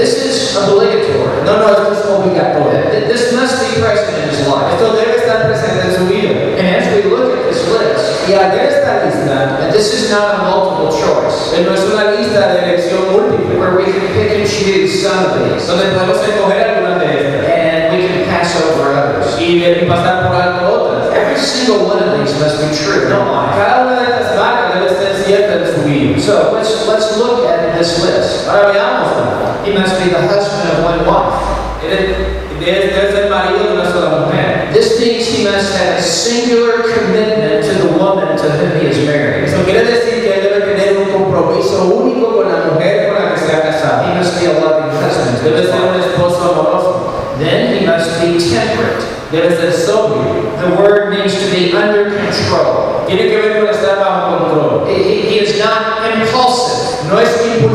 This 0.04 0.20
is 0.20 0.56
obligatory. 0.56 1.44
No, 1.48 1.64
no, 1.64 1.72
es 1.72 2.04
obligatorio. 2.04 2.90
Th- 2.92 3.08
This 3.08 3.32
must 3.32 3.56
be 3.64 3.80
present 3.80 4.12
in 4.20 4.28
his 4.28 4.44
life. 4.46 4.68
Esto 4.76 4.92
debe 4.92 5.16
estar 5.16 5.48
presente 5.48 5.80
en 5.88 5.92
su 5.96 6.04
vida. 6.12 6.60
And 6.60 6.66
as 6.76 6.84
we 6.92 7.08
look 7.08 7.32
at 7.32 7.48
this 7.48 7.64
list, 7.72 8.28
Y 8.28 8.32
al 8.34 8.52
ver 8.52 8.68
esta 8.68 9.04
lista, 9.04 9.58
and 9.64 9.72
this 9.72 9.92
is 9.92 10.10
not 10.10 10.34
a 10.34 10.38
multiple 10.48 10.88
choice, 10.92 11.52
no 11.60 11.72
es 11.74 11.80
una 11.92 12.10
lista 12.12 12.52
de 12.54 12.58
elección 12.72 13.00
múltiple, 13.12 13.56
where 13.60 13.76
we 13.76 13.84
can 13.84 14.00
pick 14.16 14.32
and 14.32 14.46
choose 14.48 15.02
some 15.02 15.24
of 15.24 15.32
these, 15.40 15.66
donde 15.66 15.84
podemos 15.92 16.16
escoger 16.24 16.60
algunas 16.68 17.00
de 17.00 17.06
estas 17.20 17.44
and 17.48 17.92
we 17.92 18.08
can 18.08 18.24
pass 18.28 18.56
over 18.60 18.92
others. 18.96 19.38
y, 19.38 19.62
y 19.64 19.84
pasar 19.88 20.26
por 20.28 20.36
alto 20.36 20.72
otras. 20.72 21.12
Every 21.14 21.36
single 21.38 21.84
one 21.86 22.00
of 22.02 22.16
these 22.18 22.32
must 22.40 22.60
be 22.60 22.68
true 22.76 23.08
No. 23.10 23.24
Cada 23.56 23.84
una 23.84 24.00
de 24.00 24.04
estas 24.08 24.36
marcas 24.36 24.74
debe 24.74 24.88
ser 24.88 25.24
cierta 25.24 25.54
en 25.60 25.66
su 25.74 25.80
vida. 25.84 26.20
So 26.20 26.52
let's 26.56 26.86
let's 26.88 27.16
look 27.18 27.43
this 27.78 28.02
list. 28.02 28.46
Veamos. 28.48 29.64
He 29.64 29.72
must 29.72 29.96
be 30.02 30.10
the 30.10 30.20
husband 30.20 30.78
of 30.78 30.84
one 30.84 31.06
wife. 31.06 31.40
This 34.72 34.98
means 35.00 35.26
he 35.28 35.44
must 35.44 35.72
have 35.76 35.98
a 35.98 36.02
singular 36.02 36.82
commitment 36.82 37.64
to 37.64 37.72
the 37.86 37.92
woman 37.98 38.36
to 38.36 38.46
whom 38.50 38.80
he 38.80 38.86
is 38.88 39.06
married. 39.06 39.44
Eso 39.44 39.62
quiere 39.64 39.84
decir 39.84 40.22
que 40.22 40.40
debe 40.42 40.60
tener 40.74 40.98
un 40.98 41.12
compromiso 41.12 41.84
único 41.94 42.32
con 42.34 42.48
la 42.50 42.72
mujer 42.72 43.06
con 43.08 43.22
la 43.24 43.30
que 43.34 43.38
se 43.40 43.52
ha 43.56 43.62
casado. 43.62 44.04
He 44.10 44.14
must 44.18 44.40
be 44.40 44.46
a 44.46 44.52
loving 44.60 44.90
husband 44.96 45.38
to 45.38 45.44
Debe 45.44 45.60
his 45.62 45.68
ser 45.70 45.80
wife. 45.80 45.94
un 45.94 46.00
esposo 46.00 46.42
amoroso. 46.52 47.36
Then 47.38 47.78
he 47.78 47.86
must 47.86 48.20
be 48.20 48.38
temperate. 48.38 49.04
Debe 49.30 49.56
ser 49.56 49.72
sobrio. 49.72 50.42
The 50.60 50.70
word 50.80 51.10
means 51.10 51.34
to 51.38 51.50
be 51.50 51.72
under 51.72 52.10
control. 52.10 53.04
Tiene 53.06 53.28
que 53.28 53.36
ver 53.38 53.60
con 53.60 53.68
estar 53.68 53.98
bajo 53.98 54.38
control. 54.38 54.86
He, 54.86 54.94
he- 55.02 55.22
he 55.28 55.38
is 55.40 55.58
not 55.58 56.02
impulsive 56.10 56.43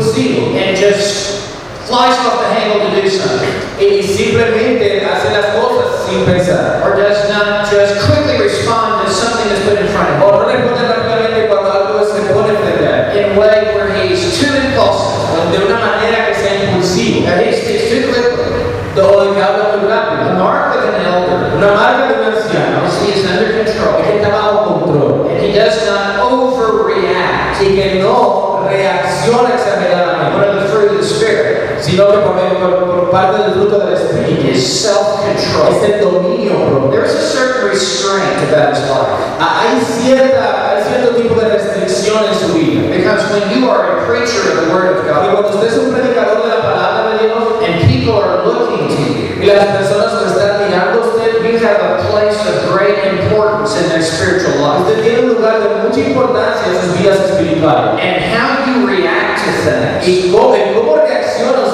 Es 0.00 0.16
and 0.16 0.76
just 0.76 1.40
flies 1.86 2.16
off 2.24 2.40
the 2.40 2.48
handle 2.54 2.88
to 2.88 3.02
do 3.02 3.08
something, 3.10 3.52
y 3.78 4.02
simplemente 4.02 5.04
hace 5.04 5.30
las 5.30 5.46
cosas 5.56 6.06
sin 6.08 6.24
pensar. 6.24 6.80
or 6.84 6.96
does 6.96 7.28
not 7.28 7.68
just 7.70 8.00
quickly 8.06 8.38
respond 8.40 9.04
to 9.06 9.12
something 9.12 9.48
that's 9.48 9.60
put 9.68 9.78
in 9.78 9.88
front 9.88 10.08
of 10.10 10.22
O 10.22 10.40
no 10.40 10.46
responde 10.48 10.88
rápidamente 10.88 11.48
cuando 11.48 11.70
algo 11.72 12.04
se 12.04 12.32
pone 12.32 12.54
frente 12.56 12.86
a 12.86 13.12
él. 13.12 13.16
him 13.16 13.32
in 13.32 13.36
a 13.36 13.40
way 13.40 13.74
where 13.74 13.92
he's 13.94 14.40
too 14.40 14.48
impulsive. 14.48 15.20
De 15.52 15.66
una 15.66 15.78
manera 15.80 16.26
que 16.26 16.34
sea 16.34 16.64
impulsivo. 16.64 17.26
That 17.26 17.44
he's, 17.44 17.66
he's 17.68 17.90
too 17.90 18.08
quick. 18.12 18.30
O 18.96 19.24
de 19.24 19.34
que 19.34 19.42
habla 19.42 19.76
muy 19.76 19.88
The 19.88 20.34
mark 20.38 20.76
of 20.76 20.94
an 20.94 21.00
elder 21.04 21.56
Una 21.56 21.72
marca 21.74 22.08
de 22.08 22.14
un 22.20 22.32
anciano 22.34 22.86
is 22.86 22.96
he 23.02 23.20
is 23.20 23.26
under 23.30 23.60
es 23.60 23.70
que 23.70 23.78
control 23.78 24.00
está 24.16 24.28
bajo 24.28 24.80
control. 24.80 25.28
and 25.30 25.38
he 25.44 25.52
does 25.52 25.86
not 25.86 26.20
overreact. 26.20 27.60
y 27.62 27.74
que 27.76 28.00
no 28.02 28.66
reacciona 28.68 29.42
One 29.42 29.52
exageradamente, 29.54 30.48
of 30.48 30.62
the 30.62 30.68
fruit 30.68 30.90
of 30.90 30.96
the 30.98 31.04
Spirit 31.04 31.79
sino 31.90 32.06
que 32.10 32.18
por, 32.18 32.34
por- 32.86 33.10
parte 33.10 33.42
del 33.42 33.52
fruto 33.54 33.78
del 33.80 33.92
Espíritu 33.94 34.48
is 34.54 34.62
self-control. 34.84 35.74
es 35.74 35.82
el 35.90 36.00
dominio 36.00 36.52
propio. 36.70 36.90
There 36.90 37.04
is 37.04 37.14
a 37.14 37.26
certain 37.34 37.66
restraint 37.68 38.38
about 38.48 38.74
his 38.76 38.86
life. 38.88 39.10
Ah, 39.40 39.66
Hay, 39.66 39.80
cierta, 39.82 40.70
hay 40.70 40.82
cierto 40.84 41.16
tipo 41.16 41.34
de 41.40 41.48
restricción 41.48 42.22
en 42.24 42.34
su 42.38 42.54
vida. 42.54 42.86
Because 42.96 43.22
when 43.32 43.50
you 43.50 43.68
are 43.68 43.98
a 43.98 44.06
preacher 44.06 44.46
of 44.52 44.66
the 44.68 44.72
Word 44.72 44.94
of 44.96 45.04
God, 45.06 45.32
cuando 45.32 45.48
usted 45.50 45.68
es 45.68 45.78
un 45.78 45.90
predicador 45.92 46.42
de 46.44 46.48
la 46.54 46.62
palabra 46.62 47.18
de 47.18 47.26
Dios 47.26 47.42
and 47.66 47.74
people 47.90 48.22
are 48.22 48.44
looking 48.46 48.86
to 48.88 49.42
y 49.42 49.46
you, 49.46 49.52
las 49.54 49.66
personas 49.74 50.12
lo 50.14 50.26
están 50.30 50.62
mirando 50.68 51.02
a 51.02 51.06
usted, 51.10 51.42
you 51.42 51.58
have 51.58 51.80
a 51.82 52.06
place 52.10 52.38
of 52.46 52.70
great 52.70 52.98
importance 53.18 53.74
in 53.76 53.88
their 53.90 54.02
spiritual 54.02 54.54
life. 54.62 54.86
usted 54.86 55.02
tiene 55.02 55.20
un 55.26 55.28
lugar 55.34 55.58
de 55.58 55.82
mucha 55.82 56.00
importancia 56.00 56.70
en 56.70 56.78
sus 56.80 56.94
vidas 57.00 57.18
espirituales. 57.26 57.98
And 57.98 58.22
how 58.30 58.62
you 58.70 58.86
react 58.86 59.42
to 59.42 59.50
things. 59.66 60.06
Y 60.06 60.30
cómo, 60.30 60.54
cómo 60.76 60.96
reacciona 60.96 61.66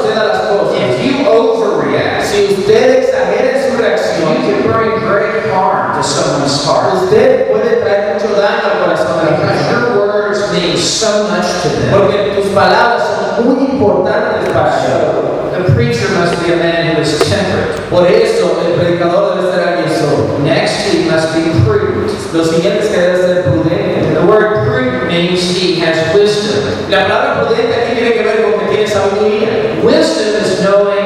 overreact, 1.37 2.24
Si 2.24 2.55
usted 2.55 2.99
exagera 3.03 3.51
en 3.53 3.62
su 3.62 3.76
you 3.76 4.26
can 4.43 4.62
bring 4.72 4.91
great 5.07 5.51
harm 5.53 5.97
to 5.97 6.03
someone's 6.03 6.64
heart. 6.64 6.95
usted 7.05 7.51
puede 7.51 7.76
traer 7.82 8.14
mucho 8.14 8.34
daño 8.34 8.64
al 8.72 8.78
corazón 8.84 9.24
de 9.24 9.30
la 9.30 9.37
persona. 9.37 9.70
your 9.70 9.99
words 9.99 10.53
mean 10.53 10.76
so 10.76 11.28
much 11.28 11.47
to 11.62 11.68
them. 11.68 11.91
Porque 11.93 12.32
tus 12.37 12.47
palabras 12.53 13.03
son 13.37 13.47
muy 13.47 13.64
importantes 13.72 14.49
para 14.53 14.70
ellos. 14.80 15.37
The 15.57 15.72
preacher 15.72 16.09
must 16.18 16.37
be 16.45 16.53
a 16.53 16.57
man 16.57 16.95
who 16.97 17.01
is 17.03 17.18
temperate. 17.20 17.80
Por 17.91 18.07
eso 18.07 18.59
el 18.66 18.74
predicador 18.80 19.37
debe 19.37 19.53
ser 19.53 19.68
alguien 19.68 19.89
sobrio. 19.89 20.39
Next, 20.45 20.93
he 20.93 21.09
must 21.11 21.32
be 21.34 21.43
prudent. 21.64 22.11
Lo 22.34 22.45
siguiente 22.45 22.80
es 22.84 22.89
que 22.91 23.01
debe 23.01 23.16
ser 23.16 23.45
prudente. 23.45 24.14
The 24.14 24.26
word 24.26 24.66
prudent 24.66 25.07
means 25.09 25.41
he 25.57 25.80
has 25.80 25.97
wisdom. 26.14 26.64
La 26.91 27.07
palabra 27.07 27.41
prudente 27.47 27.74
aquí 27.74 27.95
tiene 27.95 28.12
que 28.12 28.22
ver 28.22 28.43
con 28.43 28.61
que 28.61 28.66
tiene 28.74 28.87
sabiduría. 28.87 29.49
Wisdom 29.82 30.45
is 30.45 30.61
knowing 30.61 31.05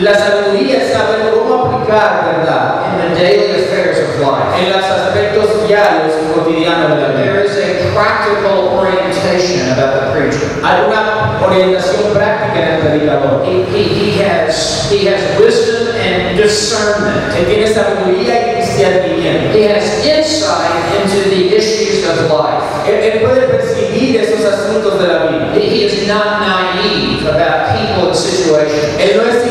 La 0.00 0.14
sabiduría 0.14 0.84
es 0.84 0.92
saber 0.92 1.32
cómo 1.34 1.64
aplicar 1.64 2.24
verdad 2.24 2.86
in 2.92 3.14
the 3.14 3.20
daily 3.20 3.64
affairs 3.64 3.98
of 3.98 4.20
life. 4.20 4.62
en 4.62 4.70
los 4.70 4.84
aspectos 4.84 5.66
diarios 5.66 6.14
y 6.22 6.38
cotidianos 6.38 6.90
de 6.90 7.02
la 7.02 7.08
vida. 7.08 7.24
There 7.24 7.44
is 7.44 7.56
a 7.56 7.92
practical 7.94 8.78
orientation 8.78 9.72
about 9.72 9.94
the 9.94 10.12
preacher. 10.12 10.60
Hay 10.62 10.86
una 10.86 11.40
orientación 11.44 12.12
práctica 12.12 12.60
en 12.60 12.74
el 12.74 12.80
predicador. 12.80 13.44
He, 13.44 13.64
he, 13.74 13.82
he 13.88 14.22
has 14.22 14.88
he 14.88 15.08
has 15.08 15.20
wisdom 15.36 15.88
and 15.96 16.38
discernment. 16.38 17.34
Él 17.36 17.46
tiene 17.46 17.66
sabiduría 17.66 18.52
y 18.52 18.60
discernimiento. 18.60 19.58
He 19.58 19.66
has 19.66 20.06
insight 20.06 20.94
into 20.94 21.28
the 21.28 21.56
issues 21.56 22.06
of 22.06 22.30
life. 22.30 22.62
Él, 22.86 23.00
él 23.02 23.20
puede 23.20 23.48
percibir 23.48 24.20
esos 24.20 24.44
asuntos 24.44 25.00
de 25.00 25.08
la 25.08 25.24
vida. 25.24 25.54
He, 25.54 25.86
is 25.86 26.06
not 26.06 26.40
naive 26.40 27.26
about 27.26 27.74
people 27.76 28.08
and 28.08 28.16
situations, 28.16 28.96
Él 28.98 29.16
no 29.16 29.28
es 29.28 29.47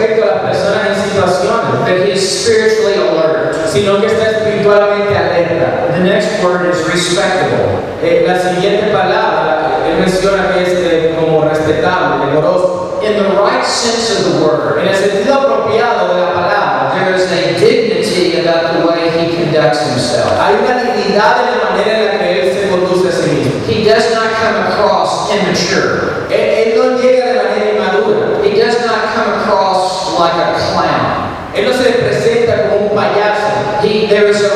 respecto 0.00 0.24
a 0.24 0.34
las 0.34 0.56
personas 0.56 0.88
en 0.88 1.10
situaciones, 1.10 1.78
but 1.84 2.06
he 2.06 2.12
is 2.12 2.22
spiritually 2.22 2.94
alert. 2.94 3.56
sino 3.68 4.00
que 4.00 4.06
está 4.06 4.30
espiritualmente 4.30 5.16
alerta. 5.16 5.30
alerta. 5.40 5.92
The 5.92 6.04
next 6.04 6.42
word 6.42 6.70
is 6.70 6.80
respectable. 6.86 7.84
Eh, 8.02 8.24
la 8.26 8.38
siguiente 8.40 8.86
palabra, 8.92 9.78
él 9.86 10.00
menciona 10.00 10.52
que 10.54 10.62
es 10.62 10.68
eh, 10.72 11.14
como 11.18 11.44
respetable, 11.48 12.26
decoroso. 12.26 13.00
In 13.02 13.14
the 13.14 13.28
right 13.36 13.64
sense 13.64 14.12
of 14.12 14.24
the 14.24 14.44
word, 14.44 14.78
En 14.80 14.88
el 14.88 14.94
sentido 14.94 15.34
apropiado 15.34 16.14
de 16.14 16.20
la 16.20 16.32
palabra, 16.34 16.92
there 16.94 17.14
is 17.14 17.30
a 17.32 17.58
dignity 17.58 18.40
about 18.40 18.72
the 18.72 18.86
way 18.86 19.08
he 19.10 19.36
conducts 19.36 19.80
himself. 19.80 20.28
hay 20.40 20.56
una 20.62 20.82
dignidad 20.82 21.36
en 21.44 21.58
la 21.58 21.70
manera 21.70 21.98
en 21.98 22.06
la 22.06 22.18
que 22.18 22.42
él 22.42 22.52
se 22.52 22.68
conduce 22.68 23.08
a 23.08 23.12
sí 23.12 23.30
mismo. 23.30 23.52
He 23.68 23.84
does 23.84 24.12
not 24.14 24.28
come 24.40 24.56
across 24.68 25.30
immature. 25.30 26.26
Él, 26.30 26.40
él 26.40 26.74
no 26.76 26.98
llega 27.00 27.26
de 27.26 27.34
manera 27.34 27.70
inmadura. 27.72 28.40
He 28.44 28.60
does 28.60 28.80
not 28.86 29.14
come 29.14 29.40
across 29.40 30.18
like 30.18 30.34
a 30.34 30.52
clown. 30.72 31.30
Él 31.54 31.68
no 31.68 31.72
se 31.72 31.90
presenta 31.90 32.68
como 32.68 32.86
un 32.86 32.96
payaso. 32.96 33.82
He, 33.82 34.06
there 34.08 34.28
is 34.28 34.42
a 34.42 34.50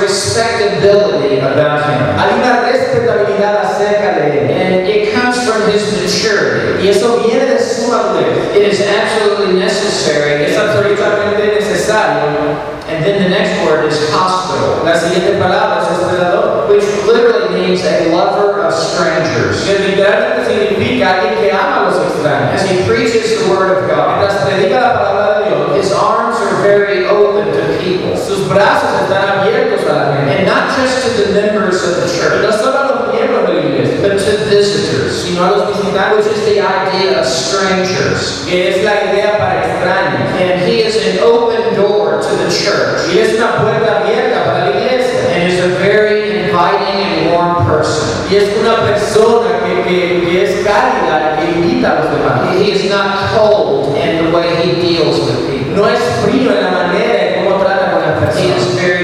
respectability 1.54 1.60
about 1.60 1.80
him. 1.86 2.18
Hay 2.18 2.34
una 2.40 2.60
respetabilidad 2.62 3.56
acerca 3.64 4.14
de 4.18 4.40
él. 4.40 4.50
And 4.50 4.86
it 4.86 5.14
comes 5.14 5.38
from 5.46 5.70
his 5.70 5.82
maturity. 6.00 6.82
Y 6.84 6.88
eso 6.90 7.22
viene 7.22 7.46
de 7.46 7.58
su 7.58 7.88
madurez. 7.90 8.54
It 8.54 8.62
is 8.72 8.80
absolutely 8.80 9.58
necessary. 9.58 10.44
Es 10.44 10.56
absolutamente 10.58 11.54
necesario. 11.60 12.74
And 12.86 13.02
then 13.04 13.22
the 13.22 13.28
next 13.30 13.64
word 13.64 13.86
is 13.86 13.96
hospital, 14.12 14.84
La 14.84 14.94
siguiente 14.94 15.38
palabra 15.40 15.80
es 15.82 15.88
hospedador. 15.88 16.68
which 16.68 16.84
literally 17.06 17.54
means 17.54 17.82
a 17.84 18.10
lover 18.14 18.60
of 18.62 18.74
strangers. 18.74 19.64
Que 19.64 19.78
literalmente 19.78 20.44
significa 20.46 21.20
alguien 21.20 21.34
que 21.40 21.50
ama 21.50 21.80
a 21.80 21.90
los 21.90 21.96
extraños. 21.96 22.54
As 22.54 22.70
he 22.70 22.84
preaches 22.86 23.38
the 23.42 23.50
word 23.50 23.70
of 23.78 23.88
God, 23.88 24.18
Mientras 24.20 24.42
predica 24.44 24.80
la 24.80 24.92
palabra 24.94 25.38
de 25.40 25.50
Dios, 25.50 25.76
his 25.86 25.92
arms 25.92 26.36
are 26.40 26.62
very 26.62 27.06
open 27.06 27.46
to 27.52 27.78
people. 27.80 28.16
sus 28.16 28.46
brazos 28.48 28.90
están 29.02 29.40
abiertos 29.40 29.80
a 29.88 29.92
la 29.92 30.16
gente. 30.16 30.36
And 30.38 30.46
not 30.46 30.68
just 30.76 31.03
to 31.16 31.22
the 31.24 31.32
members 31.40 31.82
of 31.84 31.96
the 32.02 32.08
church, 32.10 32.42
no 32.42 32.50
solo 32.50 32.76
a 32.76 32.84
los 32.90 33.14
miembros 33.14 33.46
de 33.46 33.52
la 33.54 33.60
iglesia, 33.60 34.00
but 34.02 34.18
to 34.18 34.32
visitors, 34.50 35.24
a 35.36 35.40
los 35.40 35.68
which 35.68 35.76
visitantes, 35.76 36.26
is 36.26 36.44
the 36.46 36.60
idea 36.60 37.20
of 37.20 37.26
strangers. 37.26 38.46
es 38.48 38.84
la 38.84 38.92
idea 39.10 39.38
para 39.38 39.62
extraños. 39.62 40.30
And 40.40 40.62
he 40.68 40.82
is 40.82 40.96
an 41.06 41.18
open 41.22 41.74
door 41.74 42.20
to 42.20 42.28
the 42.36 42.50
church 42.50 43.08
Y 43.14 43.18
es 43.18 43.34
una 43.38 43.60
puerta 43.62 44.00
abierta 44.02 44.44
para 44.44 44.70
la 44.70 44.70
iglesia. 44.70 45.30
and 45.34 45.52
is 45.52 45.60
a 45.60 45.68
very 45.78 46.44
inviting 46.44 47.02
and 47.02 47.32
warm 47.32 47.66
person. 47.66 48.08
Y 48.30 48.36
es 48.36 48.56
una 48.58 48.76
persona 48.86 49.60
que, 49.64 49.82
que, 49.84 50.20
que 50.26 50.42
es 50.44 50.66
cálida, 50.66 51.36
que 51.38 51.44
invita 51.60 51.92
a 51.92 52.04
los 52.04 52.10
demás. 52.10 52.56
He 52.56 52.70
is 52.72 52.90
not 52.90 53.30
cold 53.36 53.96
in 53.96 54.24
the 54.24 54.30
way 54.36 54.48
he 54.62 54.80
deals 54.80 55.20
with 55.20 55.46
people. 55.50 55.76
No 55.76 55.88
es 55.88 56.00
frío 56.24 56.50
en 56.52 56.62
la 56.64 56.70
manera 56.70 57.36
en 57.38 57.44
cómo 57.44 57.58
trata 57.62 57.90
con 57.92 58.00
las 58.02 58.36
He 58.38 58.46
is 58.48 58.54
personas. 58.54 58.80
very 58.80 59.03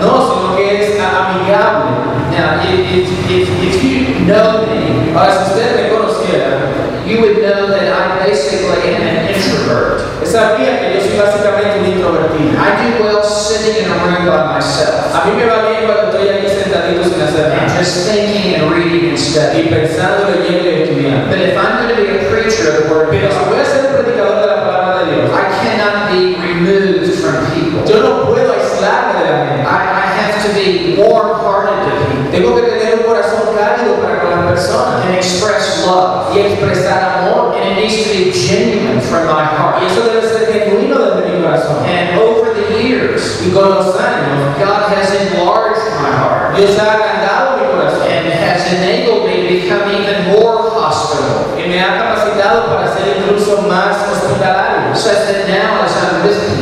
No, 0.00 0.12
sino 0.28 0.56
que 0.56 0.82
es 0.82 1.00
amigable. 1.00 1.90
Now, 2.30 2.60
if, 2.62 2.92
if, 2.92 3.30
if, 3.30 3.48
if 3.62 3.84
you 3.84 4.26
know 4.26 4.66
me, 4.66 5.12
Ahora, 5.14 5.32
si 5.32 5.52
usted 5.54 5.76
me 5.76 5.88
conociera, 5.88 6.58
you 7.06 7.20
would 7.22 7.38
know 7.40 7.68
that 7.68 7.86
I 7.88 8.26
basically 8.26 8.94
am 8.94 9.02
an 9.02 9.28
introvert. 9.32 10.02
sabría 10.26 10.80
que 10.80 10.94
yo 10.94 11.00
soy 11.00 11.16
básicamente 11.18 11.78
un 11.80 11.86
introvertido. 11.86 12.50
I 12.58 12.68
do 12.82 13.04
well 13.04 13.22
sitting 13.24 13.84
in 13.86 13.90
a 13.90 13.94
room 14.04 14.26
by 14.26 14.58
myself 14.58 15.14
A 15.14 15.24
mí 15.24 15.36
me 15.36 15.46
va 15.46 15.62
bien 15.70 15.86
cuando 15.86 16.10
estoy 16.10 16.28
aquí 16.28 16.48
sentadito 16.50 17.04
sin 17.04 17.22
hacer 17.22 17.52
and 17.52 17.68
nada. 17.68 17.78
just 17.78 18.10
thinking 18.10 18.54
and 18.60 18.70
reading 18.74 19.10
and 19.10 19.16
Y 19.16 19.16
studying. 19.16 19.68
pensando, 19.70 20.28
leyendo 20.34 20.68
y 20.68 20.82
estudiando. 20.82 21.30
But 21.30 21.38
if 21.40 21.56
I'm 21.56 21.86
going 21.86 21.94
to 21.94 22.02
be 22.02 22.08
a 22.18 22.28
preacher 22.28 22.68
of 22.68 22.84
the 22.84 22.90
Word 22.92 23.08
Pero 23.10 23.30
si 23.30 23.38
voy 23.48 23.60
a 23.60 23.64
ser 23.64 23.86
predicador 23.94 24.40
de 24.42 24.46
la 24.50 24.56
palabra 24.66 25.04
de 25.06 25.14
Dios, 25.14 25.30
I 25.30 25.44
cannot 25.62 26.10
be 26.10 26.36
removed 26.42 27.14
from 27.22 27.46
people. 27.54 27.80
yo 27.86 28.02
no 28.02 28.26
puedo 28.34 28.52
aislarme 28.76 29.20
de 29.20 29.30
la 29.30 29.46
gente. 29.46 29.62
I, 29.62 29.78
I 29.88 30.06
have 30.20 30.42
to 30.44 30.54
be 30.54 30.96
warm-hearted 31.00 31.76
to 31.84 31.90
people 32.06 32.30
Tengo 32.30 32.54
que 32.56 32.62
tener 32.62 32.94
un 33.00 33.04
corazón 33.04 33.40
cálido 33.56 33.96
para 34.02 34.20
con 34.20 34.30
las 34.30 34.52
personas 34.52 35.04
and 35.06 35.14
express 35.14 35.84
love. 35.86 36.34
y 36.36 36.40
expresar 36.40 37.24
amor. 37.24 37.54
And 37.56 37.72
it 37.72 37.76
needs 37.80 38.04
to 38.04 38.10
be 38.12 38.32
genuine 38.32 39.00
from 39.00 39.26
my 39.26 39.44
heart. 39.44 39.82
Y 39.82 39.86
eso 39.86 40.02
debe 40.02 40.22
ser 40.22 40.52
genuino 40.52 40.98
desde 40.98 41.30
mi 41.30 41.42
corazón. 41.42 41.84
And 41.86 42.18
over 42.20 42.52
the 42.54 42.82
years, 42.82 43.40
Y 43.42 43.50
con 43.52 43.70
los 43.70 43.96
años, 43.96 44.58
God 44.58 44.92
has 44.92 45.10
enlarged 45.14 45.82
my 46.02 46.10
heart 46.12 46.56
Dios 46.56 46.76
ha 46.78 46.92
agrandado 46.94 47.58
mi 47.58 47.66
corazón 47.72 48.02
and 48.08 48.26
has 48.32 48.72
enabled 48.72 49.26
me 49.26 49.42
to 49.42 49.48
become 49.62 49.90
even 49.92 50.32
more 50.32 50.68
hospitable. 50.70 51.56
y 51.56 51.68
me 51.68 51.80
ha 51.80 51.96
capacitado 51.98 52.66
para 52.66 52.88
ser 52.92 53.16
incluso 53.18 53.62
más 53.62 53.96
hospitalario. 54.12 54.94
Such 54.94 55.26
that 55.28 55.48
now, 55.48 55.84
as 55.84 55.92
I'm 55.96 56.22
people, 56.22 56.55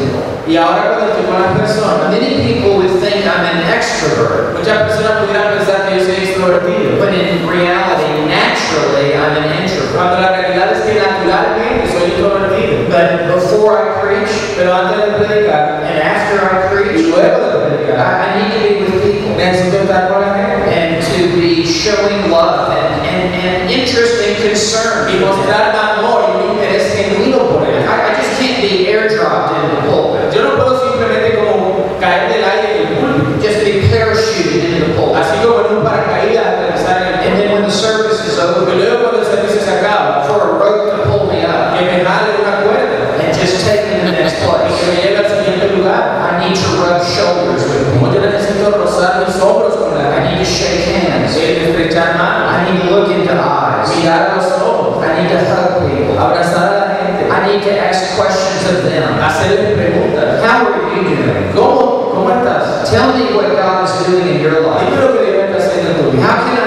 Y 0.54 0.56
ahora 0.56 0.94
cuando 0.94 1.10
estoy 1.10 1.24
con 1.26 1.42
las 1.42 1.58
personas, 1.58 2.10
many 2.14 2.46
people 2.46 2.76
would 2.78 3.02
think 3.02 3.26
I'm 3.26 3.42
an 3.42 3.66
extrovert, 3.74 4.54
muchas 4.54 4.86
personas 4.86 5.26
pudieran 5.26 5.58
pensar 5.58 5.82
que 5.88 5.98
yo 5.98 6.04
soy 6.06 6.14
extrovertido. 6.14 7.00
when 7.02 7.10
in 7.12 7.42
reality, 7.42 8.22
naturally, 8.30 9.18
I'm 9.18 9.34
an 9.34 9.50
introvert. 9.50 9.96
Cuando 9.98 10.20
la 10.20 10.30
realidad 10.30 10.70
es 10.70 10.82
que 10.86 10.94
naturalmente 10.94 11.90
soy 11.90 12.06
introvertido. 12.14 12.86
But 12.86 13.34
before 13.34 13.82
I 13.82 13.98
preach 14.00 14.30
Pero 14.56 14.70
antes 14.72 14.94
de 14.94 15.10
predicar 15.18 15.82
and 15.82 15.98
after 15.98 16.38
I 16.38 16.70
preach, 16.70 17.02
luego 17.10 17.50
de 17.50 17.58
predicar, 17.66 17.98
I, 17.98 18.14
I 18.22 18.38
need 18.38 18.52
to 18.54 18.58
be 18.62 18.70
with 18.78 19.02
people 19.02 19.34
necesito 19.34 19.82
estar 19.82 20.06
con 20.06 20.20
la 20.22 20.34
gente 20.38 20.70
and 20.70 21.02
to 21.02 21.34
be 21.34 21.66
showing 21.66 22.30
love 22.30 22.70
and, 22.70 23.02
and, 23.02 23.34
and 23.34 23.70
interest 23.70 24.22
and 24.22 24.36
concern. 24.38 25.10
y 25.10 25.18
mostrar 25.18 25.74
amor 25.98 26.30
y 26.38 26.52
interés 26.54 26.94
genuino 26.94 27.38
por 27.50 27.66
él. 27.66 27.82
I, 27.82 28.12
I 28.12 28.14
just 28.14 28.38
can't 28.38 28.62
be 28.62 28.86
airdropped 28.86 29.50
into 29.58 29.74
the 29.74 29.82
pulpit. 29.90 30.32
Yo 30.34 30.42
no 30.42 30.56
puedo 30.56 30.80
simplemente 30.90 31.38
como 31.38 31.96
caer 32.00 32.28
del 32.32 32.42
aire 32.44 32.68
en 32.74 32.88
el 32.88 32.94
púlpito, 32.98 33.42
Just 33.46 33.60
be 33.64 33.86
parachuted 33.88 34.64
into 34.64 34.86
the 34.86 34.92
pulpit. 34.98 35.22
así 35.22 35.36
como 35.46 35.60
en 35.68 35.76
un 35.78 35.84
paracaídas 35.84 36.46
aterrizar 36.46 37.02
en 37.02 37.08
el 37.08 37.14
And 37.14 37.22
then 37.22 37.48
púlpito. 37.50 37.53
when 37.53 37.53
the 37.66 37.70
service 37.72 38.20
is 38.26 38.38
Y 38.38 38.42
over, 38.44 38.74
luego 38.76 39.02
cuando 39.02 39.20
el 39.20 39.26
servicio 39.26 39.60
se 39.60 39.70
acaba, 39.70 40.24
for 40.24 40.40
a 40.40 40.52
rope 40.58 40.90
to 40.90 40.96
pull 41.08 41.26
me 41.30 41.44
up 41.44 41.72
que 41.78 41.84
me 41.84 42.04
jale 42.04 42.30
una 42.42 42.62
cuerda 42.62 43.24
and 43.24 43.32
just 43.34 43.64
take 43.66 43.82
me 43.88 44.00
to 44.00 44.06
the 44.06 44.12
next 44.12 44.36
y 44.36 44.40
que 44.40 44.46
place. 44.46 44.86
me 44.86 44.96
lleve 45.02 45.18
al 45.18 45.28
siguiente 45.30 45.66
lugar. 45.76 46.02
I 46.24 46.48
need 46.48 46.56
to 46.56 46.68
rub 46.82 47.00
shoulders 47.02 47.62
with 47.64 47.84
people. 47.92 48.12
yo 48.14 48.20
necesito 48.20 48.70
rozar 48.70 49.24
mis 49.26 49.36
hombros 49.40 49.74
con 49.76 49.94
la 49.96 50.04
I 50.16 50.30
need 50.30 50.38
to 50.38 50.44
shake 50.44 50.84
hands. 50.92 51.36
estrechar 51.36 52.16
manos, 52.16 52.52
I 52.52 52.70
need 52.70 52.80
to 52.82 52.90
look 52.90 53.08
into 53.10 53.32
eyes. 53.32 53.88
mirar 53.96 54.36
los 54.36 54.46
ojos, 54.60 55.02
I 55.04 55.22
need 55.22 55.28
to 55.32 55.38
hug 55.48 55.88
people. 55.88 56.18
abrazar 56.18 56.68
a 56.68 56.76
la 56.80 56.88
gente, 57.00 57.22
I 57.30 57.38
need 57.48 57.62
to 57.64 57.72
ask 57.80 58.16
questions 58.16 58.62
of 58.68 58.84
them. 58.84 59.04
hacerles 59.20 59.72
preguntas. 59.78 60.42
How 60.44 60.66
are 60.68 60.94
you 60.94 61.02
doing? 61.02 61.52
¿Cómo? 61.54 62.12
¿Cómo 62.14 62.30
estás? 62.30 62.90
Tell 62.90 63.08
me 63.14 63.34
what 63.34 63.48
God 63.56 63.84
is 63.84 63.92
doing 64.06 64.28
in 64.36 64.40
your 64.42 64.60
Dime 64.60 64.68
life. 64.68 65.00
lo 65.00 65.12
que 65.12 65.20
Dios 65.24 65.44
está 65.48 65.56
haciendo 65.58 65.90
en 65.90 65.96
tu 65.96 66.10
vida. 66.12 66.22
How 66.22 66.36
can 66.44 66.54
I 66.54 66.54
pray 66.54 66.54
for 66.54 66.60
you? 66.60 66.63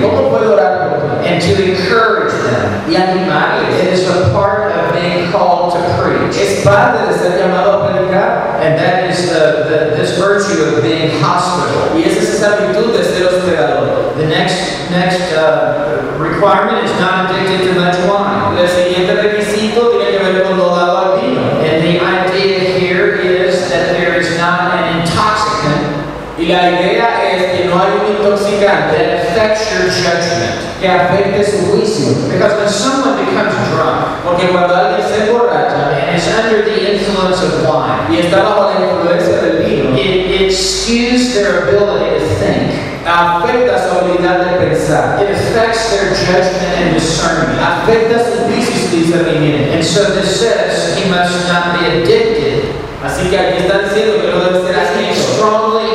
¿Cómo 0.00 0.30
puedo 0.30 0.54
orar 0.54 0.90
por 0.90 1.22
ti? 1.22 1.28
And 1.28 1.42
to 1.42 1.52
encourage 1.62 2.32
them. 2.32 2.90
Y 2.90 2.96
animarles. 2.96 3.74
It 3.84 3.92
is 3.92 4.08
a 4.08 4.30
part 4.32 4.72
of 4.72 4.92
being 4.94 5.30
called 5.30 5.72
to 5.74 5.80
preach. 6.00 6.36
Es 6.36 6.64
parte 6.64 7.06
de 7.06 7.18
ser 7.18 7.38
llamado 7.38 7.82
a 7.82 7.88
predicar. 7.88 8.60
And 8.60 8.78
that 8.78 9.10
is 9.10 9.30
the, 9.30 9.68
the, 9.68 9.96
this 9.96 10.18
virtue 10.18 10.76
of 10.76 10.82
being 10.82 11.10
hospitable. 11.22 11.96
Y 11.96 12.08
esa 12.08 12.20
es 12.20 12.34
esa 12.34 12.56
virtud 12.56 12.96
de 12.96 13.04
ser 13.04 13.26
hospedador. 13.28 14.16
The 14.16 14.26
next, 14.26 14.90
next 14.90 15.32
uh, 15.32 16.16
requirement 16.18 16.84
is 16.84 16.92
not 17.00 17.30
addicted 17.30 17.68
to 17.68 17.80
much 17.80 17.96
wine. 18.08 18.58
El 18.58 18.68
siguiente 18.68 19.14
requisito 19.14 19.90
tiene 19.90 20.18
que 20.18 20.18
ver 20.18 20.42
con 20.44 20.58
lo 20.58 20.74
dado 20.74 20.96
al 20.98 21.20
vino. 21.20 21.40
And 21.60 21.82
the 21.84 22.00
idea 22.00 22.78
here 22.78 23.14
is 23.16 23.68
that 23.70 23.92
there 23.92 24.18
is 24.18 24.36
not 24.38 24.74
an 24.74 25.00
intoxicant 25.00 26.00
Y 26.40 26.46
la 26.46 26.70
idea 26.70 27.30
es 27.32 27.52
que 27.52 27.66
no 27.66 27.78
hay 27.78 27.92
un 28.00 28.09
intoxicante 28.20 28.96
that 28.96 29.24
affects 29.24 29.72
your 29.72 29.88
judgment. 29.90 30.60
que 30.80 30.88
afecte 30.88 31.44
su 31.44 31.72
juicio. 31.72 32.14
Because 32.30 32.54
when 32.56 32.68
someone 32.68 33.16
becomes 33.24 33.52
drunk 33.68 34.24
Porque 34.24 34.48
cuando 34.48 34.74
alguien 34.74 35.06
se 35.06 35.28
emborracha 35.28 35.92
and 35.92 36.16
is 36.16 36.26
under 36.28 36.64
the 36.64 36.94
influence 36.94 37.42
of 37.42 37.64
wine, 37.68 38.08
y 38.08 38.20
está 38.26 38.42
bajo 38.42 38.70
la 38.72 38.86
influencia 38.86 39.36
del 39.42 39.64
vino, 39.64 39.94
it, 39.96 40.40
it 40.40 40.52
skews 40.52 41.34
their 41.34 41.68
ability 41.68 42.18
to 42.18 42.24
think. 42.40 42.72
afecta 43.04 43.76
su 43.76 43.98
habilidad 43.98 44.38
de 44.44 44.66
pensar, 44.66 45.20
It 45.20 45.30
affects 45.30 45.90
their 45.90 46.14
judgment 46.14 46.72
and 46.80 46.94
discernment. 46.94 47.58
afecta 47.60 48.24
sus 48.24 48.46
vicios 48.48 48.92
y 48.92 49.04
discernimiento. 49.04 49.74
And 49.74 49.84
so 49.84 50.04
this 50.14 50.40
says 50.40 50.96
he 50.96 51.10
must 51.10 51.48
not 51.48 51.78
be 51.78 51.86
addicted. 51.86 52.64
Así 53.04 53.28
que 53.30 53.38
aquí 53.38 53.62
está 53.64 53.78
diciendo 53.78 54.20
que 54.20 54.28
no 54.30 54.40
debe 54.44 54.60
ser 54.66 54.76
así. 54.78 54.99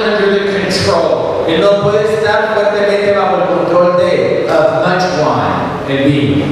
Under 0.05 0.39
the 0.39 0.59
control 0.59 1.25
no 1.59 1.83
puede 1.83 2.13
estar 2.13 2.53
fuertemente 2.53 3.13
bajo 3.13 3.37
el 3.37 3.57
control 3.57 3.97
de 3.97 4.47
of 4.49 4.85
much 4.85 5.03
wine. 5.19 5.75
el 5.87 6.09
vino. 6.09 6.45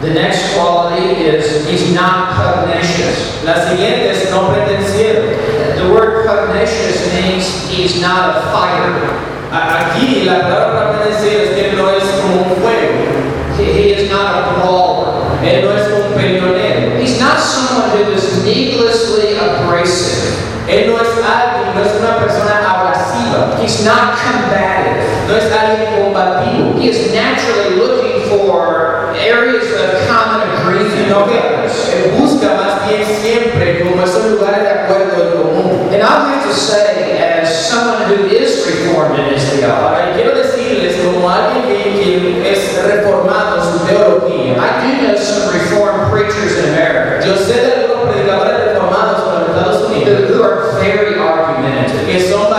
The 0.00 0.10
next 0.10 0.54
quality 0.54 1.24
is 1.24 1.66
he's 1.66 1.94
not 1.94 2.36
pugnacious. 2.36 3.42
La 3.44 3.54
siguiente 3.68 4.10
es 4.10 4.30
no 4.30 4.52
pretenciero. 4.52 5.22
The 5.76 5.92
word 5.92 6.26
pugnacious 6.26 7.12
means 7.14 7.68
he's 7.70 8.00
not 8.00 8.36
a 8.36 8.40
fighter. 8.52 9.24
Aquí 9.50 10.24
la 10.24 10.40
palabra 10.40 10.72
para 10.72 10.98
pretenciero 10.98 11.44
es 11.44 11.50
que 11.50 11.72
no 11.76 11.90
es 11.90 12.04
como 12.20 12.42
un 12.42 12.56
fuego. 12.56 13.04
He, 13.58 13.64
he 13.64 14.02
is 14.02 14.10
not 14.10 14.34
a 14.34 14.60
brawler. 14.60 15.14
Él 15.42 15.64
no 15.64 15.72
es 15.72 15.88
un 15.88 16.12
peleonero. 16.14 16.63
He's 23.64 23.82
not 23.82 24.18
combative. 24.20 25.00
No 25.26 25.36
es 25.36 25.50
alguien 25.50 25.96
combativo. 25.96 26.78
He 26.78 26.90
is 26.90 27.14
naturally 27.14 27.76
looking 27.76 28.28
for 28.28 29.14
areas 29.16 29.72
of 29.72 30.06
common 30.06 30.44
agreement. 30.52 31.08
No 31.08 31.24
que 31.24 32.12
busca 32.20 32.56
más 32.60 32.86
bien 32.86 33.06
siempre 33.22 33.80
como 33.80 34.04
esos 34.04 34.32
lugares 34.32 34.64
de 34.64 34.68
acuerdo 34.68 35.32
común. 35.32 35.88
And 35.94 36.02
I 36.02 36.34
have 36.34 36.46
to 36.46 36.52
say, 36.52 37.16
as 37.18 37.66
someone 37.66 38.04
who 38.06 38.26
is 38.26 38.66
reformed 38.66 39.18
in 39.18 39.32
his 39.32 39.42
theology, 39.48 40.12
quiero 40.12 40.36
decirles 40.36 41.00
como 41.02 41.30
alguien 41.30 41.64
que 41.64 42.52
es 42.52 42.84
reformado 42.84 43.62
en 43.62 43.62
su 43.64 43.86
teología. 43.86 44.56
I 44.58 44.84
do 44.84 45.06
know 45.06 45.16
some 45.16 45.50
reformed 45.50 46.12
preachers 46.12 46.58
in 46.58 46.74
America. 46.74 47.24
Yo 47.26 47.34
sé 47.34 47.54
de 47.54 47.72
algunos 47.86 48.12
predicadores 48.12 48.60
reformados 48.60 49.24
en 49.24 49.56
Estados 49.56 49.88
Unidos. 49.88 50.30
Who 50.30 50.42
are 50.42 50.78
very 50.82 51.14
argumentative. 51.18 52.06
Que 52.06 52.20
son 52.20 52.53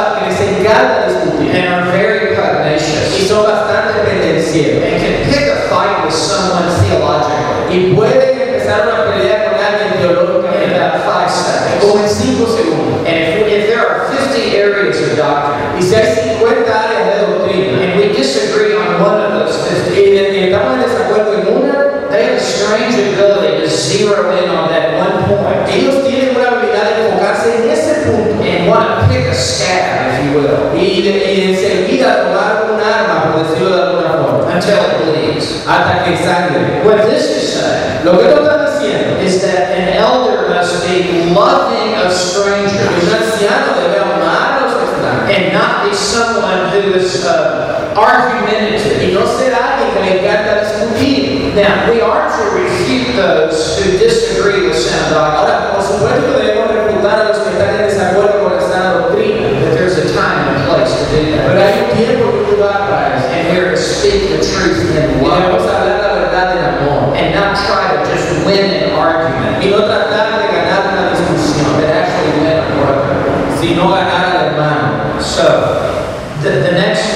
ba- 0.85 1.05
que 1.05 1.09
les 1.09 1.09
encanta 1.09 1.09
discutir 1.09 1.55
and 1.55 1.67
are 1.73 1.91
very 1.91 2.19
y 2.31 2.35
pugnacious 2.35 3.27
son 3.27 3.43
bastante 3.43 3.93
pendencieros. 4.05 4.83
and 4.83 4.97
can 5.01 5.15
pick 5.31 5.45
a 5.49 5.55
fight 5.69 6.05
with 6.05 6.13
someone 6.13 6.69
theologically. 6.85 7.75
Y 7.75 7.93
pueden 7.95 8.41
empezar 8.41 8.87
una 8.87 9.05
pelea 9.11 9.49
con 9.49 9.55
alguien 9.59 9.93
in 9.93 9.99
teológicamente 9.99 10.75
about 10.79 11.03
five 11.05 11.29
seconds. 11.29 11.81
como 11.81 11.99
en 12.03 12.09
5 12.09 12.47
segundos. 12.47 12.99
And 13.05 13.17
if, 13.17 13.47
if 13.47 13.67
there 13.67 13.81
are 13.81 14.07
50 14.09 14.57
areas 14.57 15.01
of 15.01 15.17
doctrine 15.17 15.77
Y 15.77 15.81
si 15.81 15.95
hay 15.95 16.05
50 16.39 16.71
áreas 16.71 17.03
de 17.05 17.25
doctrina 17.25 17.83
and 17.83 17.99
we 17.99 18.13
disagree 18.15 18.73
on 18.75 19.01
one 19.01 19.19
of 19.21 19.31
those 19.33 19.57
50, 19.67 19.93
y 19.99 20.15
y 20.15 20.43
estamos 20.49 20.73
en 20.75 20.81
desacuerdo 20.83 21.33
en 21.33 21.47
una, 21.57 22.09
they 22.11 22.23
have 22.25 22.37
a 22.37 22.39
strange 22.39 22.95
ability 22.95 23.61
to 23.61 23.69
zero 23.69 24.31
in 24.37 24.49
on 24.49 24.69
that 24.69 24.93
one 24.95 25.25
point. 25.27 25.67
ellos 25.69 26.03
tienen 26.07 26.35
una 26.35 26.47
habilidad 26.49 26.95
de 26.95 27.05
enfocarse 27.07 27.55
en 27.63 27.69
ese 27.69 27.93
punto. 28.05 28.41
And 28.43 28.69
want 28.69 28.87
to 29.01 29.07
pick 29.09 29.25
a 29.27 29.33
scab, 29.35 30.04
will, 30.35 30.77
y, 30.79 31.07
y 31.07 31.49
enseguida 31.51 32.23
tomar 32.23 32.67
un 32.73 32.79
arma, 32.81 33.31
por 33.33 33.43
decirlo 33.47 33.75
de 33.75 33.81
alguna 33.81 34.09
forma, 34.09 34.53
until 34.53 34.75
it 34.75 35.03
bleeds. 35.03 35.63
hasta 35.67 36.03
que 36.03 36.17
sangre. 36.17 36.81
What 36.83 37.05
this 37.09 37.25
is 37.25 37.53
saying 37.59 38.05
Lo 38.05 38.19
que 38.19 38.27
esto 38.27 38.41
está 38.43 38.65
diciendo 38.65 39.19
is 39.23 39.41
that 39.41 39.71
an 39.71 39.89
elder 39.97 40.49
must 40.49 40.85
be 40.85 41.25
loving 41.33 41.95
of 41.95 42.01
que 42.01 42.07
un 42.07 42.11
strangers 42.11 43.13
anciano 43.13 43.73
debe 43.81 43.97
amar 43.99 44.59
a 44.59 44.61
los 44.61 44.73
extraños 44.77 45.29
and 45.35 45.53
not 45.53 45.89
be 45.89 45.95
someone 45.95 46.69
who 46.69 46.93
is 46.93 47.25
uh, 47.25 47.93
argumentative. 47.95 49.03
y 49.03 49.11
no 49.13 49.25
ser 49.25 49.53
alguien 49.55 49.89
que 49.93 49.99
le 50.01 50.19
encanta 50.21 50.61
discutir. 50.61 51.53
Now, 51.55 51.89
we 51.89 52.01
are 52.01 52.27
to 52.29 52.43
refute 52.51 53.15
those 53.15 53.79
who 53.79 53.97
disagree 53.97 54.67
with 54.67 54.75
sound 54.75 55.13
doctrine, 55.13 55.39
Ahora, 55.39 55.71
por 55.73 55.81
supuesto 55.81 56.37
debemos 56.37 56.67
refutar 56.69 57.19
a 57.21 57.23
los 57.29 57.37
que 57.39 57.49
están 57.51 57.75
en 57.79 57.87
desacuerdo 57.87 58.43
con 58.43 58.53
la 58.55 58.61
sana 58.61 58.93
doctrina, 58.99 59.47
but 59.61 59.71
there's 59.73 59.97
a 59.97 60.13
time 60.13 60.49
and 60.49 60.57
a 60.61 60.75
place 60.75 60.91
to 60.91 61.15
do 61.15 61.31
pero 61.47 61.55
that. 61.55 61.73
hay 61.73 61.79
un 61.79 61.84
tiempo 61.97 62.31
y 62.31 62.43
un 62.43 62.51
lugar 62.51 62.89
para 62.89 63.17
eso. 63.17 63.27
And 63.31 63.49
we're 63.49 63.71
to 63.71 63.77
speak 63.77 64.29
the 64.29 64.39
truth 64.43 64.95
in 64.95 65.19
Y 65.19 65.27
love 65.27 65.63
hablar 65.63 65.99
la 66.01 66.13
verdad 66.13 66.57
en 66.57 66.63
amor 66.63 67.15
and 67.15 67.35
not 67.35 67.55
try 67.65 67.95
to 67.95 68.05
just 68.09 68.45
win 68.45 68.69
an 68.69 68.93
argument, 68.93 69.63
y 69.63 69.69
no 69.69 69.85
tratar 69.87 70.39
de 70.39 70.47
ganar 70.51 70.93
una 70.93 71.11
discusión, 71.11 71.75
but 71.79 71.89
actually 71.89 72.43
win 72.43 72.59
a 72.59 72.67
brother. 72.75 73.15
ganar 73.61 74.35
al 74.35 74.45
hermano. 74.47 75.21
So, 75.21 76.05
the, 76.41 76.49
the 76.61 76.71
next 76.71 77.07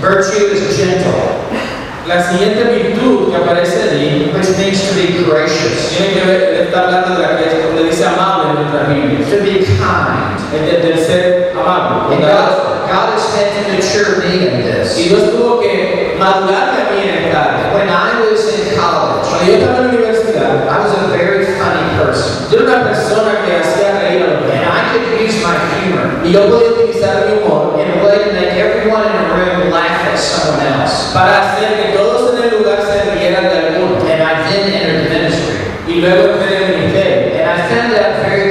virtue 0.00 0.46
is 0.46 0.76
gentle, 0.76 1.38
La 2.06 2.22
siguiente 2.22 2.64
virtud 2.64 3.30
que 3.30 3.36
aparece 3.36 3.82
allí 3.82 4.32
which 4.32 4.56
means 4.56 4.88
to 4.88 4.94
be 4.94 5.24
gracious, 5.24 5.90
tiene 5.90 6.14
que 6.14 6.26
ver, 6.26 6.54
está 6.66 6.84
hablando 6.84 7.16
de 7.16 7.22
la 7.22 7.36
que 7.36 7.74
le 7.74 7.90
dice 7.90 8.06
amable 8.06 8.50
en 8.50 8.56
nuestra 8.62 8.88
Biblia, 8.88 9.26
to 9.26 9.44
be 9.44 9.66
kind. 9.66 10.37
El 10.54 10.64
de- 10.66 10.78
del 10.88 10.98
ser 10.98 11.52
amable. 11.56 12.14
And. 12.16 12.22
God, 12.24 12.88
God 12.88 13.12
has 13.14 13.24
had 13.36 13.48
to 13.52 13.72
mature 13.72 14.18
me 14.18 14.48
in 14.48 14.62
this. 14.64 14.98
Y 14.98 15.08
Dios 15.10 15.30
tuvo 15.30 15.60
que 15.60 16.16
madurarme 16.18 16.78
a 16.82 16.92
mí 16.92 16.98
en 17.04 17.24
esta. 17.26 17.70
When 17.74 17.88
I 17.88 18.24
was 18.30 18.40
in 18.48 18.76
college, 18.76 19.28
Cuando 19.28 19.44
yo 19.46 19.52
estaba 19.58 19.78
en 19.78 19.84
la 19.84 19.92
universidad, 19.92 20.50
I 20.64 20.78
was 20.80 20.92
a 20.96 21.06
very 21.12 21.44
funny 21.60 21.84
person. 22.00 22.48
yo 22.50 22.58
era 22.58 22.64
una 22.64 22.84
persona 22.84 23.32
que 23.44 23.56
hacía 23.60 24.00
reír 24.00 24.22
a 24.22 24.26
los 24.26 24.42
And 24.42 24.52
demás. 24.52 24.74
I 24.78 24.98
could 24.98 25.20
use 25.20 25.36
my 25.44 25.56
humor 25.76 26.06
Y 26.24 26.32
yo 26.32 26.48
podía 26.48 26.70
utilizar 26.72 27.26
mi 27.26 27.42
humor 27.44 27.76
a 27.76 28.04
way 28.04 28.18
to 28.24 28.32
make 28.32 28.52
everyone 28.56 29.04
in 29.04 29.16
the 29.20 29.28
room 29.36 29.70
laugh 29.70 30.00
at 30.08 30.16
someone 30.18 30.64
else. 30.64 31.12
para 31.12 31.52
hacer 31.52 31.68
que 31.76 31.96
todos 31.96 32.32
en 32.34 32.44
el 32.48 32.58
lugar 32.58 32.80
se 32.82 33.10
rieran 33.12 33.44
de 33.44 33.56
alguno. 33.58 33.96
And 34.08 34.22
I 34.22 34.32
then 34.48 34.72
entered 34.72 35.10
ministry. 35.12 35.56
Y 35.86 36.00
luego 36.00 36.32
entré 36.34 36.56
en 36.56 36.62
el 36.72 36.78
ministerio. 36.80 37.36
And 37.36 37.46
I 37.48 37.56
found 37.68 37.92
out 37.94 38.12
very 38.24 38.48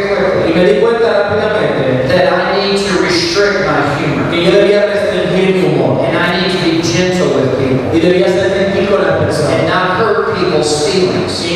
Y 0.48 0.54
quickly 0.54 0.62
me 0.62 0.74
di 0.74 0.80
cuenta 0.80 1.08
rápidamente 1.12 2.08
that 2.10 2.26
I 2.34 2.58
need 2.58 2.78
to 2.88 3.02
restrict 3.02 3.66
my 3.68 3.82
humor. 3.98 4.30
que 4.32 4.43
yo 4.45 4.52
debía 4.52 4.86
restringir 4.86 5.56
mi 5.56 5.62
humor. 5.62 6.06
And 6.06 6.18
I 6.18 6.41
need 6.41 6.52
to 6.52 6.60
be 6.66 6.82
gentle 6.82 7.28
with 7.36 7.58
people 7.60 7.86
Y 7.93 8.00
debía 8.00 8.28
ser 8.28 8.50
gentil 8.58 8.89
con 8.89 9.02
las 9.06 9.12
and 9.18 9.26
personas. 9.26 9.64
not 9.70 9.98
hurt 10.00 10.34
people's 10.36 10.68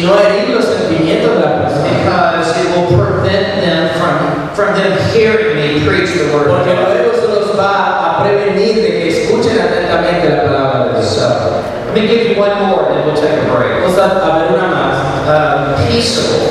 feelings 0.01 0.03
Y 0.03 0.05
no 0.05 0.19
herir 0.19 0.49
los 0.55 0.65
sentimientos 0.65 1.35
de 1.35 1.39
las 1.41 1.51
personas. 1.61 1.91
because 2.01 2.57
it 2.57 2.67
will 2.75 2.97
prevent 2.97 3.61
them 3.61 3.89
from, 3.99 4.49
from 4.55 4.73
them 4.73 4.97
hearing 5.13 5.55
me 5.55 5.85
preach 5.85 6.13
the 6.17 6.33
word 6.33 6.47
Porque 6.49 6.73
God. 6.73 6.89
luego 6.89 7.11
eso 7.13 7.27
los 7.27 7.59
va 7.59 8.19
a 8.19 8.23
prevenir 8.23 8.81
de 8.81 8.89
que 8.99 9.07
escuchen 9.09 9.59
atentamente 9.61 10.29
la 10.29 10.43
palabra 10.43 10.85
de 10.85 10.99
Dios. 10.99 11.05
So, 11.15 11.61
let 11.87 11.93
me 11.93 12.07
give 12.07 12.27
you 12.29 12.39
one 12.41 12.55
more, 12.67 12.89
then 12.89 13.05
we'll 13.05 13.15
take 13.15 13.37
a 13.37 13.45
break. 13.53 13.81
Vamos 13.81 13.97
a, 13.97 14.39
ver 14.39 14.53
una 14.53 14.67
más. 14.67 14.97
Uh, 15.27 15.87
peaceable. 15.87 16.49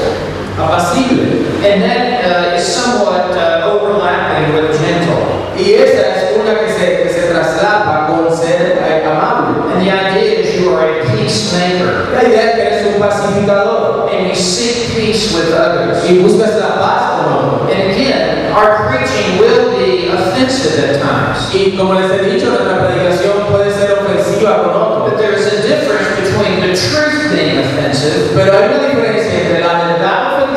Apacible. 0.59 1.47
And 1.65 1.83
that 1.83 2.25
uh, 2.25 2.55
is 2.57 2.65
somewhat 2.67 3.31
uh, 3.37 3.67
overlapping 3.67 4.55
with 4.55 4.79
gentle. 4.79 5.27
Y 5.57 5.75
esa 5.75 6.17
es 6.17 6.37
una 6.39 6.55
que 6.61 6.73
se, 6.73 7.03
que 7.03 7.09
se 7.11 7.33
traslapa 7.33 8.07
con 8.07 8.35
ser 8.37 8.79
eh, 8.81 9.05
amable. 9.05 9.73
And 9.73 9.81
the 9.83 9.91
idea 9.91 10.30
is 10.61 10.65
you 10.65 10.71
are 10.73 11.01
a 11.01 11.05
peacemaker. 11.17 12.13
La 12.13 12.23
idea 12.23 12.51
es 12.51 12.55
que 12.55 12.63
eres 12.63 12.87
un 12.95 13.01
pacificador 13.01 14.09
And 14.13 14.29
you 14.29 14.35
seek 14.35 14.95
peace 14.95 15.35
with 15.35 15.53
others. 15.55 16.05
y 16.09 16.19
buscas 16.19 16.57
la 16.59 16.81
paz 16.81 17.23
con 17.23 17.33
otros. 17.33 17.71
And 17.73 17.93
again, 17.93 18.53
our 18.53 18.89
preaching 18.89 19.39
will 19.39 19.79
be 19.79 20.09
offensive 20.09 20.79
at 20.85 21.01
times. 21.01 21.55
Y 21.55 21.77
como 21.77 21.95
les 21.95 22.11
he 22.11 22.25
dicho, 22.31 22.51
nuestra 22.51 22.87
predicación 22.87 23.47
puede 23.51 23.73
ser 23.73 23.93
ofensiva 23.93 24.63
con 24.63 24.71
otros. 24.75 25.11
But 25.11 25.19
there's 25.19 25.47
a 25.47 25.63
difference 25.63 26.09
between 26.21 26.61
the 26.61 26.75
truth 26.75 27.33
being 27.33 27.59
offensive 27.59 28.33
Pero 28.35 28.53
hay 28.53 28.69
una 28.69 28.89
diferencia 28.89 29.41
entre 29.43 29.61
la 29.61 29.90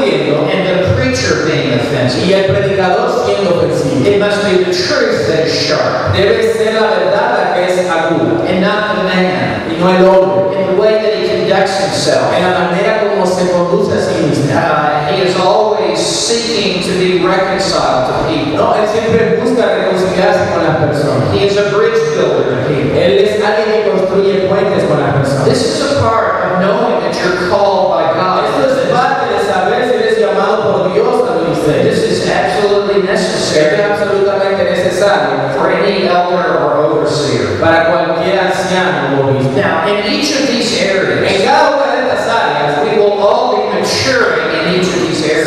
ofendiendo 0.03 0.49
and 0.51 0.67
the 0.67 0.95
preacher 0.95 1.45
being 1.45 1.73
offensive. 1.73 2.25
y 2.25 2.33
el 2.33 2.45
predicador 2.45 3.09
siendo 3.25 3.55
ofensivo. 3.57 4.05
It 4.05 4.19
must 4.19 4.43
be 4.43 4.63
the 4.63 4.73
truth 4.73 5.27
that 5.27 5.45
is 5.47 5.53
sharp 5.53 6.13
Debe 6.13 6.53
ser 6.53 6.73
la 6.73 6.87
verdad 6.87 7.27
la 7.37 7.53
que 7.55 7.65
es 7.65 7.89
aguda 7.89 8.45
and 8.47 8.61
not 8.61 8.95
the 8.95 9.03
man. 9.03 9.65
y 9.69 9.79
no 9.79 9.89
el 9.89 10.05
hombre. 10.05 10.59
In 10.61 10.75
the 10.75 10.81
way 10.81 10.93
that 11.01 11.13
he 11.15 11.27
conducts 11.27 11.79
himself. 11.79 12.33
En 12.35 12.43
la 12.43 12.59
manera 12.69 13.09
como 13.09 13.25
se 13.25 13.49
conduce 13.51 13.93
a 13.93 14.01
sí 14.01 14.21
mismo. 14.27 14.53
Uh, 14.53 15.07
he 15.09 15.21
is 15.23 15.35
always 15.37 15.99
seeking 15.99 16.81
to 16.83 16.91
be 16.99 17.25
reconciled 17.25 18.07
to 18.07 18.13
people. 18.29 18.57
No, 18.57 18.75
él 18.75 18.87
siempre 18.87 19.39
busca 19.41 19.65
reconciliarse 19.75 20.51
con 20.53 20.63
las 20.63 20.77
personas. 20.77 21.33
He 21.33 21.45
is 21.47 21.57
a 21.57 21.69
bridge 21.71 21.99
builder 22.15 22.61
to 22.61 22.67
people. 22.67 22.99
Él 22.99 23.19
es 23.19 23.43
alguien 23.43 23.83
que 23.83 23.89
construye 23.89 24.47
puentes 24.47 24.83
con 24.85 24.99
las 25.01 25.13
personas. 25.15 25.45
This 25.45 25.63
is 25.63 25.97
a 25.97 26.01
part 26.01 26.43
of 26.45 26.59
knowing 26.59 27.01
that 27.01 27.13
you're 27.19 27.49
called 27.49 27.72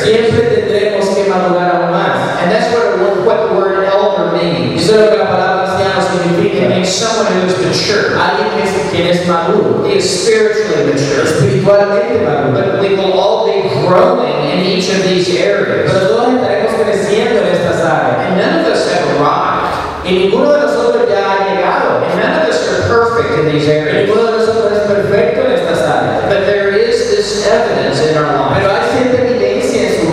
siempre 0.06 0.40
tendremos 0.54 1.08
que 1.14 1.24
madurar 1.28 1.70
aún 1.76 1.90
más. 1.90 2.42
And 2.42 2.50
that's 2.52 2.70
what, 2.72 2.94
it- 2.94 3.26
what 3.26 3.48
the 3.48 3.54
word 3.54 3.84
elder 3.84 4.32
means. 4.32 4.82
Eso 4.82 4.94
es 4.94 5.00
lo 5.06 5.10
que 5.10 5.18
la 5.18 5.28
palabra 5.30 5.62
anciano 5.66 5.98
It 5.98 6.06
significa. 6.06 6.68
means 6.68 6.88
someone 6.88 7.26
who 7.32 7.46
is 7.46 7.56
mature. 7.58 8.14
Alguien 8.18 8.48
que 8.54 8.62
es, 8.62 8.72
quien 8.92 9.06
es 9.08 9.26
maduro, 9.26 9.84
He 9.86 9.96
is 9.98 10.04
spiritually 10.06 10.92
mature. 10.92 11.24
espiritualmente 11.26 12.22
maduro. 12.24 12.52
But 12.54 12.80
we 12.80 12.94
will 12.96 13.12
all 13.18 13.46
be 13.46 13.62
growing 13.86 14.46
in 14.52 14.60
each 14.64 14.88
of 14.90 15.02
these 15.02 15.28
areas. 15.36 15.90
Pero 15.90 16.06
todos 16.08 16.34
estaremos 16.34 16.72
creciendo 16.82 17.40
en 17.42 17.48
estas 17.52 17.80
áreas. 17.82 18.26
And 18.28 18.36
none 18.38 18.60
of 18.64 18.72
us 18.72 18.86
have 18.92 19.20
arrived. 19.20 19.66
Y 20.06 20.12
ninguno 20.30 20.52
de 20.52 20.60
nosotros 20.60 21.08
ya 21.10 21.18
ha 21.18 21.36
llegado. 21.50 21.98
And 22.06 22.20
none 22.20 22.42
of 22.42 22.48
us 22.48 22.62
are 22.70 22.86
perfect 22.88 23.38
in 23.40 23.46
these 23.50 23.66
areas. 23.68 24.06
ninguno 24.06 24.30
de 24.30 24.38
nosotros 24.38 24.72
es 24.72 24.86
perfecto 24.86 25.40
en 25.46 25.52
estas 25.52 25.80
áreas. 25.82 26.22
But 26.28 26.46
there 26.46 26.70
is 26.78 27.10
this 27.10 27.46
evidence 27.48 28.00
in 28.06 28.16
our 28.16 28.30
life. 28.30 28.60
Pero 28.62 28.70
hay 28.70 28.82
cierta 28.94 29.18
evidencia 29.22 29.45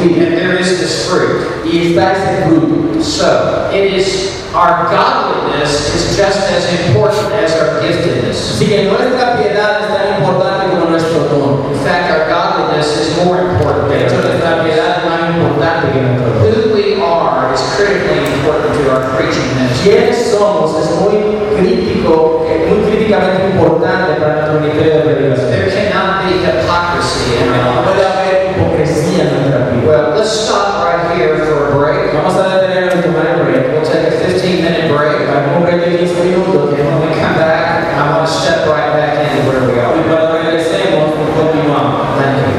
en. 0.03 0.23
And 0.23 0.37
there 0.37 0.59
is 0.59 0.79
this 0.79 1.07
fruit. 1.07 1.65
Y 1.65 1.93
está 1.93 2.13
ese 2.13 2.45
fruto. 2.45 3.01
So, 3.01 3.69
it 3.73 3.93
is 3.93 4.43
our 4.53 4.85
godliness 4.93 5.89
is 5.95 6.15
just 6.15 6.37
as 6.53 6.63
important 6.85 7.33
as 7.33 7.57
our 7.57 7.81
giftedness. 7.81 8.53
Así 8.53 8.67
que 8.67 8.83
nuestra 8.83 9.35
piedad 9.37 9.81
es 9.81 9.87
tan 9.89 10.21
importante 10.21 10.69
como 10.69 10.91
nuestro 10.91 11.25
don. 11.27 11.73
In 11.73 11.79
fact, 11.81 12.11
our 12.13 12.29
godliness 12.29 12.85
is 13.01 13.17
more 13.25 13.41
important 13.41 13.89
De 13.89 13.97
than 13.97 14.05
hecho, 14.05 14.15
our 14.17 14.29
nuestra 14.29 14.63
piedad 14.63 14.97
es 14.97 15.09
más 15.09 15.35
importante 15.35 15.91
que 15.91 16.01
nuestro 16.01 16.29
don. 16.33 16.43
Who 16.45 16.73
we 16.75 17.01
are 17.01 17.53
is 17.53 17.61
critically 17.75 18.29
important 18.37 18.77
to 18.77 18.91
our 18.93 19.01
preaching 19.17 19.47
ministry. 19.57 19.89
quiénes 19.89 20.29
somos 20.29 20.77
es 20.77 20.89
muy 21.01 21.17
crítico, 21.57 22.45
muy 22.69 22.91
críticamente 22.91 23.57
importante 23.57 24.21
para 24.21 24.33
nuestro 24.35 24.59
ministerio 24.61 24.93
de 24.93 25.01
predicación. 25.01 25.49
There 25.49 25.89
cannot 25.89 26.29
be 26.29 26.45
hypocrisy 26.45 27.41
in 27.41 27.49
our 27.49 27.57
lives. 27.57 27.83
No 27.83 29.32
a 31.73 31.77
break. 31.77 32.13
Vamos 32.13 32.35
a 32.35 32.43
detenernos 32.43 32.93
and 32.93 33.03
tomar 33.03 33.27
a 33.27 33.43
break. 33.43 33.71
We'll 33.73 33.85
take 33.85 34.07
a 34.07 34.11
15-minute 34.11 34.93
break. 34.93 35.27
Hay 35.27 35.55
un 35.55 35.63
break 35.63 35.81
de 35.81 35.97
15 35.97 36.23
minutos. 36.23 36.73
And 36.73 36.87
when 36.87 37.09
we 37.09 37.15
come 37.15 37.35
back, 37.35 37.93
I 37.97 38.11
want 38.11 38.27
to 38.27 38.33
step 38.33 38.67
right 38.67 38.93
back 38.93 39.17
into 39.17 39.49
where 39.49 39.67
we 39.67 39.79
are. 39.79 39.93
going 39.93 40.03
to 40.03 40.09
Y 40.09 40.15
cuando 40.15 40.37
regresemos, 40.37 41.13
continuamos. 41.35 42.17
Thank 42.17 42.47
you. 42.47 42.52